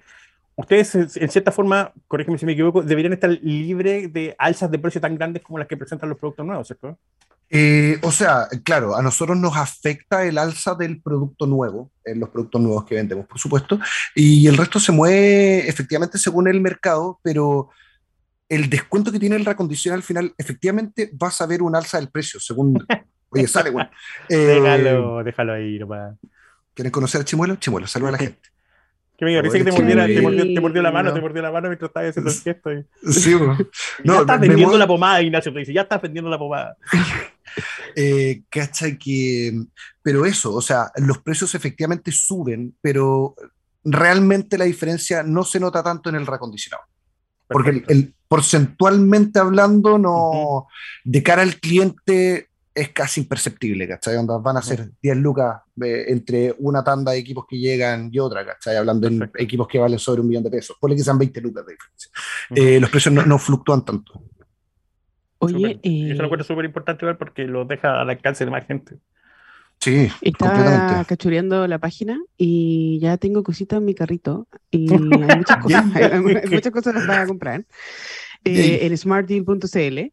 ustedes, 0.55 1.17
en 1.17 1.29
cierta 1.29 1.51
forma, 1.51 1.93
corrígeme 2.07 2.39
si 2.39 2.47
me 2.47 2.53
equivoco, 2.53 2.85
deberían 2.85 3.15
estar 3.15 3.31
libres 3.43 4.13
de 4.13 4.37
alzas 4.39 4.71
de 4.71 4.79
precio 4.79 5.01
tan 5.01 5.17
grandes 5.17 5.43
como 5.43 5.59
las 5.59 5.67
que 5.67 5.77
presentan 5.77 6.11
los 6.11 6.17
productos 6.17 6.47
nuevos, 6.47 6.69
¿cierto? 6.69 6.97
Eh, 7.51 7.99
o 8.03 8.13
sea, 8.13 8.47
claro, 8.63 8.95
a 8.95 9.03
nosotros 9.03 9.37
nos 9.37 9.57
afecta 9.57 10.25
el 10.25 10.39
alza 10.39 10.77
del 10.77 11.03
producto 11.03 11.49
nuevo, 11.49 11.91
los 12.05 12.29
productos 12.29 12.61
nuevos 12.61 12.85
que 12.85 12.95
vendemos, 12.95 13.27
por 13.27 13.41
supuesto, 13.41 13.81
y 14.15 14.47
el 14.47 14.57
resto 14.57 14.79
se 14.79 14.93
mueve 14.93 15.69
efectivamente 15.69 16.19
según 16.19 16.47
el 16.47 16.61
mercado, 16.61 17.19
pero 17.21 17.71
el 18.51 18.69
descuento 18.69 19.11
que 19.11 19.21
tiene 19.21 19.37
el 19.37 19.45
recondicionado 19.45 19.99
al 19.99 20.03
final, 20.03 20.35
efectivamente 20.37 21.09
vas 21.15 21.41
a 21.41 21.47
ver 21.47 21.63
un 21.63 21.75
alza 21.75 21.99
del 21.99 22.11
precio, 22.11 22.39
según 22.41 22.85
Oye, 23.31 23.47
sale, 23.47 23.71
weón. 23.71 23.89
déjalo, 24.29 25.23
déjalo 25.23 25.53
ahí, 25.53 25.79
nomás. 25.79 26.17
¿Quieren 26.75 26.91
conocer 26.91 27.21
a 27.21 27.25
Chimuelo? 27.25 27.57
Chimuelo, 27.57 27.87
saluda 27.87 28.09
a 28.09 28.13
la 28.13 28.19
gente. 28.19 28.51
Que 29.17 29.25
me 29.25 29.43
dice 29.43 29.59
que 29.59 29.65
te, 29.65 29.73
mordiera, 29.73 30.07
te, 30.07 30.21
mordió, 30.21 30.43
te, 30.43 30.61
mordió, 30.61 30.83
la 30.83 30.91
mano, 30.91 31.13
te 31.13 31.21
mordió 31.21 31.43
la 31.43 31.53
mano 31.53 31.69
mientras 31.69 31.91
estabas 31.91 32.09
haciendo 32.09 32.31
el 32.31 32.41
gesto. 32.41 32.73
Y... 32.73 33.13
Sí, 33.13 33.35
bro. 33.35 33.57
No, 34.05 34.15
ya 34.15 34.21
estás 34.21 34.41
vendiendo 34.41 34.79
la 34.79 34.87
pomada, 34.87 35.23
Ignacio, 35.23 35.53
te 35.53 35.61
dice, 35.61 35.73
ya 35.73 35.83
estás 35.83 36.03
vendiendo 36.03 36.31
la 36.31 36.39
pomada. 36.39 36.77
eh, 37.97 38.43
¿Cacha 38.49 38.97
que...? 38.99 39.53
Pero 40.03 40.25
eso, 40.25 40.55
o 40.55 40.63
sea, 40.63 40.91
los 40.97 41.19
precios 41.19 41.55
efectivamente 41.55 42.11
suben, 42.11 42.75
pero 42.81 43.37
realmente 43.85 44.59
la 44.59 44.65
diferencia 44.65 45.23
no 45.23 45.45
se 45.45 45.61
nota 45.61 45.83
tanto 45.83 46.09
en 46.09 46.17
el 46.17 46.27
reacondicionado. 46.27 46.85
Porque 47.51 47.71
el, 47.71 47.85
el, 47.89 48.15
porcentualmente 48.29 49.39
hablando, 49.41 49.99
no, 49.99 50.31
uh 50.31 50.61
-huh. 50.61 50.67
de 51.05 51.23
cara 51.23 51.43
al 51.43 51.57
cliente 51.57 52.51
es 52.73 52.91
casi 52.91 53.21
imperceptible, 53.21 53.89
¿cachai? 53.89 54.17
Onda, 54.17 54.39
van 54.39 54.57
a 54.57 54.63
ser 54.63 54.91
10 55.03 55.17
lucas 55.17 55.61
eh, 55.83 56.05
entre 56.09 56.55
una 56.59 56.85
tanda 56.85 57.13
de 57.13 57.19
equipos 57.19 57.45
que 57.49 57.59
llegan 57.59 58.09
y 58.13 58.19
otra, 58.19 58.47
¿cachai? 58.47 58.77
Hablando 58.77 59.09
Perfecto. 59.09 59.39
en 59.39 59.45
equipos 59.45 59.69
que 59.69 59.79
valen 59.79 59.99
sobre 59.99 60.21
un 60.21 60.29
millón 60.29 60.45
de 60.45 60.51
pesos. 60.51 60.77
Ponle 60.81 60.97
que 60.97 61.03
sean 61.03 61.19
20 61.19 61.41
lucas 61.41 61.67
de 61.67 61.73
diferencia. 61.73 62.11
Uh 62.51 62.55
-huh. 62.55 62.77
eh, 62.77 62.81
los 62.81 62.91
precios 62.91 63.13
no, 63.13 63.27
no, 63.27 63.39
fluctúan 63.39 63.85
tanto. 63.85 64.23
Oye, 65.39 65.55
super, 65.55 65.71
eh, 65.83 66.11
eso 66.13 66.19
lo 66.19 66.25
encuentro 66.25 66.45
súper 66.45 66.65
importante 66.65 67.15
porque 67.15 67.45
lo 67.45 67.65
deja 67.65 68.01
al 68.01 68.11
alcance 68.11 68.45
de 68.45 68.51
más 68.51 68.67
gente. 68.67 68.97
Sí, 69.81 70.09
Estaba 70.21 71.05
cachureando 71.05 71.67
la 71.67 71.79
página 71.79 72.21
y 72.37 72.99
ya 73.01 73.17
tengo 73.17 73.43
cositas 73.43 73.79
en 73.79 73.87
mi 73.87 73.95
carrito 73.95 74.47
y 74.71 74.87
hay 74.93 75.39
muchas 75.39 75.57
cosas, 75.57 75.85
hay 75.95 76.21
muchas 76.21 76.73
cosas 76.73 77.07
para 77.07 77.27
comprar. 77.27 77.65
Eh, 78.45 78.87
en 78.87 78.97
smartdeal.cl. 78.97 80.13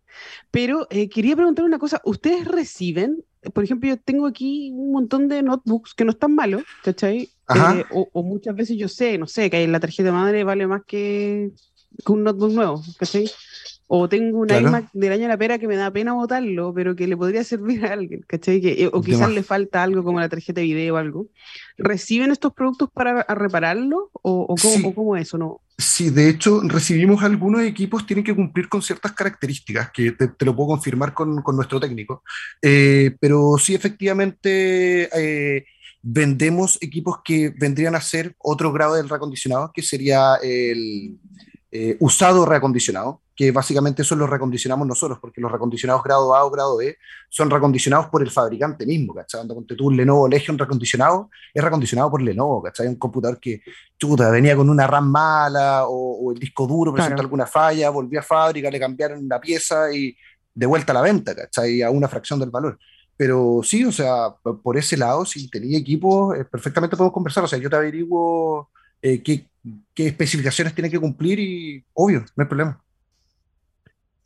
Pero 0.52 0.88
eh, 0.90 1.08
quería 1.10 1.36
preguntar 1.36 1.64
una 1.64 1.80
cosa, 1.80 2.02
¿ustedes 2.04 2.46
reciben, 2.46 3.24
por 3.54 3.64
ejemplo, 3.64 3.88
yo 3.90 3.98
tengo 3.98 4.26
aquí 4.26 4.72
un 4.74 4.92
montón 4.92 5.30
de 5.30 5.42
notebooks 5.44 5.94
que 5.94 6.04
no 6.04 6.12
están 6.12 6.36
malos, 6.36 6.64
¿cachai? 6.84 7.30
Eh, 7.56 7.84
o, 7.92 8.10
o, 8.12 8.24
muchas 8.24 8.54
veces 8.54 8.78
yo 8.78 8.90
sé, 8.90 9.18
no 9.18 9.28
sé, 9.28 9.50
que 9.50 9.66
la 9.68 9.80
tarjeta 9.80 10.12
madre 10.12 10.44
vale 10.44 10.68
más 10.68 10.82
que, 10.86 11.52
que 12.06 12.12
un 12.12 12.24
notebook 12.24 12.52
nuevo, 12.52 12.84
¿cachai? 12.98 13.32
O 13.90 14.10
tengo 14.10 14.40
un 14.40 14.48
claro. 14.48 14.68
iMac 14.68 14.90
del 14.92 15.14
año 15.14 15.22
de 15.24 15.28
la 15.30 15.38
pera 15.38 15.58
que 15.58 15.68
me 15.68 15.78
da 15.78 15.90
pena 15.92 16.12
botarlo, 16.12 16.74
pero 16.74 16.94
que 16.94 17.08
le 17.08 17.16
podría 17.16 17.44
servir 17.46 17.86
a 17.86 17.94
alguien, 17.94 18.22
¿cachai? 18.28 18.60
Que, 18.60 18.90
o 18.92 19.02
quizás 19.02 19.32
le 19.32 19.44
falta 19.44 19.82
algo 19.82 20.04
como 20.04 20.20
la 20.20 20.28
tarjeta 20.28 20.60
de 20.60 20.68
video 20.68 20.96
o 20.96 20.98
algo. 20.98 21.28
¿Reciben 21.78 22.32
estos 22.32 22.54
productos 22.54 22.90
para 22.92 23.24
repararlo? 23.24 24.10
¿O, 24.14 24.42
o, 24.42 24.56
cómo, 24.56 24.76
sí. 24.76 24.84
o 24.86 24.94
cómo 24.94 25.16
eso? 25.16 25.38
¿no? 25.38 25.62
Sí, 25.78 26.10
de 26.10 26.28
hecho, 26.28 26.60
recibimos 26.66 27.24
algunos 27.24 27.62
equipos, 27.62 28.06
tienen 28.06 28.26
que 28.26 28.36
cumplir 28.36 28.68
con 28.68 28.82
ciertas 28.82 29.14
características, 29.14 29.92
que 29.92 30.12
te, 30.12 30.28
te 30.28 30.46
lo 30.46 30.54
puedo 30.54 30.70
confirmar 30.70 31.14
con, 31.14 31.42
con 31.42 31.56
nuestro 31.56 31.80
técnico. 31.80 32.24
Eh, 32.62 33.16
pero 33.22 33.56
sí, 33.58 33.74
efectivamente, 33.74 35.08
eh, 35.14 35.66
vendemos 36.02 36.78
equipos 36.82 37.20
que 37.24 37.54
vendrían 37.58 37.96
a 37.96 38.02
ser 38.02 38.36
otro 38.40 38.74
grado 38.74 38.96
del 38.96 39.08
reacondicionado, 39.08 39.72
que 39.74 39.82
sería 39.82 40.36
el 40.44 41.18
eh, 41.72 41.96
usado 42.02 42.46
reacondicionado 42.46 43.22
que 43.38 43.52
básicamente 43.52 44.02
eso 44.02 44.16
lo 44.16 44.26
recondicionamos 44.26 44.88
nosotros, 44.88 45.20
porque 45.22 45.40
los 45.40 45.52
recondicionados 45.52 46.04
grado 46.04 46.36
A 46.36 46.44
o 46.44 46.50
grado 46.50 46.78
B 46.78 46.98
son 47.30 47.52
recondicionados 47.52 48.08
por 48.08 48.24
el 48.24 48.32
fabricante 48.32 48.84
mismo, 48.84 49.14
¿cachai? 49.14 49.46
Cuando 49.46 49.76
tú 49.76 49.88
un 49.88 49.96
Lenovo 49.96 50.28
Legion 50.28 50.58
recondicionado, 50.58 51.30
es 51.54 51.64
recondicionado 51.64 52.10
por 52.10 52.20
Lenovo, 52.20 52.64
¿cachai? 52.64 52.88
Un 52.88 52.96
computador 52.96 53.40
que, 53.40 53.62
chuta, 53.96 54.32
venía 54.32 54.56
con 54.56 54.72
una 54.72 54.88
RAM 54.88 55.12
mala 55.12 55.86
o, 55.86 56.18
o 56.26 56.32
el 56.32 56.40
disco 56.40 56.66
duro 56.66 56.92
presentó 56.92 57.18
claro. 57.18 57.28
alguna 57.28 57.46
falla, 57.46 57.92
volvió 57.92 58.20
a 58.20 58.24
fábrica, 58.24 58.72
le 58.72 58.80
cambiaron 58.80 59.28
la 59.30 59.40
pieza 59.40 59.94
y 59.94 60.18
de 60.56 60.66
vuelta 60.66 60.92
a 60.92 60.96
la 60.96 61.02
venta, 61.02 61.36
¿cachai? 61.36 61.84
A 61.84 61.92
una 61.92 62.08
fracción 62.08 62.40
del 62.40 62.50
valor. 62.50 62.80
Pero 63.16 63.62
sí, 63.64 63.86
o 63.86 63.92
sea, 63.92 64.34
por 64.64 64.78
ese 64.78 64.98
lado, 64.98 65.26
si 65.26 65.48
tenía 65.48 65.78
equipo, 65.78 66.34
eh, 66.34 66.44
perfectamente 66.44 66.98
podemos 66.98 67.14
conversar, 67.14 67.44
o 67.44 67.48
sea, 67.48 67.60
yo 67.60 67.70
te 67.70 67.76
averiguo 67.76 68.72
eh, 69.00 69.22
qué, 69.22 69.46
qué 69.94 70.08
especificaciones 70.08 70.74
tiene 70.74 70.90
que 70.90 71.00
cumplir 71.00 71.40
y, 71.40 71.86
obvio, 71.94 72.26
no 72.36 72.44
hay 72.44 72.48
problema. 72.48 72.84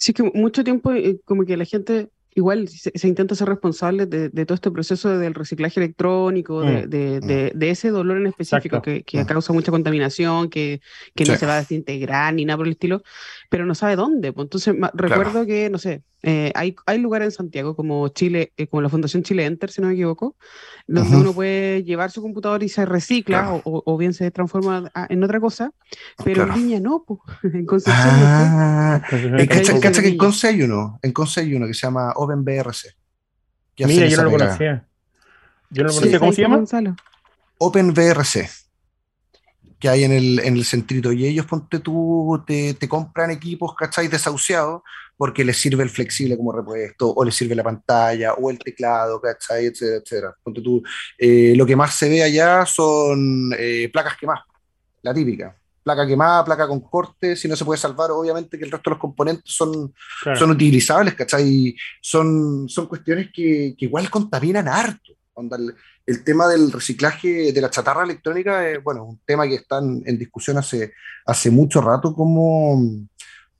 Sí, 0.02 0.14
que 0.14 0.24
mucho 0.24 0.64
tiempo 0.64 0.92
eh, 0.94 1.20
como 1.26 1.46
que 1.46 1.56
la 1.56 1.64
gente 1.64 2.10
igual 2.34 2.68
se, 2.70 2.92
se 2.96 3.08
intenta 3.08 3.36
ser 3.36 3.50
responsable 3.50 4.08
de, 4.08 4.30
de, 4.30 4.46
todo 4.48 4.56
este 4.56 4.72
proceso 4.72 5.16
del 5.20 5.36
reciclaje 5.36 5.80
electrónico, 5.80 6.62
de, 6.62 6.88
mm. 6.88 7.28
de, 7.28 7.52
de 7.54 7.70
ese 7.70 7.90
dolor 7.90 8.18
en 8.18 8.26
específico 8.26 8.82
que, 8.82 9.04
que, 9.04 9.24
causa 9.28 9.54
mucha 9.54 9.70
contaminación, 9.70 10.50
que, 10.50 10.82
que 11.14 11.26
sí. 11.26 11.32
no 11.32 11.38
se 11.38 11.46
va 11.46 11.58
a 11.58 11.60
desintegrar 11.60 12.34
ni 12.34 12.46
nada 12.46 12.58
por 12.58 12.66
el 12.66 12.74
estilo, 12.74 13.04
pero 13.52 13.66
no 13.66 13.76
sabe 13.76 13.98
dónde. 13.98 14.32
Pues 14.32 14.46
entonces 14.46 14.74
recuerdo 14.94 15.32
claro. 15.32 15.46
que, 15.46 15.70
no 15.70 15.78
sé, 15.78 16.04
eh, 16.24 16.54
hay, 16.56 16.74
hay 16.86 16.98
lugares 17.00 17.26
en 17.26 17.32
Santiago 17.34 17.76
como 17.76 18.08
Chile, 18.08 18.54
eh, 18.56 18.68
como 18.68 18.82
la 18.82 18.88
Fundación 18.88 19.24
Chile 19.24 19.46
Enter, 19.46 19.70
si 19.70 19.82
no 19.82 19.90
me 19.90 19.94
equivoco, 19.94 20.38
donde 20.88 21.10
uh 21.10 21.14
-huh. 21.14 21.22
uno 21.22 21.34
puede 21.34 21.84
llevar 21.84 22.12
su 22.12 22.22
computador 22.22 22.64
y 22.64 22.70
se 22.70 22.86
recicla 22.86 23.42
claro. 23.42 23.62
o, 23.66 23.84
o, 23.86 23.98
bien 23.98 24.14
se 24.14 24.32
transforma 24.32 24.90
en 25.10 25.22
otra 25.22 25.42
cosa, 25.42 25.74
pero 26.24 26.46
claro. 26.46 26.54
en 26.54 26.66
Viña 26.66 26.80
no, 26.80 27.04
pues, 27.06 27.20
en 27.54 27.66
Concepción 27.66 28.08
ah, 28.10 29.02
no 29.12 29.38
sé. 29.38 29.48
¿Cacha, 29.50 29.80
cacha 29.82 30.02
que 30.02 30.08
en 30.08 30.18
Conce 30.18 30.48
hay 30.48 30.62
uno, 30.62 30.98
en 31.02 31.12
Conce 31.12 31.42
hay 31.42 31.54
uno 31.54 31.68
que 31.68 31.74
se 31.74 31.82
llama 31.82 32.14
OpenBRC. 32.16 32.96
Mira, 33.80 34.08
yo 34.08 34.16
no 34.16 34.24
lo 34.24 34.32
conocía. 34.32 34.88
Yo 35.72 35.84
no 35.84 35.90
lo 35.90 35.96
conocía, 35.96 36.14
sí, 36.14 36.20
¿cómo 36.20 36.32
se 36.32 36.42
llama? 36.42 36.56
Gonzalo. 36.56 36.96
OpenBRC 37.58 38.61
que 39.82 39.89
hay 39.89 40.04
en 40.04 40.12
el, 40.12 40.39
en 40.39 40.56
el 40.56 40.63
centrito 40.63 41.12
y 41.12 41.26
ellos, 41.26 41.48
ponte 41.48 41.80
tú, 41.80 42.41
te, 42.46 42.76
te 42.76 42.88
compran 42.88 43.32
equipos, 43.32 43.76
¿cachai? 43.76 44.08
Desahuciados 44.08 44.84
porque 45.22 45.46
les 45.46 45.56
sirve 45.56 45.84
el 45.84 45.91
flexible 45.91 46.36
como 46.36 46.52
repuesto, 46.52 47.13
o 47.13 47.24
les 47.24 47.36
sirve 47.36 47.54
la 47.54 47.63
pantalla, 47.63 48.34
o 48.34 48.50
el 48.50 48.58
teclado, 48.58 49.22
¿cachai? 49.22 49.67
Etcétera, 49.67 49.98
etcétera. 49.98 50.36
Ponte 50.41 50.62
tú, 50.62 50.82
eh, 51.15 51.54
lo 51.56 51.63
que 51.63 51.76
más 51.76 51.94
se 51.94 52.10
ve 52.10 52.24
allá 52.24 52.65
son 52.65 53.54
eh, 53.56 53.88
placas 53.94 54.17
quemadas, 54.17 54.46
la 55.04 55.13
típica. 55.13 55.56
Placa 55.84 56.08
quemada, 56.08 56.44
placa 56.44 56.67
con 56.67 56.80
corte, 56.80 57.36
si 57.36 57.48
no 57.48 57.56
se 57.56 57.65
puede 57.65 57.80
salvar, 57.80 58.10
obviamente 58.10 58.58
que 58.58 58.65
el 58.65 58.72
resto 58.72 58.89
de 58.89 58.96
los 58.96 59.00
componentes 59.00 59.44
son, 59.46 59.94
claro. 60.24 60.39
son 60.39 60.50
utilizables, 60.50 61.13
¿cachai? 61.13 61.76
Son, 62.02 62.67
son 62.67 62.88
cuestiones 62.88 63.30
que, 63.32 63.76
que 63.78 63.86
igual 63.86 64.10
contaminan 64.10 64.67
harto. 64.67 65.13
Onda, 65.34 65.58
el, 66.06 66.24
tema 66.24 66.48
del 66.48 66.72
reciclaje 66.72 67.52
de 67.52 67.62
la 67.62 67.70
chatarra 67.70 68.04
electrónica 68.04 68.68
es, 68.70 68.84
bueno, 68.84 69.06
un 69.06 69.20
tema 69.26 69.48
que 69.48 69.56
está 69.56 69.80
en, 69.80 70.04
en 70.06 70.18
discusión 70.18 70.58
hace, 70.58 70.94
hace 71.26 71.50
mucho 71.50 71.82
rato, 71.82 72.14
como 72.14 73.08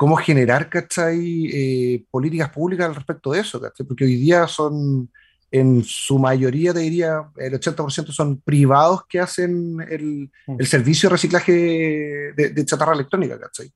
cómo 0.02 0.16
generar, 0.16 0.68
¿cachai? 0.68 1.46
Eh, 1.54 2.06
políticas 2.10 2.50
públicas 2.50 2.88
al 2.88 2.96
respecto 2.96 3.34
de 3.34 3.42
eso, 3.42 3.62
¿cachai? 3.62 3.86
Porque 3.86 4.04
hoy 4.04 4.16
día 4.16 4.48
son, 4.48 5.12
en 5.52 5.84
su 5.84 6.18
mayoría, 6.18 6.74
te 6.74 6.80
diría, 6.80 7.30
el 7.38 7.54
80% 7.54 8.12
son 8.12 8.42
privados 8.42 9.06
que 9.08 9.20
hacen 9.20 9.78
el, 9.88 10.32
el 10.58 10.66
servicio 10.66 11.08
de 11.08 11.12
reciclaje 11.12 11.52
de, 11.52 12.50
de, 12.50 12.66
chatarra 12.66 12.96
electrónica, 12.96 13.40
¿cachai? 13.40 13.72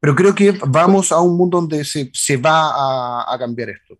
Pero 0.00 0.16
creo 0.16 0.34
que 0.34 0.58
vamos 0.66 1.12
a 1.12 1.20
un 1.20 1.36
mundo 1.36 1.60
donde 1.60 1.84
se, 1.84 2.10
se 2.12 2.36
va 2.36 2.72
a, 2.74 3.34
a 3.34 3.38
cambiar 3.38 3.70
esto. 3.70 3.96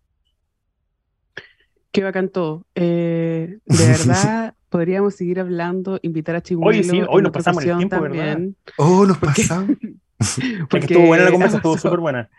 Qué 1.95 2.03
bacán 2.03 2.29
todo. 2.29 2.65
Eh, 2.75 3.57
de 3.65 3.87
verdad, 3.87 4.53
podríamos 4.69 5.15
seguir 5.15 5.39
hablando, 5.39 5.99
invitar 6.01 6.35
a 6.35 6.41
Chihuahua. 6.41 6.71
Hoy 6.71 6.83
sí, 6.83 7.01
hoy 7.07 7.21
nos 7.21 7.31
pasamos 7.31 7.63
el 7.63 7.77
tiempo, 7.77 7.95
también. 7.95 8.25
¿verdad? 8.25 8.49
Oh, 8.77 9.05
nos 9.05 9.17
pasamos. 9.17 9.77
Porque 10.69 10.85
estuvo 10.87 11.07
buena 11.07 11.25
la 11.25 11.31
conversa, 11.31 11.57
estuvo 11.57 11.77
súper 11.77 11.99
buena. 11.99 12.29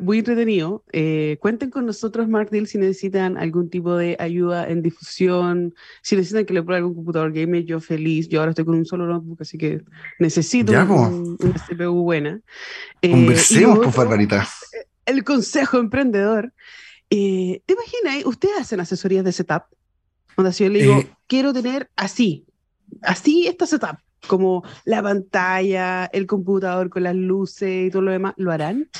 Muy 0.00 0.18
entretenido. 0.18 0.84
Eh, 0.92 1.36
cuenten 1.40 1.70
con 1.70 1.84
nosotros, 1.84 2.28
Mark 2.28 2.48
Deal, 2.50 2.66
si 2.66 2.78
necesitan 2.78 3.36
algún 3.36 3.68
tipo 3.68 3.94
de 3.94 4.16
ayuda 4.18 4.68
en 4.68 4.82
difusión, 4.82 5.74
si 6.02 6.16
necesitan 6.16 6.46
que 6.46 6.54
le 6.54 6.62
pruebe 6.62 6.78
algún 6.78 6.94
computador 6.94 7.32
gamer, 7.32 7.64
yo 7.64 7.80
feliz. 7.80 8.28
Yo 8.28 8.40
ahora 8.40 8.50
estoy 8.50 8.64
con 8.64 8.74
un 8.74 8.86
solo 8.86 9.06
notebook, 9.06 9.42
así 9.42 9.58
que 9.58 9.82
necesito 10.18 10.72
ya, 10.72 10.84
un, 10.84 11.36
una 11.38 11.54
CPU 11.54 12.02
buena. 12.02 12.40
Eh, 13.02 13.10
Conversemos, 13.10 13.78
por 13.80 13.94
Barbarita. 13.94 14.48
El 15.04 15.22
consejo 15.24 15.78
emprendedor. 15.78 16.52
Eh, 17.10 17.62
¿Te 17.66 17.74
imaginas? 17.74 18.26
¿Ustedes 18.26 18.58
hacen 18.58 18.80
asesorías 18.80 19.24
de 19.24 19.32
setup? 19.32 19.64
Si 20.52 20.64
yo 20.64 20.70
le 20.70 20.82
digo, 20.82 21.02
quiero 21.26 21.52
tener 21.52 21.90
así, 21.96 22.46
así 23.00 23.46
esta 23.46 23.66
setup 23.66 23.96
como 24.26 24.64
la 24.84 25.02
pantalla, 25.02 26.06
el 26.06 26.26
computador 26.26 26.90
con 26.90 27.04
las 27.04 27.14
luces 27.14 27.86
y 27.86 27.90
todo 27.90 28.02
lo 28.02 28.10
demás, 28.10 28.34
¿lo 28.36 28.52
harán? 28.52 28.90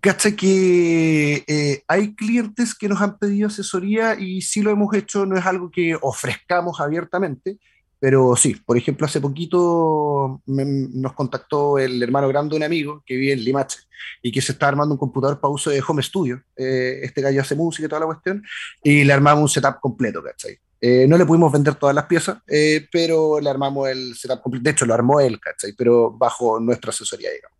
Cacha 0.00 0.34
que 0.36 1.44
eh, 1.46 1.82
hay 1.88 2.14
clientes 2.14 2.74
que 2.74 2.88
nos 2.88 3.00
han 3.00 3.18
pedido 3.18 3.48
asesoría 3.48 4.18
y 4.18 4.42
sí 4.42 4.60
lo 4.62 4.70
hemos 4.70 4.94
hecho, 4.94 5.24
no 5.24 5.36
es 5.38 5.46
algo 5.46 5.70
que 5.70 5.96
ofrezcamos 6.00 6.80
abiertamente, 6.80 7.58
pero 8.00 8.34
sí, 8.34 8.54
por 8.54 8.78
ejemplo, 8.78 9.06
hace 9.06 9.20
poquito 9.20 10.42
nos 10.46 11.12
contactó 11.12 11.78
el 11.78 12.02
hermano 12.02 12.28
grande 12.28 12.50
de 12.50 12.56
un 12.56 12.62
amigo 12.62 13.02
que 13.04 13.14
vive 13.14 13.34
en 13.34 13.44
Limache 13.44 13.78
y 14.22 14.32
que 14.32 14.40
se 14.40 14.52
está 14.52 14.68
armando 14.68 14.94
un 14.94 14.98
computador 14.98 15.38
para 15.38 15.52
uso 15.52 15.68
de 15.68 15.82
home 15.86 16.02
studio. 16.02 16.42
Eh, 16.56 17.00
este 17.02 17.20
gallo 17.20 17.42
hace 17.42 17.54
música 17.54 17.84
y 17.84 17.88
toda 17.88 18.00
la 18.00 18.06
cuestión, 18.06 18.42
y 18.82 19.04
le 19.04 19.12
armamos 19.12 19.42
un 19.42 19.48
setup 19.50 19.80
completo, 19.80 20.22
¿cachai? 20.22 20.58
Eh, 20.80 21.06
no 21.06 21.18
le 21.18 21.26
pudimos 21.26 21.52
vender 21.52 21.74
todas 21.74 21.94
las 21.94 22.06
piezas, 22.06 22.38
eh, 22.48 22.88
pero 22.90 23.38
le 23.38 23.50
armamos 23.50 23.86
el 23.90 24.16
setup 24.16 24.40
completo. 24.40 24.64
De 24.64 24.70
hecho, 24.70 24.86
lo 24.86 24.94
armó 24.94 25.20
él, 25.20 25.38
¿cachai? 25.38 25.74
Pero 25.76 26.10
bajo 26.10 26.58
nuestra 26.58 26.88
asesoría, 26.88 27.30
digamos. 27.30 27.58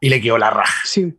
Y 0.00 0.10
le 0.10 0.20
quedó 0.20 0.36
la 0.36 0.50
raja. 0.50 0.82
Sí. 0.84 1.18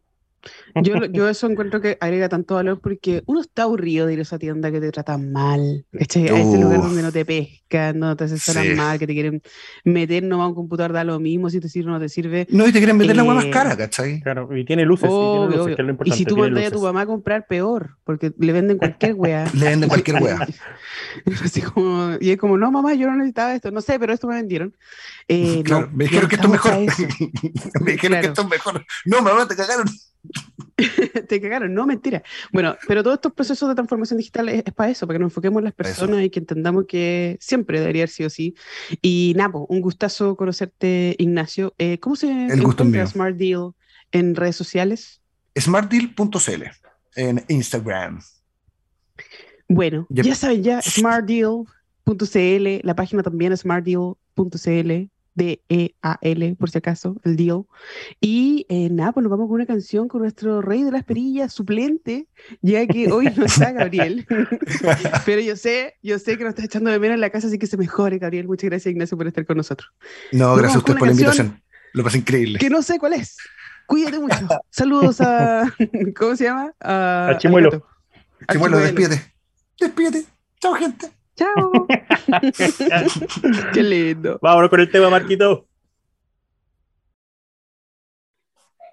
Yo, 0.75 1.05
yo 1.05 1.29
eso 1.29 1.49
encuentro 1.49 1.81
que 1.81 1.97
agrega 1.99 2.29
tanto 2.29 2.55
valor 2.55 2.79
porque 2.79 3.23
uno 3.25 3.41
está 3.41 3.63
aburrido 3.63 4.07
de 4.07 4.13
ir 4.13 4.19
a 4.19 4.21
esa 4.23 4.37
tienda 4.37 4.71
que 4.71 4.79
te 4.79 4.91
tratan 4.91 5.31
mal, 5.31 5.85
a 5.93 5.97
este 6.01 6.29
lugar 6.29 6.81
donde 6.81 7.01
no 7.01 7.11
te 7.11 7.25
pescan, 7.25 7.99
no 7.99 8.15
te 8.15 8.25
asesoran 8.25 8.75
mal, 8.75 8.99
que 8.99 9.07
te 9.07 9.13
quieren 9.13 9.41
meter 9.83 10.23
no 10.23 10.39
va 10.39 10.45
a 10.45 10.47
un 10.47 10.55
computador, 10.55 10.93
da 10.93 11.03
lo 11.03 11.19
mismo 11.19 11.49
si 11.49 11.59
te 11.59 11.69
sirve 11.69 11.89
o 11.89 11.93
no 11.93 11.99
te 11.99 12.09
sirve. 12.09 12.47
No, 12.49 12.67
y 12.67 12.71
te 12.71 12.79
quieren 12.79 12.97
meter 12.97 13.15
la 13.15 13.21
agua 13.21 13.35
más 13.35 13.45
eh, 13.45 13.51
cara, 13.51 13.75
¿cachai? 13.75 14.21
Claro, 14.21 14.55
y 14.55 14.65
tiene 14.65 14.85
luces, 14.85 15.09
y, 15.09 15.75
tiene 15.75 15.93
luces 15.93 16.07
y 16.07 16.11
si 16.11 16.25
tú 16.25 16.37
mandas 16.37 16.67
a 16.67 16.71
tu 16.71 16.81
mamá 16.81 17.01
a 17.01 17.05
comprar, 17.05 17.47
peor, 17.47 17.97
porque 18.03 18.31
le 18.37 18.51
venden 18.53 18.77
cualquier 18.77 19.13
wea. 19.15 19.45
le 19.53 19.65
venden 19.65 19.89
cualquier 19.89 20.21
wea. 20.21 20.47
y 22.19 22.31
es 22.31 22.37
como, 22.37 22.57
no, 22.57 22.71
mamá, 22.71 22.93
yo 22.93 23.07
no 23.07 23.15
necesitaba 23.15 23.55
esto, 23.55 23.71
no 23.71 23.81
sé, 23.81 23.99
pero 23.99 24.13
esto 24.13 24.27
me 24.27 24.35
vendieron. 24.35 24.75
Eh, 25.27 25.61
claro, 25.63 25.89
me 25.93 26.05
dijeron 26.05 26.29
que 26.29 26.35
esto 26.35 26.47
es 26.47 26.51
mejor. 26.51 26.73
me 27.81 27.91
dijeron 27.91 28.21
que 28.21 28.27
esto 28.27 28.41
es 28.41 28.49
mejor. 28.49 28.85
No, 29.05 29.21
mamá, 29.21 29.47
te 29.47 29.55
cagaron. 29.55 29.87
te 31.27 31.41
cagaron, 31.41 31.73
no, 31.73 31.85
mentira. 31.85 32.23
Bueno, 32.51 32.75
pero 32.87 33.03
todos 33.03 33.15
estos 33.15 33.33
procesos 33.33 33.69
de 33.69 33.75
transformación 33.75 34.17
digital 34.17 34.49
es, 34.49 34.63
para 34.75 34.89
eso, 34.89 35.07
para 35.07 35.17
que 35.17 35.23
nos 35.23 35.31
enfoquemos 35.31 35.59
en 35.59 35.65
las 35.65 35.73
personas 35.73 36.23
y 36.23 36.29
que 36.29 36.39
entendamos 36.39 36.85
que 36.87 37.37
siempre 37.39 37.79
debería 37.79 38.03
haber 38.03 38.09
sido 38.09 38.27
así. 38.27 38.55
Y 39.01 39.33
Napo, 39.35 39.65
un 39.69 39.81
gustazo 39.81 40.35
conocerte, 40.35 41.15
Ignacio. 41.19 41.73
Eh, 41.77 41.99
¿Cómo 41.99 42.15
se 42.15 42.27
El 42.29 42.61
gusto 42.63 42.83
encuentra 42.83 43.07
Smart 43.07 43.35
Deal 43.35 43.71
en 44.11 44.35
redes 44.35 44.55
sociales? 44.55 45.21
Smartdeal.cl 45.57 46.63
en 47.15 47.43
Instagram. 47.47 48.21
Bueno, 49.67 50.07
ya 50.09 50.33
saben, 50.35 50.63
ya 50.63 50.81
smartdeal.cl, 50.81 52.67
la 52.83 52.95
página 52.95 53.21
también 53.21 53.51
es 53.53 53.59
smartdeal.cl 53.61 55.09
D-E-A-L, 55.39 56.55
por 56.59 56.69
si 56.69 56.77
acaso, 56.77 57.15
el 57.23 57.35
deal. 57.35 57.63
Y 58.19 58.65
eh, 58.69 58.89
nada, 58.91 59.13
pues 59.13 59.23
nos 59.23 59.31
vamos 59.31 59.47
con 59.47 59.55
una 59.55 59.65
canción 59.65 60.07
con 60.07 60.21
nuestro 60.21 60.61
rey 60.61 60.83
de 60.83 60.91
las 60.91 61.03
perillas, 61.03 61.53
suplente, 61.53 62.27
ya 62.61 62.85
que 62.85 63.11
hoy 63.11 63.31
no 63.35 63.45
está 63.45 63.71
Gabriel. 63.71 64.27
Pero 65.25 65.41
yo 65.41 65.55
sé, 65.55 65.95
yo 66.03 66.19
sé 66.19 66.37
que 66.37 66.43
nos 66.43 66.51
está 66.51 66.65
echando 66.65 66.91
de 66.91 66.99
menos 66.99 67.15
en 67.15 67.21
la 67.21 67.29
casa, 67.29 67.47
así 67.47 67.57
que 67.57 67.67
se 67.67 67.77
mejore, 67.77 68.19
Gabriel. 68.19 68.47
Muchas 68.47 68.69
gracias, 68.69 68.91
Ignacio, 68.91 69.17
por 69.17 69.27
estar 69.27 69.45
con 69.45 69.57
nosotros. 69.57 69.89
No, 70.31 70.55
gracias 70.55 70.75
a 70.75 70.79
usted 70.79 70.95
por 70.95 71.07
la 71.07 71.13
invitación. 71.13 71.63
Lo 71.93 72.03
pasé 72.03 72.19
increíble. 72.19 72.59
Que 72.59 72.69
no 72.69 72.81
sé 72.81 72.99
cuál 72.99 73.13
es. 73.13 73.37
Cuídate 73.87 74.19
mucho. 74.19 74.47
Saludos 74.69 75.21
a. 75.21 75.73
¿Cómo 76.15 76.35
se 76.35 76.43
llama? 76.43 76.71
A, 76.79 77.35
Chimuelo. 77.39 77.87
Chimuelo, 78.51 78.77
despídete. 78.77 79.33
Despídete. 79.79 80.25
Chao, 80.61 80.73
gente. 80.75 81.09
Chao. 81.39 81.87
Qué 83.73 83.81
lindo. 83.81 84.39
Vámonos 84.41 84.69
con 84.69 84.81
el 84.81 84.91
tema, 84.91 85.09
Marquito. 85.09 85.65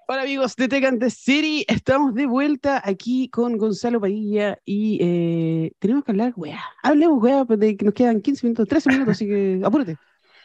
Hola 0.07 0.21
amigos 0.21 0.55
de 0.55 0.69
Tecante 0.69 1.09
City, 1.09 1.65
estamos 1.67 2.13
de 2.13 2.25
vuelta 2.25 2.81
aquí 2.81 3.27
con 3.27 3.57
Gonzalo 3.57 3.99
Padilla 3.99 4.57
y 4.63 4.97
eh, 5.01 5.71
tenemos 5.79 6.05
que 6.05 6.11
hablar, 6.11 6.31
weá. 6.37 6.63
Hablemos, 6.81 7.21
weá, 7.21 7.43
pues, 7.43 7.59
de 7.59 7.75
que 7.75 7.83
nos 7.83 7.93
quedan 7.93 8.21
15 8.21 8.47
minutos, 8.47 8.69
13 8.69 8.89
minutos, 8.91 9.11
así 9.11 9.27
que 9.27 9.59
apúrate. 9.65 9.97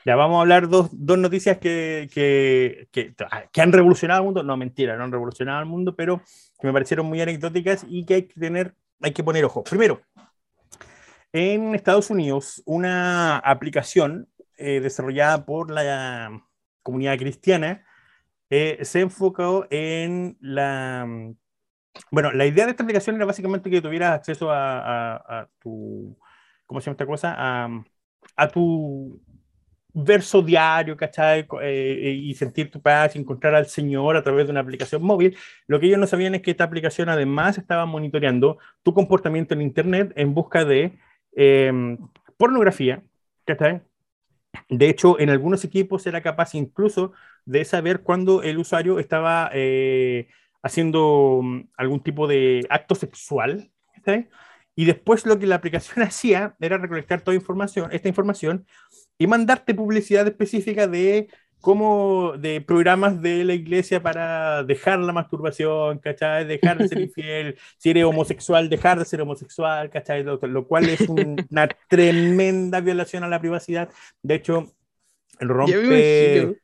Ya 0.05 0.16
vamos 0.16 0.38
a 0.38 0.40
hablar 0.40 0.68
dos, 0.68 0.88
dos 0.90 1.16
noticias 1.16 1.59
que, 1.59 2.09
que, 2.12 2.88
que, 2.90 3.14
que, 3.53 3.61
han 3.61 3.72
revolucionado 3.72 4.22
el 4.22 4.24
mundo. 4.24 4.42
No, 4.42 4.57
mentira, 4.57 4.96
no 4.96 5.05
han 5.05 5.12
revolucionado 5.12 5.61
el 5.61 5.66
mundo, 5.66 5.94
pero 5.94 6.20
que 6.59 6.66
me 6.66 6.72
parecieron 6.72 7.07
muy 7.07 7.20
anecdóticas 7.20 7.86
y 7.88 8.05
que 8.05 8.14
hay 8.14 8.22
que 8.22 8.40
tener, 8.40 8.74
hay 9.00 9.12
que 9.12 9.22
poner 9.22 9.44
ojo. 9.44 9.62
Primero, 9.62 10.03
en 11.33 11.74
Estados 11.74 12.11
Unidos, 12.11 12.62
una 12.66 13.39
aplicación 13.39 14.28
eh, 14.59 14.80
desarrollada 14.80 15.45
por 15.45 15.70
la 15.70 16.43
comunidad 16.83 17.18
cristiana 17.18 17.85
eh, 18.55 18.85
se 18.85 19.01
enfocó 19.01 19.66
en 19.70 20.37
la... 20.39 21.07
Bueno, 22.11 22.33
la 22.33 22.45
idea 22.45 22.66
de 22.66 22.72
esta 22.72 22.83
aplicación 22.83 23.16
era 23.16 23.24
básicamente 23.24 23.70
que 23.70 23.80
tuvieras 23.80 24.12
acceso 24.12 24.49
a, 24.51 25.49
tu... 25.59 26.18
¿Cómo 26.66 26.78
se 26.80 26.87
llama 26.87 26.93
esta 26.93 27.07
cosa? 27.07 27.35
A, 28.37 28.49
tu 28.49 29.22
verso 29.95 30.43
diario, 30.43 30.99
¿cachai? 30.99 31.47
Eh, 31.62 32.12
y 32.14 32.35
sentir 32.35 32.70
tu 32.70 32.83
paz, 32.83 33.16
encontrar 33.16 33.55
al 33.55 33.66
Señor 33.66 34.16
a 34.18 34.22
través 34.22 34.47
de 34.47 34.51
una 34.51 34.61
aplicación 34.61 35.03
móvil. 35.03 35.35
Lo 35.66 35.80
que 35.80 35.87
ellos 35.87 35.99
no 35.99 36.07
sabían 36.07 36.35
es 36.35 36.43
que 36.43 36.51
esta 36.51 36.64
aplicación 36.64 37.09
además 37.09 37.57
estaba 37.57 37.87
monitoreando 37.87 38.59
tu 38.83 38.93
comportamiento 38.93 39.55
en 39.55 39.62
Internet 39.62 40.12
en 40.14 40.35
busca 40.35 40.66
de 40.66 40.99
Em, 41.35 41.99
pornografía, 42.37 43.03
¿cachai? 43.45 43.83
De 44.68 44.89
hecho, 44.89 45.18
en 45.20 45.30
algunos 45.30 45.64
equipos 45.64 46.07
era 46.07 46.22
capaz 46.22 46.55
incluso 46.55 47.12
de 47.45 47.64
saber 47.64 48.03
cuándo 48.03 48.43
el 48.43 48.59
usuario 48.59 48.99
estaba 48.99 49.51
eh, 49.55 50.28
haciendo 50.62 51.41
mm, 51.43 51.61
algún 51.76 52.03
tipo 52.03 52.26
de 52.26 52.66
acto 52.70 52.95
sexual. 52.95 53.70
Y 54.74 54.85
después 54.85 55.26
lo 55.26 55.39
que 55.39 55.47
la 55.47 55.57
aplicación 55.57 56.03
hacía 56.07 56.57
era 56.61 56.78
recolectar 56.78 57.22
toda 57.22 57.35
información, 57.35 57.91
esta 57.93 58.09
información 58.09 58.66
y 59.18 59.26
mandarte 59.26 59.74
publicidad 59.74 60.26
específica 60.26 60.87
de 60.87 61.28
como 61.62 62.34
de 62.36 62.60
programas 62.60 63.22
de 63.22 63.44
la 63.44 63.54
iglesia 63.54 64.02
para 64.02 64.64
dejar 64.64 64.98
la 64.98 65.12
masturbación, 65.12 66.00
¿cachai? 66.00 66.44
Dejar 66.44 66.76
de 66.76 66.88
ser 66.88 67.00
infiel, 67.08 67.56
si 67.78 67.90
eres 67.90 68.04
homosexual, 68.04 68.68
dejar 68.68 68.98
de 68.98 69.06
ser 69.06 69.22
homosexual, 69.22 69.88
¿cachai? 69.88 70.24
Lo, 70.24 70.66
cual 70.66 70.88
es 70.88 71.08
una 71.08 71.68
tremenda 71.88 72.80
violación 72.80 73.24
a 73.24 73.28
la 73.28 73.40
privacidad. 73.40 73.88
De 74.22 74.34
hecho, 74.34 74.74
rompe... 75.40 76.58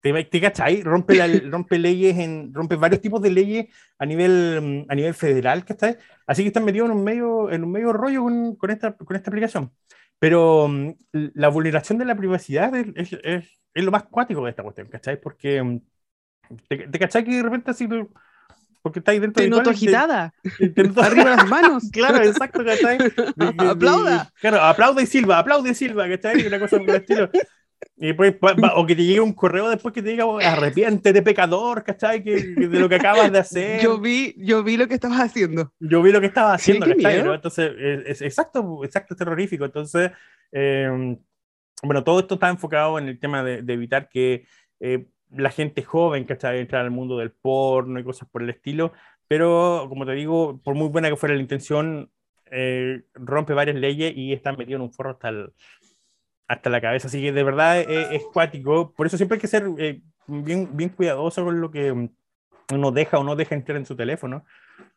¿Te, 0.00 0.40
cachai? 0.40 0.82
Rompe, 0.82 1.40
rompe 1.50 1.78
leyes, 1.78 2.16
en, 2.18 2.54
rompe 2.54 2.76
varios 2.76 3.02
tipos 3.02 3.20
de 3.20 3.30
leyes 3.30 3.66
a 3.98 4.06
nivel, 4.06 4.86
a 4.88 4.94
nivel 4.94 5.12
federal, 5.12 5.64
¿cachai? 5.64 5.98
Así 6.26 6.42
que 6.42 6.48
están 6.48 6.64
metidos 6.64 6.88
en 6.88 6.96
un 6.96 7.04
medio, 7.04 7.50
en 7.50 7.64
un 7.64 7.72
medio 7.72 7.92
rollo 7.92 8.22
con, 8.22 8.56
con, 8.56 8.70
esta, 8.70 8.96
con 8.96 9.14
esta 9.14 9.30
aplicación. 9.30 9.70
Pero 10.18 10.68
mm, 10.68 10.92
la 11.34 11.48
vulneración 11.48 11.98
de 11.98 12.04
la 12.04 12.16
privacidad 12.16 12.74
es, 12.74 13.12
es 13.22 13.58
es 13.78 13.84
lo 13.84 13.90
más 13.90 14.04
cuático 14.04 14.44
de 14.44 14.50
esta 14.50 14.62
cuestión, 14.62 14.88
¿cachai? 14.88 15.20
Porque 15.20 15.62
mm, 15.62 15.80
te, 16.68 16.88
te 16.88 16.98
cachai 16.98 17.24
que 17.24 17.36
de 17.36 17.42
repente 17.42 17.70
así 17.70 17.88
porque 18.82 19.00
estáis 19.00 19.20
dentro 19.20 19.40
te 19.40 19.44
de 19.44 19.50
noto 19.50 19.70
agitada 19.70 20.32
arriba 21.02 21.36
las 21.36 21.48
manos 21.48 21.84
claro 21.92 22.22
exacto 22.22 22.64
¿cachai? 22.64 22.98
aplauda 23.58 24.32
claro 24.40 24.62
aplaude 24.62 25.02
y 25.02 25.06
silba 25.06 25.38
aplaude 25.38 25.70
y 25.70 25.74
silba 25.74 26.08
¿cachai? 26.08 26.46
una 26.46 26.58
cosa 26.58 26.78
por 26.78 26.90
el 26.90 26.96
estilo 26.96 27.30
y 27.96 28.12
pues, 28.12 28.34
o 28.74 28.86
que 28.86 28.96
te 28.96 29.04
llegue 29.04 29.20
un 29.20 29.32
correo 29.32 29.68
después 29.68 29.92
que 29.94 30.02
te 30.02 30.10
diga 30.10 30.24
arrepiéntete 30.42 31.22
pecador 31.22 31.82
¿cachai? 31.84 32.22
Que, 32.22 32.36
de 32.36 32.80
lo 32.80 32.88
que 32.88 32.96
acabas 32.96 33.30
de 33.30 33.38
hacer. 33.38 33.80
Yo 33.82 33.98
vi 33.98 34.34
yo 34.36 34.62
vi 34.62 34.76
lo 34.76 34.88
que 34.88 34.94
estabas 34.94 35.20
haciendo. 35.20 35.72
Yo 35.80 36.02
vi 36.02 36.12
lo 36.12 36.20
que 36.20 36.26
estabas 36.26 36.60
haciendo 36.60 36.86
¿cachai? 36.86 37.20
entonces 37.20 37.72
es, 38.06 38.22
exacto 38.22 38.84
exacto 38.84 39.16
terrorífico. 39.16 39.64
Entonces 39.64 40.10
eh, 40.52 41.16
bueno, 41.82 42.04
todo 42.04 42.20
esto 42.20 42.34
está 42.34 42.48
enfocado 42.48 42.98
en 42.98 43.08
el 43.08 43.18
tema 43.18 43.42
de, 43.44 43.58
evitar 43.72 44.08
que 44.08 44.46
eh, 44.80 45.06
la 45.30 45.50
gente 45.50 45.82
joven, 45.82 46.26
que 46.26 46.32
está 46.32 46.56
Entrar 46.56 46.84
al 46.84 46.90
mundo 46.90 47.18
del 47.18 47.30
porno 47.30 48.00
y 48.00 48.04
cosas 48.04 48.28
por 48.28 48.42
el 48.42 48.50
estilo, 48.50 48.92
pero 49.28 49.86
como 49.88 50.06
te 50.06 50.12
digo, 50.12 50.60
por 50.62 50.74
muy 50.74 50.88
buena 50.88 51.08
que 51.08 51.16
fuera 51.16 51.34
la 51.34 51.40
intención, 51.40 52.10
eh, 52.50 53.02
rompe 53.14 53.52
varias 53.52 53.76
leyes 53.76 54.16
y 54.16 54.32
está 54.32 54.52
metido 54.52 54.76
en 54.76 54.82
un 54.82 54.92
forro 54.92 55.10
hasta, 55.10 55.30
hasta 56.48 56.70
la 56.70 56.80
cabeza. 56.80 57.08
Así 57.08 57.20
que 57.20 57.32
de 57.32 57.42
verdad 57.42 57.78
es, 57.80 58.24
cuático. 58.32 58.92
Por 58.92 59.06
eso 59.06 59.16
siempre 59.16 59.36
hay 59.36 59.40
que 59.40 59.46
ser 59.46 59.68
eh, 59.78 60.00
bien, 60.26 60.76
bien 60.76 60.88
cuidadoso 60.88 61.44
con 61.44 61.60
lo 61.60 61.70
que 61.70 62.10
uno 62.72 62.90
deja 62.90 63.18
o 63.18 63.24
no 63.24 63.36
deja 63.36 63.54
entrar 63.54 63.76
en 63.78 63.86
su 63.86 63.94
teléfono 63.94 64.44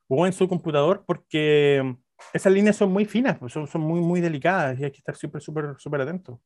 o 0.07 0.25
en 0.25 0.33
su 0.33 0.47
computador, 0.47 1.03
porque 1.05 1.95
esas 2.33 2.51
líneas 2.51 2.75
son 2.75 2.91
muy 2.91 3.05
finas, 3.05 3.37
pues, 3.39 3.53
son, 3.53 3.67
son 3.67 3.81
muy, 3.81 4.01
muy 4.01 4.19
delicadas 4.19 4.79
y 4.79 4.83
hay 4.83 4.91
que 4.91 4.97
estar 4.97 5.15
súper, 5.15 5.41
súper, 5.41 5.75
súper 5.77 6.01
atento. 6.01 6.41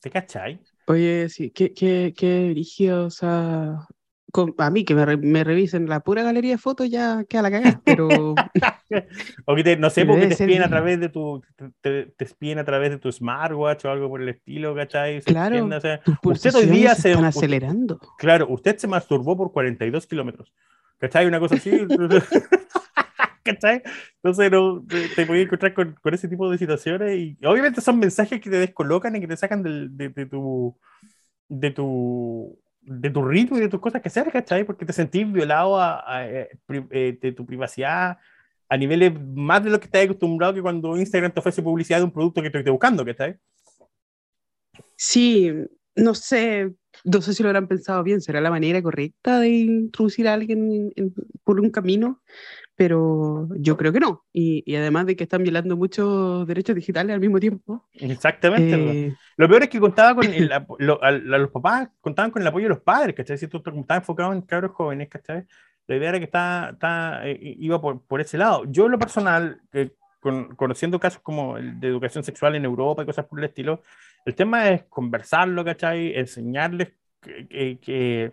¿Te 0.00 0.10
cachai? 0.10 0.60
Oye, 0.86 1.28
sí, 1.28 1.50
qué, 1.50 1.72
qué, 1.72 2.14
qué 2.16 2.92
o 2.92 3.10
sea, 3.10 3.86
a 4.58 4.70
mí 4.70 4.84
que 4.84 4.94
me, 4.94 5.16
me, 5.16 5.44
revisen 5.44 5.88
la 5.88 6.00
pura 6.00 6.22
galería 6.22 6.52
de 6.52 6.58
fotos 6.58 6.90
ya 6.90 7.24
queda 7.24 7.42
la 7.42 7.50
cagada, 7.50 7.80
pero... 7.84 8.08
o 9.46 9.54
que 9.54 9.64
te, 9.64 9.76
no 9.76 9.90
sé, 9.90 10.04
porque 10.04 10.26
te 10.26 10.34
espíen 10.34 10.62
a 10.62 10.68
través 10.68 11.00
de 11.00 11.08
tu, 11.08 11.42
te, 11.80 12.06
te 12.06 12.24
espíen 12.24 12.58
a 12.58 12.64
través 12.64 12.90
de 12.90 12.98
tu 12.98 13.10
smartwatch 13.10 13.84
o 13.84 13.90
algo 13.90 14.08
por 14.08 14.22
el 14.22 14.28
estilo, 14.28 14.74
¿cachai? 14.74 15.20
claro, 15.22 15.68
usted 16.22 16.54
hoy 16.54 16.66
día 16.66 16.94
se... 16.94 17.10
Están 17.10 17.24
acelerando. 17.24 17.98
Claro, 18.18 18.46
usted 18.48 18.76
se 18.78 18.86
masturbó 18.86 19.36
por 19.36 19.52
42 19.52 20.06
kilómetros, 20.06 20.52
¿cachai? 20.98 21.26
Una 21.26 21.40
cosa 21.40 21.56
así... 21.56 21.70
¿cachai? 23.42 23.82
Entonces 24.16 24.50
no, 24.50 24.84
te, 24.86 25.08
te 25.08 25.42
encontrar 25.42 25.74
con, 25.74 25.96
con, 26.02 26.14
ese 26.14 26.28
tipo 26.28 26.50
de 26.50 26.58
situaciones 26.58 27.16
y 27.16 27.38
obviamente 27.44 27.80
son 27.80 27.98
mensajes 27.98 28.40
que 28.40 28.50
te 28.50 28.58
descolocan 28.58 29.16
y 29.16 29.20
que 29.20 29.28
te 29.28 29.36
sacan 29.36 29.62
de, 29.62 30.08
de, 30.08 30.26
tu 30.26 30.76
de 31.48 31.70
tu 31.70 32.58
de 32.82 33.10
tu 33.10 33.22
ritmo 33.22 33.58
y 33.58 33.60
de 33.60 33.68
tus 33.68 33.80
cosas 33.80 34.02
que 34.02 34.08
hacer, 34.08 34.30
¿cachai? 34.30 34.64
Porque 34.64 34.84
te 34.84 34.92
sentís 34.92 35.30
violado 35.30 35.80
a, 35.80 36.02
eh, 36.26 36.48
eh, 36.90 37.18
de 37.20 37.32
tu 37.32 37.44
privacidad 37.44 38.18
a 38.68 38.76
niveles 38.76 39.12
más 39.34 39.62
de 39.64 39.70
lo 39.70 39.80
que 39.80 39.86
estás 39.86 40.04
acostumbrado 40.04 40.54
que 40.54 40.62
cuando 40.62 40.96
Instagram 40.96 41.32
te 41.32 41.40
ofrece 41.40 41.60
publicidad 41.60 41.98
de 41.98 42.04
un 42.04 42.12
producto 42.12 42.40
que 42.40 42.50
te 42.50 42.58
esté 42.58 42.70
buscando, 42.70 43.04
¿cachai? 43.04 43.36
Sí, 44.96 45.52
no 45.96 46.14
sé, 46.14 46.72
no 47.04 47.20
sé 47.20 47.34
si 47.34 47.42
lo 47.42 47.48
habrán 47.48 47.66
pensado 47.66 48.02
bien, 48.04 48.20
será 48.20 48.40
la 48.40 48.50
manera 48.50 48.80
correcta 48.80 49.40
de 49.40 49.48
introducir 49.48 50.28
a 50.28 50.34
alguien 50.34 50.92
por 51.42 51.60
un 51.60 51.70
camino, 51.70 52.22
pero 52.80 53.46
yo 53.56 53.76
creo 53.76 53.92
que 53.92 54.00
no. 54.00 54.24
Y, 54.32 54.74
además 54.74 55.04
de 55.04 55.14
que 55.14 55.24
están 55.24 55.42
violando 55.42 55.76
muchos 55.76 56.46
derechos 56.46 56.74
digitales 56.74 57.12
al 57.12 57.20
mismo 57.20 57.38
tiempo. 57.38 57.86
Exactamente. 57.92 59.08
Eh, 59.08 59.16
lo 59.36 59.48
peor 59.50 59.64
es 59.64 59.68
que 59.68 59.78
contaba 59.78 60.14
con 60.14 60.24
el, 60.24 60.50
los 60.78 61.50
papás 61.50 61.90
contaban 62.00 62.30
con 62.30 62.40
el 62.40 62.48
apoyo 62.48 62.64
de 62.64 62.70
los 62.70 62.80
padres, 62.80 63.14
¿cachai? 63.14 63.36
Si 63.36 63.48
tú 63.48 63.58
estás 63.58 63.98
enfocado 63.98 64.32
en 64.32 64.40
cabros 64.40 64.70
jóvenes, 64.70 65.10
¿cachai? 65.10 65.44
La 65.88 65.96
idea 65.96 66.08
era 66.08 66.18
que 66.20 66.24
está, 66.24 66.70
está, 66.72 67.28
eh, 67.28 67.38
iba 67.58 67.78
por, 67.82 68.00
por, 68.00 68.22
ese 68.22 68.38
lado. 68.38 68.64
Yo, 68.66 68.86
en 68.86 68.92
lo 68.92 68.98
personal, 68.98 69.60
conociendo 70.56 70.98
casos 70.98 71.20
como 71.20 71.58
el 71.58 71.78
de 71.78 71.88
educación 71.88 72.24
sexual 72.24 72.54
en 72.54 72.64
Europa 72.64 73.02
y 73.02 73.06
cosas 73.06 73.26
por 73.26 73.40
el 73.40 73.44
estilo, 73.44 73.82
el 74.24 74.34
tema 74.34 74.70
es 74.70 74.84
conversarlo, 74.84 75.62
¿cachai? 75.66 76.16
Enseñarles 76.16 76.94
que, 77.20 78.32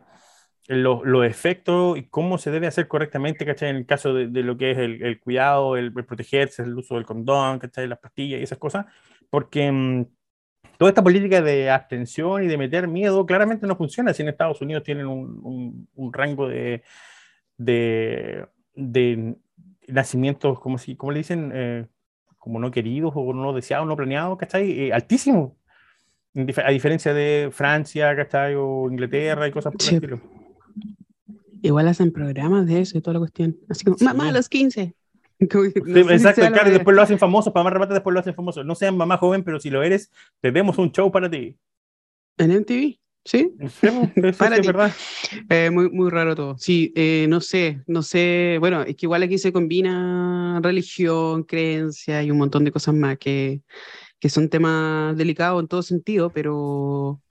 los, 0.68 1.26
efectos 1.26 1.98
y 1.98 2.04
cómo 2.04 2.38
se 2.38 2.52
debe 2.52 2.68
hacer 2.68 2.88
correctamente, 2.88 3.46
¿cachai? 3.46 3.70
En 3.70 3.78
el 3.78 3.86
caso 3.86 4.14
de, 4.14 4.28
lo 4.44 4.58
que 4.58 4.72
es 4.72 4.78
el, 4.78 5.20
cuidado, 5.20 5.78
el, 5.78 5.94
protegerse, 5.94 6.64
el 6.64 6.78
uso 6.78 6.96
del 6.96 7.06
condón, 7.06 7.60
¿cachai? 7.60 7.88
Las 7.88 8.00
pastillas 8.00 8.40
y 8.40 8.44
esas 8.44 8.58
cosas, 8.58 8.86
porque 9.30 9.72
mm, 9.72 10.06
toda 10.78 10.90
esta 10.90 11.04
política 11.04 11.42
de 11.42 11.70
abstención 11.70 12.44
y 12.44 12.48
de 12.48 12.58
meter 12.58 12.88
miedo 12.88 13.26
claramente 13.26 13.66
no 13.66 13.78
funciona 13.78 14.14
si 14.14 14.24
en 14.24 14.30
Estados 14.30 14.62
Unidos 14.62 14.84
tienen 14.84 15.08
un, 15.08 15.88
un, 15.96 16.14
rango 16.14 16.50
de, 16.50 16.84
de, 17.58 18.46
de 18.76 19.36
nacimientos, 19.88 20.60
como, 20.60 20.78
si, 20.78 20.98
como 20.98 21.14
le 21.14 21.20
dicen, 21.20 21.52
eh, 21.54 21.88
como 22.38 22.60
no 22.60 22.72
queridos 22.72 23.14
o 23.16 23.34
no 23.34 23.54
deseados, 23.54 23.88
no 23.88 23.96
planeados, 23.96 24.38
¿cachai? 24.38 24.88
Eh, 24.88 24.94
altísimo. 24.94 25.58
A 26.64 26.70
diferencia 26.70 27.14
de 27.14 27.50
Francia, 27.52 28.16
¿cachai? 28.16 28.54
O 28.56 28.90
Inglaterra 28.92 29.48
y 29.48 29.52
cosas 29.52 29.74
por 29.74 29.82
el 29.82 29.96
estilo. 29.96 30.37
Igual 31.68 31.88
hacen 31.88 32.12
programas 32.12 32.66
de 32.66 32.82
eso 32.82 32.98
y 32.98 33.02
toda 33.02 33.16
la 33.16 33.20
cuestión. 33.20 33.58
Así 33.70 33.84
como, 33.84 33.98
mamá 34.00 34.30
a 34.30 34.32
los 34.32 34.48
15. 34.50 34.96
exacto, 35.40 36.42
claro, 36.52 36.72
después 36.72 36.96
lo 36.96 37.02
hacen 37.02 37.20
famoso, 37.20 37.54
para 37.54 37.66
más 37.66 37.74
remate 37.74 37.94
después 37.94 38.14
lo 38.14 38.20
hacen 38.20 38.34
famoso. 38.34 38.64
No 38.64 38.74
sean 38.74 38.98
mamá 38.98 39.18
joven, 39.18 39.44
pero 39.44 39.60
si 39.60 39.70
lo 39.70 39.84
eres, 39.84 40.12
te 40.42 40.52
demos 40.52 40.78
un 40.78 40.92
show 40.92 41.12
para 41.12 41.30
ti. 41.30 41.58
En 42.38 42.52
MTV. 42.52 43.00
Sí, 43.26 43.54
para 44.38 44.62
ti. 44.62 44.68
verdad. 44.68 44.94
Eh, 45.50 45.70
muy, 45.70 45.90
muy 45.90 46.10
raro 46.10 46.34
todo. 46.34 46.58
Sí, 46.58 46.94
eh, 46.96 47.26
no 47.28 47.42
sé, 47.42 47.82
no 47.86 48.02
sé. 48.02 48.56
Bueno, 48.62 48.84
es 48.84 48.96
que 48.96 49.06
igual 49.06 49.22
aquí 49.22 49.38
se 49.38 49.52
combina 49.52 50.62
religión, 50.64 51.44
creencia 51.44 52.24
y 52.24 52.32
un 52.32 52.38
montón 52.38 52.64
de 52.64 52.72
cosas 52.72 52.96
más 52.96 53.18
que, 53.18 53.64
que 54.18 54.30
son 54.30 54.48
temas 54.48 55.18
delicados 55.18 55.62
en 55.62 55.68
todo 55.68 55.84
sentido, 55.84 56.30
pero 56.30 57.22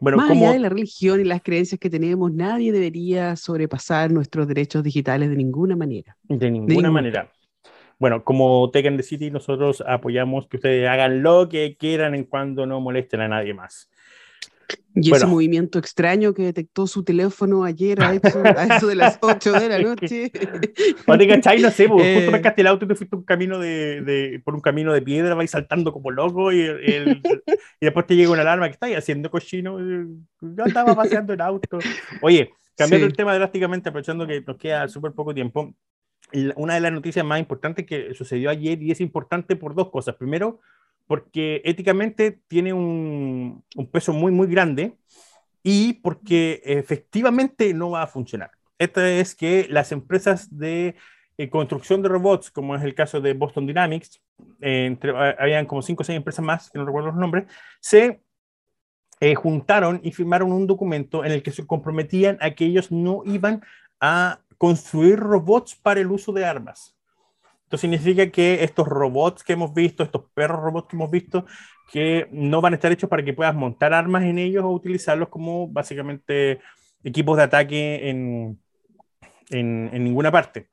bueno, 0.00 0.18
más 0.18 0.30
allá 0.30 0.52
de 0.52 0.58
la 0.58 0.68
religión 0.68 1.20
y 1.20 1.24
las 1.24 1.42
creencias 1.42 1.78
que 1.78 1.90
tenemos, 1.90 2.32
nadie 2.32 2.72
debería 2.72 3.36
sobrepasar 3.36 4.10
nuestros 4.10 4.48
derechos 4.48 4.82
digitales 4.82 5.30
de 5.30 5.36
ninguna 5.36 5.76
manera. 5.76 6.16
De 6.24 6.50
ninguna, 6.50 6.90
manera. 6.90 7.30
Bueno, 7.98 8.24
como 8.24 8.70
Tekken 8.70 8.96
the 8.96 9.02
City, 9.02 9.30
nosotros 9.30 9.82
apoyamos 9.86 10.46
que 10.48 10.56
ustedes 10.56 10.88
hagan 10.88 11.22
lo 11.22 11.48
que 11.48 11.76
quieran 11.76 12.14
en 12.14 12.24
cuando 12.24 12.66
no 12.66 12.80
molesten 12.80 13.20
a 13.20 13.28
nadie 13.28 13.54
más. 13.54 13.90
Y 14.96 15.12
ese 15.12 15.26
movimiento 15.26 15.78
extraño 15.78 16.34
que 16.34 16.44
detectó 16.44 16.86
su 16.86 17.02
teléfono 17.02 17.64
ayer 17.64 18.00
a 18.00 18.14
eso, 18.14 18.42
de 18.88 18.94
las 18.94 19.18
8 19.20 19.52
de 19.52 19.68
la 19.68 19.78
noche. 19.80 20.30
Oye, 21.08 21.28
¿cachai? 21.28 21.60
No 21.60 21.70
sé, 21.70 21.88
justo 21.88 22.30
me 22.30 22.38
eh. 22.38 22.54
el 22.56 22.66
auto 22.66 22.84
y 22.84 22.88
te 22.88 22.94
fuiste 22.94 23.16
un 23.16 23.24
camino 23.24 23.58
de, 23.58 24.02
de, 24.02 24.40
por 24.44 24.54
un 24.54 24.60
camino 24.60 24.92
de 24.92 25.02
piedra, 25.02 25.34
vais 25.34 25.50
saltando 25.50 25.92
como 25.92 26.12
loco 26.12 26.52
y, 26.52 26.60
y 26.60 27.20
después 27.80 28.06
te 28.06 28.14
llega 28.14 28.30
una 28.30 28.42
alarma 28.42 28.66
que 28.66 28.74
estáis 28.74 28.96
haciendo 28.96 29.30
cochino. 29.30 29.78
Yo 29.80 30.64
estaba 30.64 30.94
paseando 30.94 31.32
el 31.32 31.40
auto. 31.40 31.78
Oye, 32.22 32.52
cambiando 32.76 33.06
el 33.06 33.16
tema 33.16 33.34
drásticamente, 33.34 33.88
aprovechando 33.88 34.26
que 34.26 34.42
nos 34.42 34.56
queda 34.56 34.86
súper 34.86 35.12
poco 35.12 35.34
tiempo, 35.34 35.74
una 36.56 36.74
de 36.74 36.80
las 36.80 36.92
noticias 36.92 37.24
más 37.24 37.38
importantes 37.38 37.84
que 37.86 38.14
sucedió 38.14 38.50
ayer 38.50 38.80
y 38.82 38.90
es 38.90 39.00
importante 39.00 39.56
por 39.56 39.74
dos 39.74 39.90
cosas. 39.90 40.14
Primero, 40.16 40.60
porque 41.06 41.62
éticamente 41.64 42.40
tiene 42.48 42.72
un, 42.72 43.64
peso 43.92 44.12
muy, 44.12 44.32
muy 44.32 44.46
grande 44.46 44.96
y 45.62 45.94
porque 45.94 46.62
efectivamente 46.64 47.72
no 47.74 47.90
va 47.90 48.02
a 48.02 48.06
funcionar. 48.06 48.50
Esta 48.78 49.08
es 49.10 49.34
que 49.34 49.66
las 49.70 49.92
empresas 49.92 50.56
de 50.56 50.96
eh, 51.38 51.48
construcción 51.48 52.02
de 52.02 52.08
robots, 52.08 52.50
como 52.50 52.76
es 52.76 52.82
el 52.82 52.94
caso 52.94 53.20
de 53.20 53.34
Boston 53.34 53.66
Dynamics, 53.66 54.20
entre, 54.60 55.12
habían 55.38 55.66
como 55.66 55.82
cinco 55.82 56.02
o 56.02 56.04
seis 56.04 56.16
empresas 56.16 56.44
más, 56.44 56.70
que 56.70 56.78
no 56.78 56.84
recuerdo 56.84 57.08
los 57.08 57.16
nombres, 57.16 57.44
se 57.80 58.22
eh, 59.20 59.34
juntaron 59.34 60.00
y 60.02 60.12
firmaron 60.12 60.52
un 60.52 60.66
documento 60.66 61.24
en 61.24 61.32
el 61.32 61.42
que 61.42 61.52
se 61.52 61.66
comprometían 61.66 62.36
a 62.40 62.50
que 62.50 62.66
ellos 62.66 62.90
no 62.90 63.22
iban 63.24 63.62
a 64.00 64.40
construir 64.58 65.18
robots 65.18 65.76
para 65.76 66.00
el 66.00 66.10
uso 66.10 66.32
de 66.32 66.44
armas. 66.44 66.93
Esto 67.74 67.80
significa 67.80 68.30
que 68.30 68.62
estos 68.62 68.86
robots 68.86 69.42
que 69.42 69.54
hemos 69.54 69.74
visto, 69.74 70.04
estos 70.04 70.22
perros 70.32 70.62
robots 70.62 70.86
que 70.88 70.94
hemos 70.94 71.10
visto, 71.10 71.44
que 71.90 72.28
no 72.30 72.60
van 72.60 72.72
a 72.72 72.76
estar 72.76 72.92
hechos 72.92 73.10
para 73.10 73.24
que 73.24 73.32
puedas 73.32 73.52
montar 73.52 73.92
armas 73.92 74.22
en 74.22 74.38
ellos 74.38 74.62
o 74.62 74.70
utilizarlos 74.70 75.28
como 75.28 75.66
básicamente 75.66 76.60
equipos 77.02 77.36
de 77.36 77.42
ataque 77.42 78.10
en, 78.10 78.60
en, 79.50 80.04
ninguna 80.04 80.30
parte. 80.30 80.68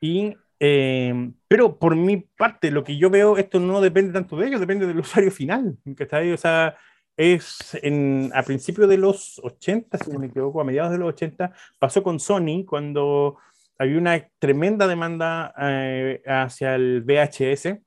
Y, 0.00 0.36
eh, 0.60 1.32
pero 1.48 1.76
por 1.80 1.96
mi 1.96 2.18
parte, 2.18 2.70
lo 2.70 2.84
que 2.84 2.96
yo 2.96 3.10
veo, 3.10 3.36
esto 3.36 3.58
no 3.58 3.80
depende 3.80 4.12
tanto 4.12 4.36
de 4.36 4.46
ellos, 4.46 4.60
depende 4.60 4.86
del 4.86 5.00
usuario 5.00 5.32
final. 5.32 5.78
Que 5.96 6.04
está 6.04 6.18
ahí, 6.18 6.30
o 6.30 6.36
sea, 6.36 6.76
es 7.16 7.76
en, 7.82 8.30
a 8.36 8.44
principios 8.44 8.88
de 8.88 8.98
los 8.98 9.40
80, 9.42 9.98
si 9.98 10.12
no 10.12 10.20
me 10.20 10.26
equivoco, 10.26 10.60
a 10.60 10.64
mediados 10.64 10.92
de 10.92 10.98
los 10.98 11.08
80, 11.08 11.52
pasó 11.80 12.04
con 12.04 12.20
Sony 12.20 12.64
cuando 12.64 13.36
había 13.80 13.96
una 13.96 14.28
tremenda 14.38 14.86
demanda 14.86 15.54
eh, 15.58 16.22
hacia 16.26 16.74
el 16.74 17.02
VHS 17.02 17.78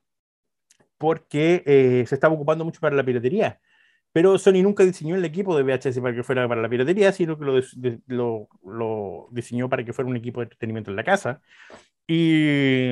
porque 0.97 1.61
eh, 1.67 2.03
se 2.07 2.15
estaba 2.15 2.33
ocupando 2.33 2.65
mucho 2.65 2.79
para 2.79 2.95
la 2.95 3.03
piratería. 3.03 3.59
Pero 4.11 4.39
Sony 4.39 4.63
nunca 4.63 4.83
diseñó 4.83 5.15
el 5.15 5.25
equipo 5.25 5.55
de 5.55 5.61
VHS 5.61 5.99
para 5.99 6.15
que 6.15 6.23
fuera 6.23 6.47
para 6.47 6.63
la 6.63 6.69
piratería, 6.69 7.11
sino 7.11 7.37
que 7.37 7.45
lo, 8.07 8.49
lo, 8.63 9.27
diseñó 9.31 9.69
para 9.69 9.85
que 9.85 9.93
fuera 9.93 10.09
un 10.09 10.17
equipo 10.17 10.39
de 10.39 10.45
entretenimiento 10.45 10.89
en 10.89 10.95
la 10.95 11.03
casa. 11.03 11.41
Y 12.07 12.89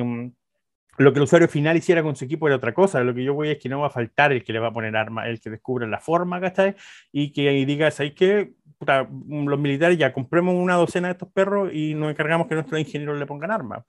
lo 0.98 1.12
que 1.12 1.18
el 1.18 1.24
usuario 1.24 1.48
final 1.48 1.76
hiciera 1.76 2.02
con 2.02 2.16
su 2.16 2.24
equipo 2.24 2.46
era 2.46 2.56
otra 2.56 2.74
cosa. 2.74 3.02
Lo 3.02 3.14
que 3.14 3.24
yo 3.24 3.34
voy 3.34 3.50
es 3.50 3.58
que 3.58 3.68
no 3.68 3.80
va 3.80 3.86
a 3.86 3.90
faltar 3.90 4.32
el 4.32 4.44
que 4.44 4.52
le 4.52 4.58
va 4.58 4.68
a 4.68 4.72
poner 4.72 4.94
arma, 4.96 5.26
el 5.26 5.40
que 5.40 5.50
descubra 5.50 5.86
la 5.86 6.00
forma, 6.00 6.40
¿cachai? 6.40 6.74
Y 7.10 7.32
que 7.32 7.50
diga, 7.66 7.90
¿sabes 7.90 8.12
qué? 8.12 8.52
los 8.84 9.60
militares 9.60 9.96
ya 9.96 10.12
compremos 10.12 10.56
una 10.56 10.74
docena 10.74 11.06
de 11.06 11.12
estos 11.12 11.28
perros 11.30 11.70
y 11.72 11.94
nos 11.94 12.10
encargamos 12.10 12.48
que 12.48 12.54
nuestros 12.54 12.80
ingenieros 12.80 13.18
le 13.18 13.26
pongan 13.26 13.52
armas. 13.52 13.84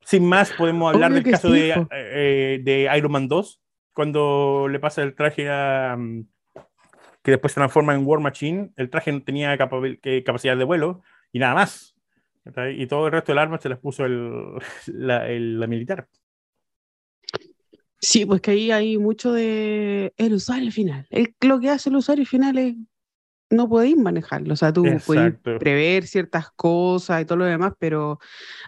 Sin 0.00 0.26
más, 0.26 0.52
podemos 0.52 0.92
hablar 0.92 1.12
del 1.12 1.22
caso 1.22 1.50
de, 1.50 1.86
eh, 1.90 2.60
de, 2.62 2.90
Iron 2.96 3.12
Man 3.12 3.28
2, 3.28 3.62
cuando 3.92 4.68
le 4.70 4.78
pasa 4.78 5.02
el 5.02 5.14
traje 5.14 5.50
a, 5.50 5.96
mm, 5.98 6.26
que 7.22 7.30
después 7.30 7.52
se 7.52 7.60
transforma 7.60 7.94
en 7.94 8.06
War 8.06 8.20
Machine, 8.20 8.70
el 8.76 8.90
traje 8.90 9.12
no 9.12 9.22
tenía 9.22 9.56
capacidad 9.56 10.56
de 10.56 10.64
vuelo 10.64 11.02
y 11.32 11.38
nada 11.38 11.54
más. 11.54 11.93
Y 12.72 12.86
todo 12.86 13.06
el 13.06 13.12
resto 13.12 13.32
del 13.32 13.38
arma 13.38 13.58
se 13.58 13.68
les 13.68 13.78
puso 13.78 14.04
el, 14.04 14.58
la, 14.86 15.26
la, 15.28 15.66
militar. 15.66 16.08
Sí, 18.00 18.26
pues 18.26 18.42
que 18.42 18.50
ahí 18.50 18.70
hay 18.70 18.98
mucho 18.98 19.32
de 19.32 20.12
el 20.18 20.34
usuario 20.34 20.70
final. 20.70 21.06
lo 21.40 21.60
que 21.60 21.70
hace 21.70 21.88
el 21.88 21.96
usuario 21.96 22.26
final 22.26 22.58
es 22.58 22.76
no 23.50 23.68
podéis 23.68 23.96
manejarlo. 23.96 24.54
O 24.54 24.56
sea, 24.56 24.72
tú 24.72 24.84
puedes 25.06 25.34
prever 25.38 26.06
ciertas 26.06 26.50
cosas 26.50 27.22
y 27.22 27.24
todo 27.24 27.38
lo 27.38 27.44
demás, 27.44 27.72
pero 27.78 28.18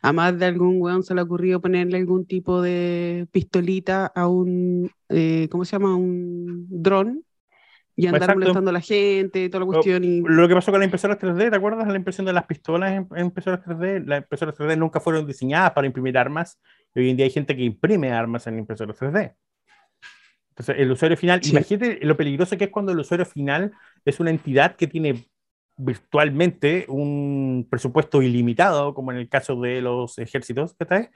a 0.03 0.13
más 0.13 0.39
de 0.39 0.47
algún 0.47 0.81
weón 0.81 1.03
se 1.03 1.15
le 1.15 1.21
ha 1.21 1.25
ocurrido 1.25 1.61
ponerle 1.61 1.99
algún 1.99 2.27
tipo 2.27 2.63
de 2.63 3.27
pistolita 3.31 4.07
a 4.07 4.29
un, 4.29 4.91
eh, 5.09 5.49
¿cómo 5.51 5.65
se 5.65 5.73
llama? 5.73 5.97
Un 5.97 6.67
dron 6.69 7.25
y 7.97 8.07
andar 8.07 8.35
molestando 8.35 8.69
a 8.69 8.73
la 8.75 8.81
gente 8.81 9.49
toda 9.49 9.61
la 9.61 9.67
cuestión. 9.67 10.05
Y... 10.05 10.21
Lo 10.21 10.47
que 10.47 10.55
pasó 10.55 10.71
con 10.71 10.81
las 10.81 10.87
impresoras 10.87 11.19
3D, 11.19 11.51
¿te 11.51 11.57
acuerdas 11.57 11.89
la 11.89 11.97
impresión 11.97 12.27
de 12.27 12.35
las 12.35 12.45
pistolas 12.45 12.93
en, 12.93 13.09
impresoras 13.19 13.61
3D? 13.65 14.05
Las 14.05 14.19
impresoras 14.21 14.55
3D 14.55 14.77
nunca 14.77 15.01
fueron 15.01 15.27
diseñadas 15.27 15.73
para 15.73 15.87
imprimir 15.87 16.19
armas. 16.19 16.61
Y 16.95 17.01
hoy 17.01 17.11
en 17.11 17.17
día 17.17 17.25
hay 17.25 17.33
gente 17.33 17.57
que 17.57 17.63
imprime 17.63 18.13
armas 18.13 18.47
en 18.47 18.59
impresoras 18.59 18.99
3D. 19.01 19.35
Entonces, 20.51 20.77
el 20.79 20.93
usuario 20.93 21.17
final, 21.17 21.41
imagínate 21.45 21.99
lo 22.03 22.17
peligroso 22.17 22.57
que 22.57 22.65
es 22.65 22.71
cuando 22.71 22.93
el 22.93 22.99
usuario 22.99 23.25
final 23.25 23.73
es 24.05 24.21
una 24.21 24.31
entidad 24.31 24.77
que 24.77 24.87
tiene 24.87 25.27
virtualmente 25.79 26.85
un 26.89 27.67
presupuesto 27.69 28.23
ilimitado, 28.23 28.95
como 28.95 29.13
en 29.13 29.19
el 29.19 29.29
caso 29.29 29.59
de 29.61 29.81
los 29.81 30.19
ejércitos, 30.19 30.75
¿cachai? 30.75 31.11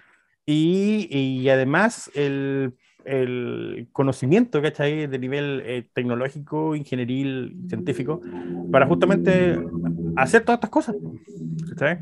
Y, 0.47 1.09
y 1.11 1.49
además 1.49 2.11
el, 2.15 2.75
el 3.05 3.89
conocimiento, 3.93 4.61
¿cachai? 4.63 5.07
De 5.07 5.19
nivel 5.19 5.63
eh, 5.65 5.89
tecnológico, 5.93 6.75
ingenieril, 6.75 7.57
científico, 7.69 8.21
para 8.71 8.87
justamente 8.87 9.59
hacer 10.17 10.43
todas 10.43 10.59
estas 10.59 10.71
cosas, 10.71 10.97
¿cachai? 11.71 12.01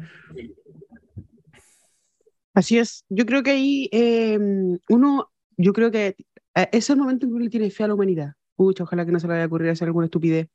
Así 2.55 2.78
es. 2.78 3.05
Yo 3.09 3.24
creo 3.24 3.42
que 3.42 3.51
ahí 3.51 3.88
eh, 3.92 4.38
uno, 4.88 5.30
yo 5.57 5.72
creo 5.72 5.90
que 5.90 6.16
eh, 6.55 6.68
es 6.72 6.90
el 6.90 6.96
momento 6.96 7.26
en 7.26 7.32
que 7.32 7.36
uno 7.36 7.51
tiene 7.51 7.70
fe 7.70 7.84
a 7.84 7.88
la 7.88 7.94
humanidad. 7.94 8.32
Pucha, 8.57 8.82
ojalá 8.82 9.07
que 9.07 9.12
no 9.12 9.20
se 9.20 9.28
le 9.28 9.34
vaya 9.34 9.44
a 9.44 9.46
ocurrir 9.46 9.70
hacer 9.70 9.86
alguna 9.86 10.07
estupidez. 10.07 10.49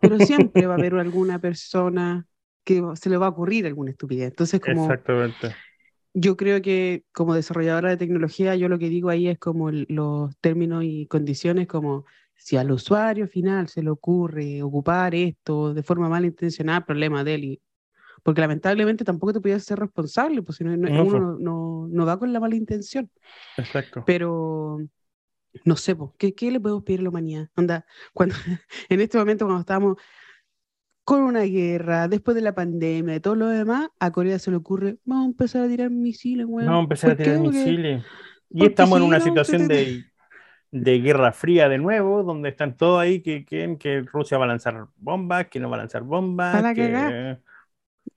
pero 0.00 0.18
siempre 0.18 0.66
va 0.66 0.74
a 0.74 0.76
haber 0.76 0.94
alguna 0.94 1.40
persona 1.40 2.26
que 2.64 2.82
se 2.94 3.08
le 3.08 3.16
va 3.16 3.26
a 3.26 3.30
ocurrir 3.30 3.66
alguna 3.66 3.90
estupidez. 3.90 4.30
Entonces, 4.30 4.60
como... 4.60 4.82
Exactamente. 4.82 5.54
Yo 6.14 6.36
creo 6.36 6.62
que 6.62 7.04
como 7.12 7.34
desarrolladora 7.34 7.90
de 7.90 7.96
tecnología, 7.96 8.56
yo 8.56 8.68
lo 8.68 8.78
que 8.78 8.88
digo 8.88 9.10
ahí 9.10 9.28
es 9.28 9.38
como 9.38 9.70
los 9.70 10.36
términos 10.38 10.84
y 10.84 11.06
condiciones 11.06 11.66
como 11.66 12.04
si 12.34 12.56
al 12.56 12.70
usuario 12.70 13.26
final 13.28 13.68
se 13.68 13.82
le 13.82 13.90
ocurre 13.90 14.62
ocupar 14.62 15.14
esto 15.14 15.74
de 15.74 15.82
forma 15.82 16.08
malintencionada, 16.08 16.86
problema 16.86 17.24
de 17.24 17.34
él. 17.34 17.60
porque 18.22 18.40
lamentablemente 18.40 19.04
tampoco 19.04 19.32
te 19.32 19.40
podías 19.40 19.64
ser 19.64 19.78
responsable, 19.78 20.42
pues 20.42 20.58
si 20.58 20.64
no, 20.64 20.72
uno 20.72 21.36
no, 21.38 21.88
no, 21.88 22.06
va 22.06 22.18
con 22.18 22.32
la 22.32 22.40
mala 22.40 22.56
intención. 22.56 23.10
Exacto. 23.56 24.04
Pero 24.06 24.78
no 25.64 25.76
sé, 25.76 25.96
¿qué, 26.16 26.34
¿qué, 26.34 26.50
le 26.50 26.60
podemos 26.60 26.84
pedir 26.84 27.00
a 27.00 27.02
la 27.04 27.08
humanidad? 27.10 27.48
Onda, 27.56 27.86
cuando, 28.12 28.34
en 28.88 29.00
este 29.00 29.18
momento 29.18 29.44
cuando 29.44 29.60
estamos 29.60 29.96
con 31.08 31.22
una 31.22 31.40
guerra, 31.44 32.06
después 32.06 32.34
de 32.34 32.42
la 32.42 32.54
pandemia, 32.54 33.16
y 33.16 33.20
todo 33.20 33.34
lo 33.34 33.48
demás, 33.48 33.88
a 33.98 34.10
Corea 34.10 34.38
se 34.38 34.50
le 34.50 34.58
ocurre, 34.58 34.98
vamos 35.06 35.24
a 35.24 35.30
empezar 35.30 35.62
a 35.62 35.66
tirar 35.66 35.88
misiles, 35.88 36.46
Vamos 36.46 36.68
a 36.68 36.80
empezar 36.80 37.12
a 37.12 37.16
tirar 37.16 37.38
misiles. 37.38 38.04
Y 38.50 38.66
estamos 38.66 38.98
en 38.98 39.06
una 39.06 39.18
situación 39.18 39.68
de, 39.68 40.04
de, 40.70 40.98
guerra 40.98 41.32
fría 41.32 41.70
de 41.70 41.78
nuevo, 41.78 42.24
donde 42.24 42.50
están 42.50 42.76
todos 42.76 43.00
ahí 43.00 43.22
que 43.22 43.46
quieren 43.46 43.78
que 43.78 44.02
Rusia 44.02 44.36
va 44.36 44.44
a 44.44 44.48
lanzar 44.48 44.88
bombas, 44.96 45.46
que 45.46 45.58
no 45.58 45.70
va 45.70 45.76
a 45.76 45.78
lanzar 45.78 46.02
bombas. 46.02 46.74
que... 46.74 47.38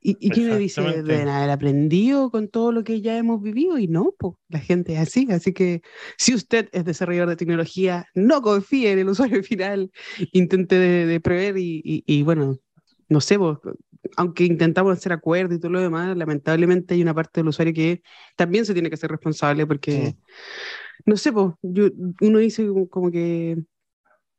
¿Y, 0.02 0.18
y 0.20 0.30
quién 0.30 0.50
me 0.50 0.58
dice? 0.58 0.82
Deben 0.82 1.30
haber 1.30 1.50
aprendido 1.50 2.30
con 2.30 2.50
todo 2.50 2.74
lo 2.74 2.84
que 2.84 3.00
ya 3.00 3.18
hemos 3.18 3.42
vivido 3.42 3.78
y 3.78 3.88
no, 3.88 4.14
pues 4.18 4.34
la 4.50 4.60
gente 4.60 4.96
es 4.96 5.00
así. 5.00 5.28
Así 5.32 5.54
que 5.54 5.82
si 6.18 6.34
usted 6.34 6.68
es 6.74 6.84
desarrollador 6.84 7.30
de 7.30 7.36
tecnología, 7.38 8.08
no 8.16 8.42
confíe 8.42 8.92
en 8.92 9.00
el 9.00 9.08
usuario 9.08 9.44
final, 9.44 9.92
intente 10.34 10.76
de, 10.76 11.20
prever 11.22 11.58
y, 11.58 12.04
y, 12.06 12.24
bueno, 12.24 12.58
no 13.12 13.20
sé, 13.20 13.36
vos, 13.36 13.59
aunque 14.16 14.45
intentamos 14.45 14.97
hacer 14.97 15.12
acuerdos 15.12 15.57
y 15.57 15.59
todo 15.59 15.74
lo 15.74 15.82
demás, 15.82 16.16
lamentablemente 16.16 16.93
hay 16.93 17.01
una 17.01 17.14
parte 17.14 17.41
del 17.41 17.49
usuario 17.49 17.74
que 17.74 18.01
también 18.38 18.66
se 18.66 18.74
tiene 18.74 18.89
que 18.89 18.95
ser 18.95 19.12
responsable 19.12 19.68
porque, 19.68 20.16
no 21.05 21.18
sé, 21.18 21.34
pues, 21.34 21.53
yo, 21.62 21.89
uno 22.22 22.39
dice 22.39 22.66
como 22.89 23.12
que, 23.12 23.57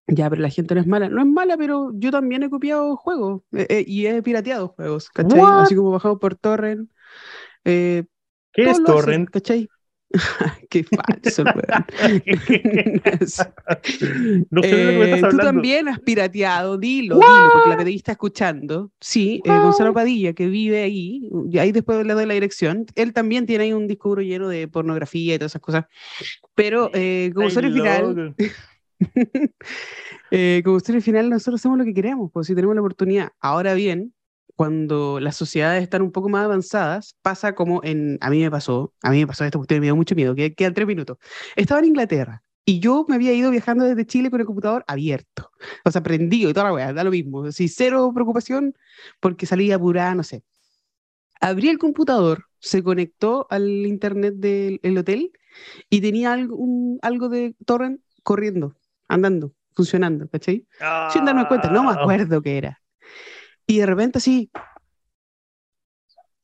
ya, 0.07 0.31
pero 0.31 0.41
la 0.41 0.49
gente 0.49 0.75
no 0.75 0.81
es 0.81 0.87
mala. 0.87 1.11
No 1.11 1.21
es 1.21 1.27
mala, 1.27 1.59
pero 1.59 1.91
yo 1.95 2.11
también 2.11 2.43
he 2.43 2.49
copiado 2.49 2.97
juegos 2.97 3.43
eh, 3.53 3.67
eh, 3.69 3.85
y 3.87 4.07
he 4.07 4.23
pirateado 4.23 4.69
juegos, 4.69 5.11
¿cachai? 5.11 5.43
Así 5.43 5.77
como 5.77 5.91
bajado 5.91 6.19
por 6.19 6.35
torrent. 6.35 6.91
Eh, 7.65 8.05
¿Qué 8.55 8.71
es 8.71 8.83
torrent? 8.83 9.29
¿Cachai? 9.29 9.69
Qué 10.69 10.85
falso, 10.85 11.45
no 14.51 14.63
sé 14.63 15.23
Tú 15.31 15.37
también 15.39 15.89
has 15.89 15.99
pirateado, 16.01 16.77
dilo, 16.79 17.17
dilo, 17.17 17.51
porque 17.53 17.71
la 17.71 17.79
PDI 17.79 17.97
está 17.97 18.13
escuchando. 18.13 18.91
Sí, 19.01 19.43
Gonzalo 19.45 19.95
Padilla, 19.95 20.33
que 20.33 20.49
vive 20.49 20.83
ahí, 20.83 21.31
y 21.51 21.59
ahí 21.59 21.73
después 21.73 22.07
le 22.07 22.15
doy 22.15 22.27
la 22.27 22.35
dirección. 22.35 22.87
Él 22.95 23.13
también 23.13 23.47
tiene 23.47 23.65
ahí 23.65 23.73
un 23.73 23.87
disco 23.87 24.17
lleno 24.17 24.49
de 24.49 24.69
pornografía 24.69 25.35
y 25.35 25.39
todas 25.39 25.53
esas 25.53 25.63
cosas. 25.63 25.85
Pero 26.55 26.91
como 27.35 27.47
usuario 27.47 27.73
final. 27.73 28.35
como 30.65 30.77
usuario 30.77 31.03
final, 31.03 31.31
nosotros 31.31 31.61
hacemos 31.61 31.79
lo 31.79 31.85
que 31.85 31.95
queremos, 31.95 32.31
pues 32.33 32.47
si 32.47 32.55
tenemos 32.55 32.75
la 32.75 32.83
oportunidad. 32.83 33.31
Ahora 33.41 33.75
bien, 33.75 34.13
cuando 34.57 35.21
las 35.21 35.37
sociedades 35.37 35.83
están 35.83 36.03
un 36.03 36.13
poco 36.13 36.29
más 36.29 36.45
avanzadas, 36.45 37.17
pasa 37.23 37.55
como 37.55 37.83
en, 37.85 38.19
a 38.21 38.31
mí 38.31 38.41
me 38.41 38.51
pasó, 38.51 38.95
a 39.03 39.11
mí 39.11 39.21
me 39.21 39.27
pasó 39.27 39.45
esto, 39.45 39.59
porque 39.59 39.81
me 39.81 39.87
dio 39.87 39.97
mucho 39.97 40.15
miedo, 40.15 40.35
que 40.35 40.55
quedan 40.55 40.75
tres 40.75 40.87
minutos. 40.87 41.19
Estaba 41.57 41.81
en 41.81 41.87
Inglaterra 41.87 42.43
y 42.65 42.79
yo 42.81 43.05
me 43.09 43.17
había 43.17 43.33
ido 43.33 43.51
viajando 43.51 43.85
desde 43.85 44.07
Chile 44.07 44.31
con 44.31 44.41
el 44.41 44.47
computador 44.47 44.85
abierto, 44.87 45.51
o 45.85 45.91
sea, 45.91 46.03
prendido 46.03 46.51
y 46.51 46.53
toda 46.53 46.67
la 46.67 46.73
weá, 46.75 46.93
da 46.93 47.05
lo 47.05 47.11
mismo, 47.11 47.45
así, 47.45 47.69
cero 47.69 48.13
preocupación 48.15 48.75
porque 49.21 49.47
salía 49.47 49.77
apurada, 49.77 50.15
no 50.15 50.23
sé. 50.23 50.45
Abrí 51.41 51.69
el 51.69 51.79
computador, 51.79 52.47
se 52.61 52.85
conectó 52.85 53.49
al 53.51 53.69
internet 53.87 54.35
del 54.37 54.99
hotel 54.99 55.33
y 55.91 56.01
tenía 56.01 56.33
algo, 56.33 56.57
algo 57.03 57.29
de 57.29 57.57
torrent 57.67 58.01
corriendo, 58.23 58.77
andando, 59.09 59.53
funcionando, 59.75 60.29
¿cachai? 60.29 60.67
Sin 61.13 61.25
darme 61.25 61.49
cuenta, 61.49 61.71
no 61.71 61.83
me 61.83 61.91
ah. 61.91 61.97
acuerdo 62.01 62.41
qué 62.43 62.59
era. 62.59 62.82
Y 63.73 63.79
de 63.79 63.87
repente 63.87 64.19
así, 64.19 64.51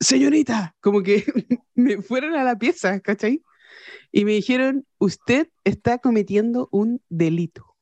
señorita, 0.01 0.75
como 0.81 1.03
que 1.03 1.27
me 1.75 2.01
fueron 2.01 2.35
a 2.35 2.43
la 2.43 2.57
pieza, 2.57 3.01
¿cachai? 3.01 3.43
Y 4.11 4.25
me 4.25 4.33
dijeron, 4.33 4.87
usted 4.97 5.51
está 5.63 5.99
cometiendo 5.99 6.71
un 6.73 7.03
delito. 7.11 7.77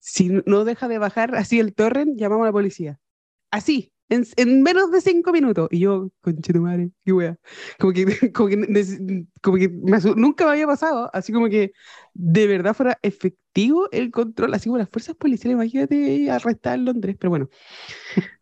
Si 0.00 0.28
no 0.44 0.66
deja 0.66 0.86
de 0.86 0.98
bajar 0.98 1.34
así 1.34 1.60
el 1.60 1.74
torrent, 1.74 2.18
llamamos 2.18 2.44
a 2.44 2.48
la 2.48 2.52
policía. 2.52 3.00
Así, 3.50 3.90
en, 4.10 4.62
menos 4.62 4.90
de 4.90 5.00
cinco 5.00 5.32
minutos. 5.32 5.68
Y 5.70 5.80
yo, 5.80 6.10
conche 6.20 6.52
tu 6.52 6.60
madre, 6.60 6.90
qué 7.04 7.12
wea. 7.12 7.38
Como 7.78 7.92
que, 7.92 8.04
como 8.34 8.48
que, 8.48 9.24
como 9.40 9.56
que 9.56 9.68
nunca 10.16 10.44
me 10.44 10.52
había 10.52 10.66
pasado, 10.66 11.10
así 11.12 11.32
como 11.32 11.48
que 11.48 11.72
de 12.12 12.46
verdad 12.46 12.74
fuera 12.74 12.98
efectivo 13.02 13.88
el 13.92 14.10
control, 14.10 14.52
así 14.54 14.68
como 14.68 14.78
las 14.78 14.90
fuerzas 14.90 15.14
policiales, 15.16 15.54
imagínate 15.54 16.30
arrestar 16.30 16.78
en 16.78 16.84
Londres, 16.86 17.16
pero 17.18 17.30
bueno. 17.30 17.48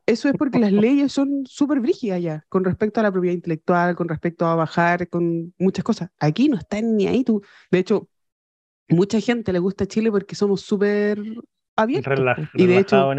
Eso 0.07 0.31
es 0.31 0.35
porque 0.39 0.59
las 0.59 0.73
leyes 0.73 1.13
son 1.13 1.45
súper 1.45 1.81
brígidas 1.81 2.23
ya, 2.23 2.47
con 2.49 2.65
respecto 2.65 2.99
a 2.99 3.03
la 3.03 3.13
propiedad 3.13 3.35
intelectual, 3.35 3.95
con 3.95 4.09
respecto 4.09 4.47
a 4.47 4.55
bajar, 4.55 5.09
con 5.11 5.53
muchas 5.59 5.85
cosas. 5.85 6.11
Aquí 6.19 6.49
no 6.49 6.57
están 6.57 6.97
ni 6.97 7.07
ahí 7.07 7.25
tú. 7.25 7.43
De 7.71 7.79
hecho, 7.79 8.09
mucha 8.89 9.21
gente 9.21 9.53
le 9.53 9.59
gusta 9.59 9.87
Chile 9.87 10.11
porque 10.11 10.35
somos 10.35 10.63
súper 10.63 11.21
abierto. 11.79 12.11
y 12.55 12.67
de 12.67 12.79
hecho, 12.79 13.11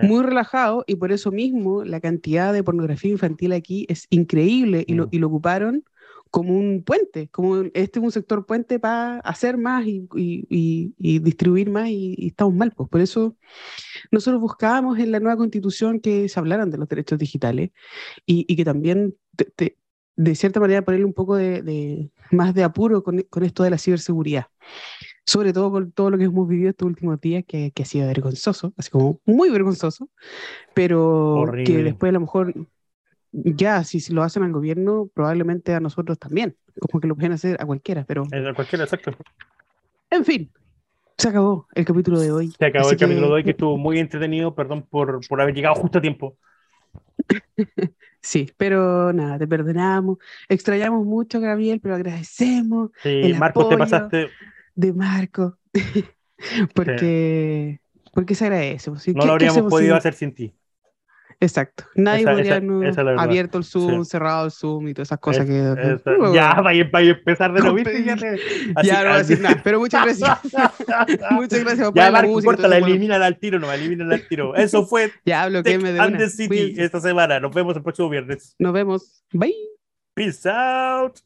muy 0.00 0.22
relajado, 0.22 0.84
y 0.86 0.96
por 0.96 1.12
eso 1.12 1.30
mismo 1.30 1.84
la 1.84 2.00
cantidad 2.00 2.52
de 2.52 2.64
pornografía 2.64 3.10
infantil 3.10 3.52
aquí 3.52 3.86
es 3.88 4.06
increíble 4.10 4.84
y, 4.86 4.94
lo, 4.94 5.06
mm. 5.06 5.08
y 5.12 5.18
lo 5.18 5.26
ocuparon 5.28 5.84
como 6.30 6.54
un 6.54 6.82
puente, 6.82 7.28
como 7.28 7.56
este 7.74 7.98
es 7.98 8.04
un 8.04 8.12
sector 8.12 8.44
puente 8.44 8.78
para 8.78 9.18
hacer 9.20 9.56
más 9.56 9.86
y, 9.86 10.06
y, 10.14 10.94
y 10.98 11.18
distribuir 11.20 11.70
más 11.70 11.88
y, 11.88 12.26
estamos 12.26 12.54
mal. 12.54 12.72
Pues. 12.72 12.88
Por 12.88 13.00
eso 13.00 13.36
nosotros 14.10 14.40
buscábamos 14.40 14.98
en 14.98 15.10
la 15.10 15.20
nueva 15.20 15.36
constitución 15.36 16.00
que 16.00 16.28
se 16.28 16.38
hablaran 16.38 16.70
de 16.70 16.78
los 16.78 16.88
derechos 16.88 17.18
digitales 17.18 17.70
y, 18.26 18.44
que 18.56 18.64
también 18.64 19.14
de 20.16 20.34
cierta 20.34 20.60
manera 20.60 20.82
ponerle 20.82 21.06
un 21.06 21.14
poco 21.14 21.36
de, 21.36 21.62
de 21.62 22.10
más 22.30 22.52
de 22.52 22.64
apuro 22.64 23.02
con, 23.02 23.22
con, 23.30 23.44
esto 23.44 23.62
de 23.62 23.70
la 23.70 23.78
ciberseguridad 23.78 24.46
sobre 25.28 25.52
todo 25.52 25.70
con 25.70 25.92
todo 25.92 26.08
lo 26.08 26.16
que 26.16 26.24
hemos 26.24 26.48
vivido 26.48 26.70
estos 26.70 26.86
últimos 26.86 27.20
días, 27.20 27.44
que, 27.46 27.70
que 27.72 27.82
ha 27.82 27.86
sido 27.86 28.06
vergonzoso, 28.06 28.72
así 28.78 28.90
como 28.90 29.20
muy 29.26 29.50
vergonzoso, 29.50 30.08
pero 30.72 31.44
que 31.66 31.82
después 31.82 32.08
a 32.08 32.14
lo 32.14 32.20
mejor 32.20 32.54
ya, 33.32 33.84
si, 33.84 34.00
si, 34.00 34.14
lo 34.14 34.22
hacen 34.22 34.42
al 34.42 34.52
gobierno, 34.52 35.10
probablemente 35.12 35.74
a 35.74 35.80
nosotros 35.80 36.18
también, 36.18 36.56
como 36.80 37.02
que 37.02 37.08
lo 37.08 37.14
pueden 37.14 37.32
hacer 37.32 37.58
a 37.60 37.66
cualquiera, 37.66 38.04
pero... 38.08 38.22
A 38.22 38.54
cualquiera, 38.54 38.84
exacto. 38.84 39.14
En 40.08 40.24
fin, 40.24 40.50
se 41.18 41.28
acabó 41.28 41.66
el 41.74 41.84
capítulo 41.84 42.20
de 42.20 42.32
hoy. 42.32 42.50
Se 42.58 42.64
acabó 42.64 42.90
el 42.90 42.96
capítulo 42.96 43.26
de 43.26 43.32
hoy, 43.34 43.44
que 43.44 43.50
estuvo 43.50 43.76
muy 43.76 43.98
entretenido, 43.98 44.54
perdón 44.54 44.86
por, 44.88 45.20
por 45.28 45.42
haber 45.42 45.54
llegado 45.54 45.74
justo 45.74 45.98
a 45.98 46.00
tiempo. 46.00 46.38
Sí, 48.20 48.50
pero 48.56 49.12
nada, 49.12 49.38
te 49.38 49.46
perdonamos. 49.46 50.18
Extrañamos 50.48 51.06
mucho, 51.06 51.40
Gabriel, 51.40 51.78
pero 51.80 51.94
agradecemos. 51.94 52.90
Sí, 53.00 53.32
Marco, 53.38 53.68
te 53.68 53.78
pasaste 53.78 54.28
de 54.78 54.92
Marco, 54.92 55.58
porque, 56.74 57.80
porque 58.14 58.36
se 58.36 58.44
agradece. 58.44 58.90
Pues, 58.92 59.08
no 59.08 59.26
lo 59.26 59.32
habríamos 59.32 59.68
podido 59.68 59.96
hacer 59.96 60.14
sin 60.14 60.32
ti. 60.32 60.54
Exacto. 61.40 61.84
Nadie 61.94 62.24
podría 62.24 62.56
haber 62.56 63.18
abierto 63.18 63.58
el 63.58 63.64
Zoom, 63.64 64.04
cerrado 64.04 64.46
el 64.46 64.50
Zoom 64.50 64.88
y 64.88 64.94
todas 64.94 65.08
esas 65.08 65.18
cosas 65.20 65.46
que. 65.46 65.52
ya, 66.32 66.54
vaya, 66.60 66.90
a 66.92 67.00
empezar 67.00 67.52
de 67.52 67.60
nuevo. 67.60 67.76
ya 67.78 69.02
no 69.02 69.08
voy 69.08 69.14
a 69.14 69.18
decir 69.18 69.40
nada, 69.40 69.60
pero 69.62 69.78
muchas 69.80 70.04
gracias. 70.04 70.40
muchas 71.32 71.60
gracias 71.60 71.90
Ya, 71.94 72.10
Marco, 72.10 72.40
corta, 72.42 72.66
la 72.66 72.78
elimina 72.78 73.24
al 73.24 73.38
tiro, 73.38 73.58
no, 73.58 73.72
elimina 73.72 74.12
al 74.12 74.26
tiro. 74.28 74.54
Eso 74.54 74.86
fue. 74.86 75.12
ya, 75.24 75.42
hablo 75.42 75.62
que 75.62 75.78
me 75.78 75.92
de 75.92 76.30
City 76.30 76.74
esta 76.76 77.00
semana. 77.00 77.40
Nos 77.40 77.52
vemos 77.52 77.76
el 77.76 77.82
próximo 77.82 78.08
viernes. 78.08 78.54
Nos 78.58 78.72
vemos. 78.72 79.24
Bye. 79.32 79.54
Peace 80.14 80.48
out. 80.48 81.18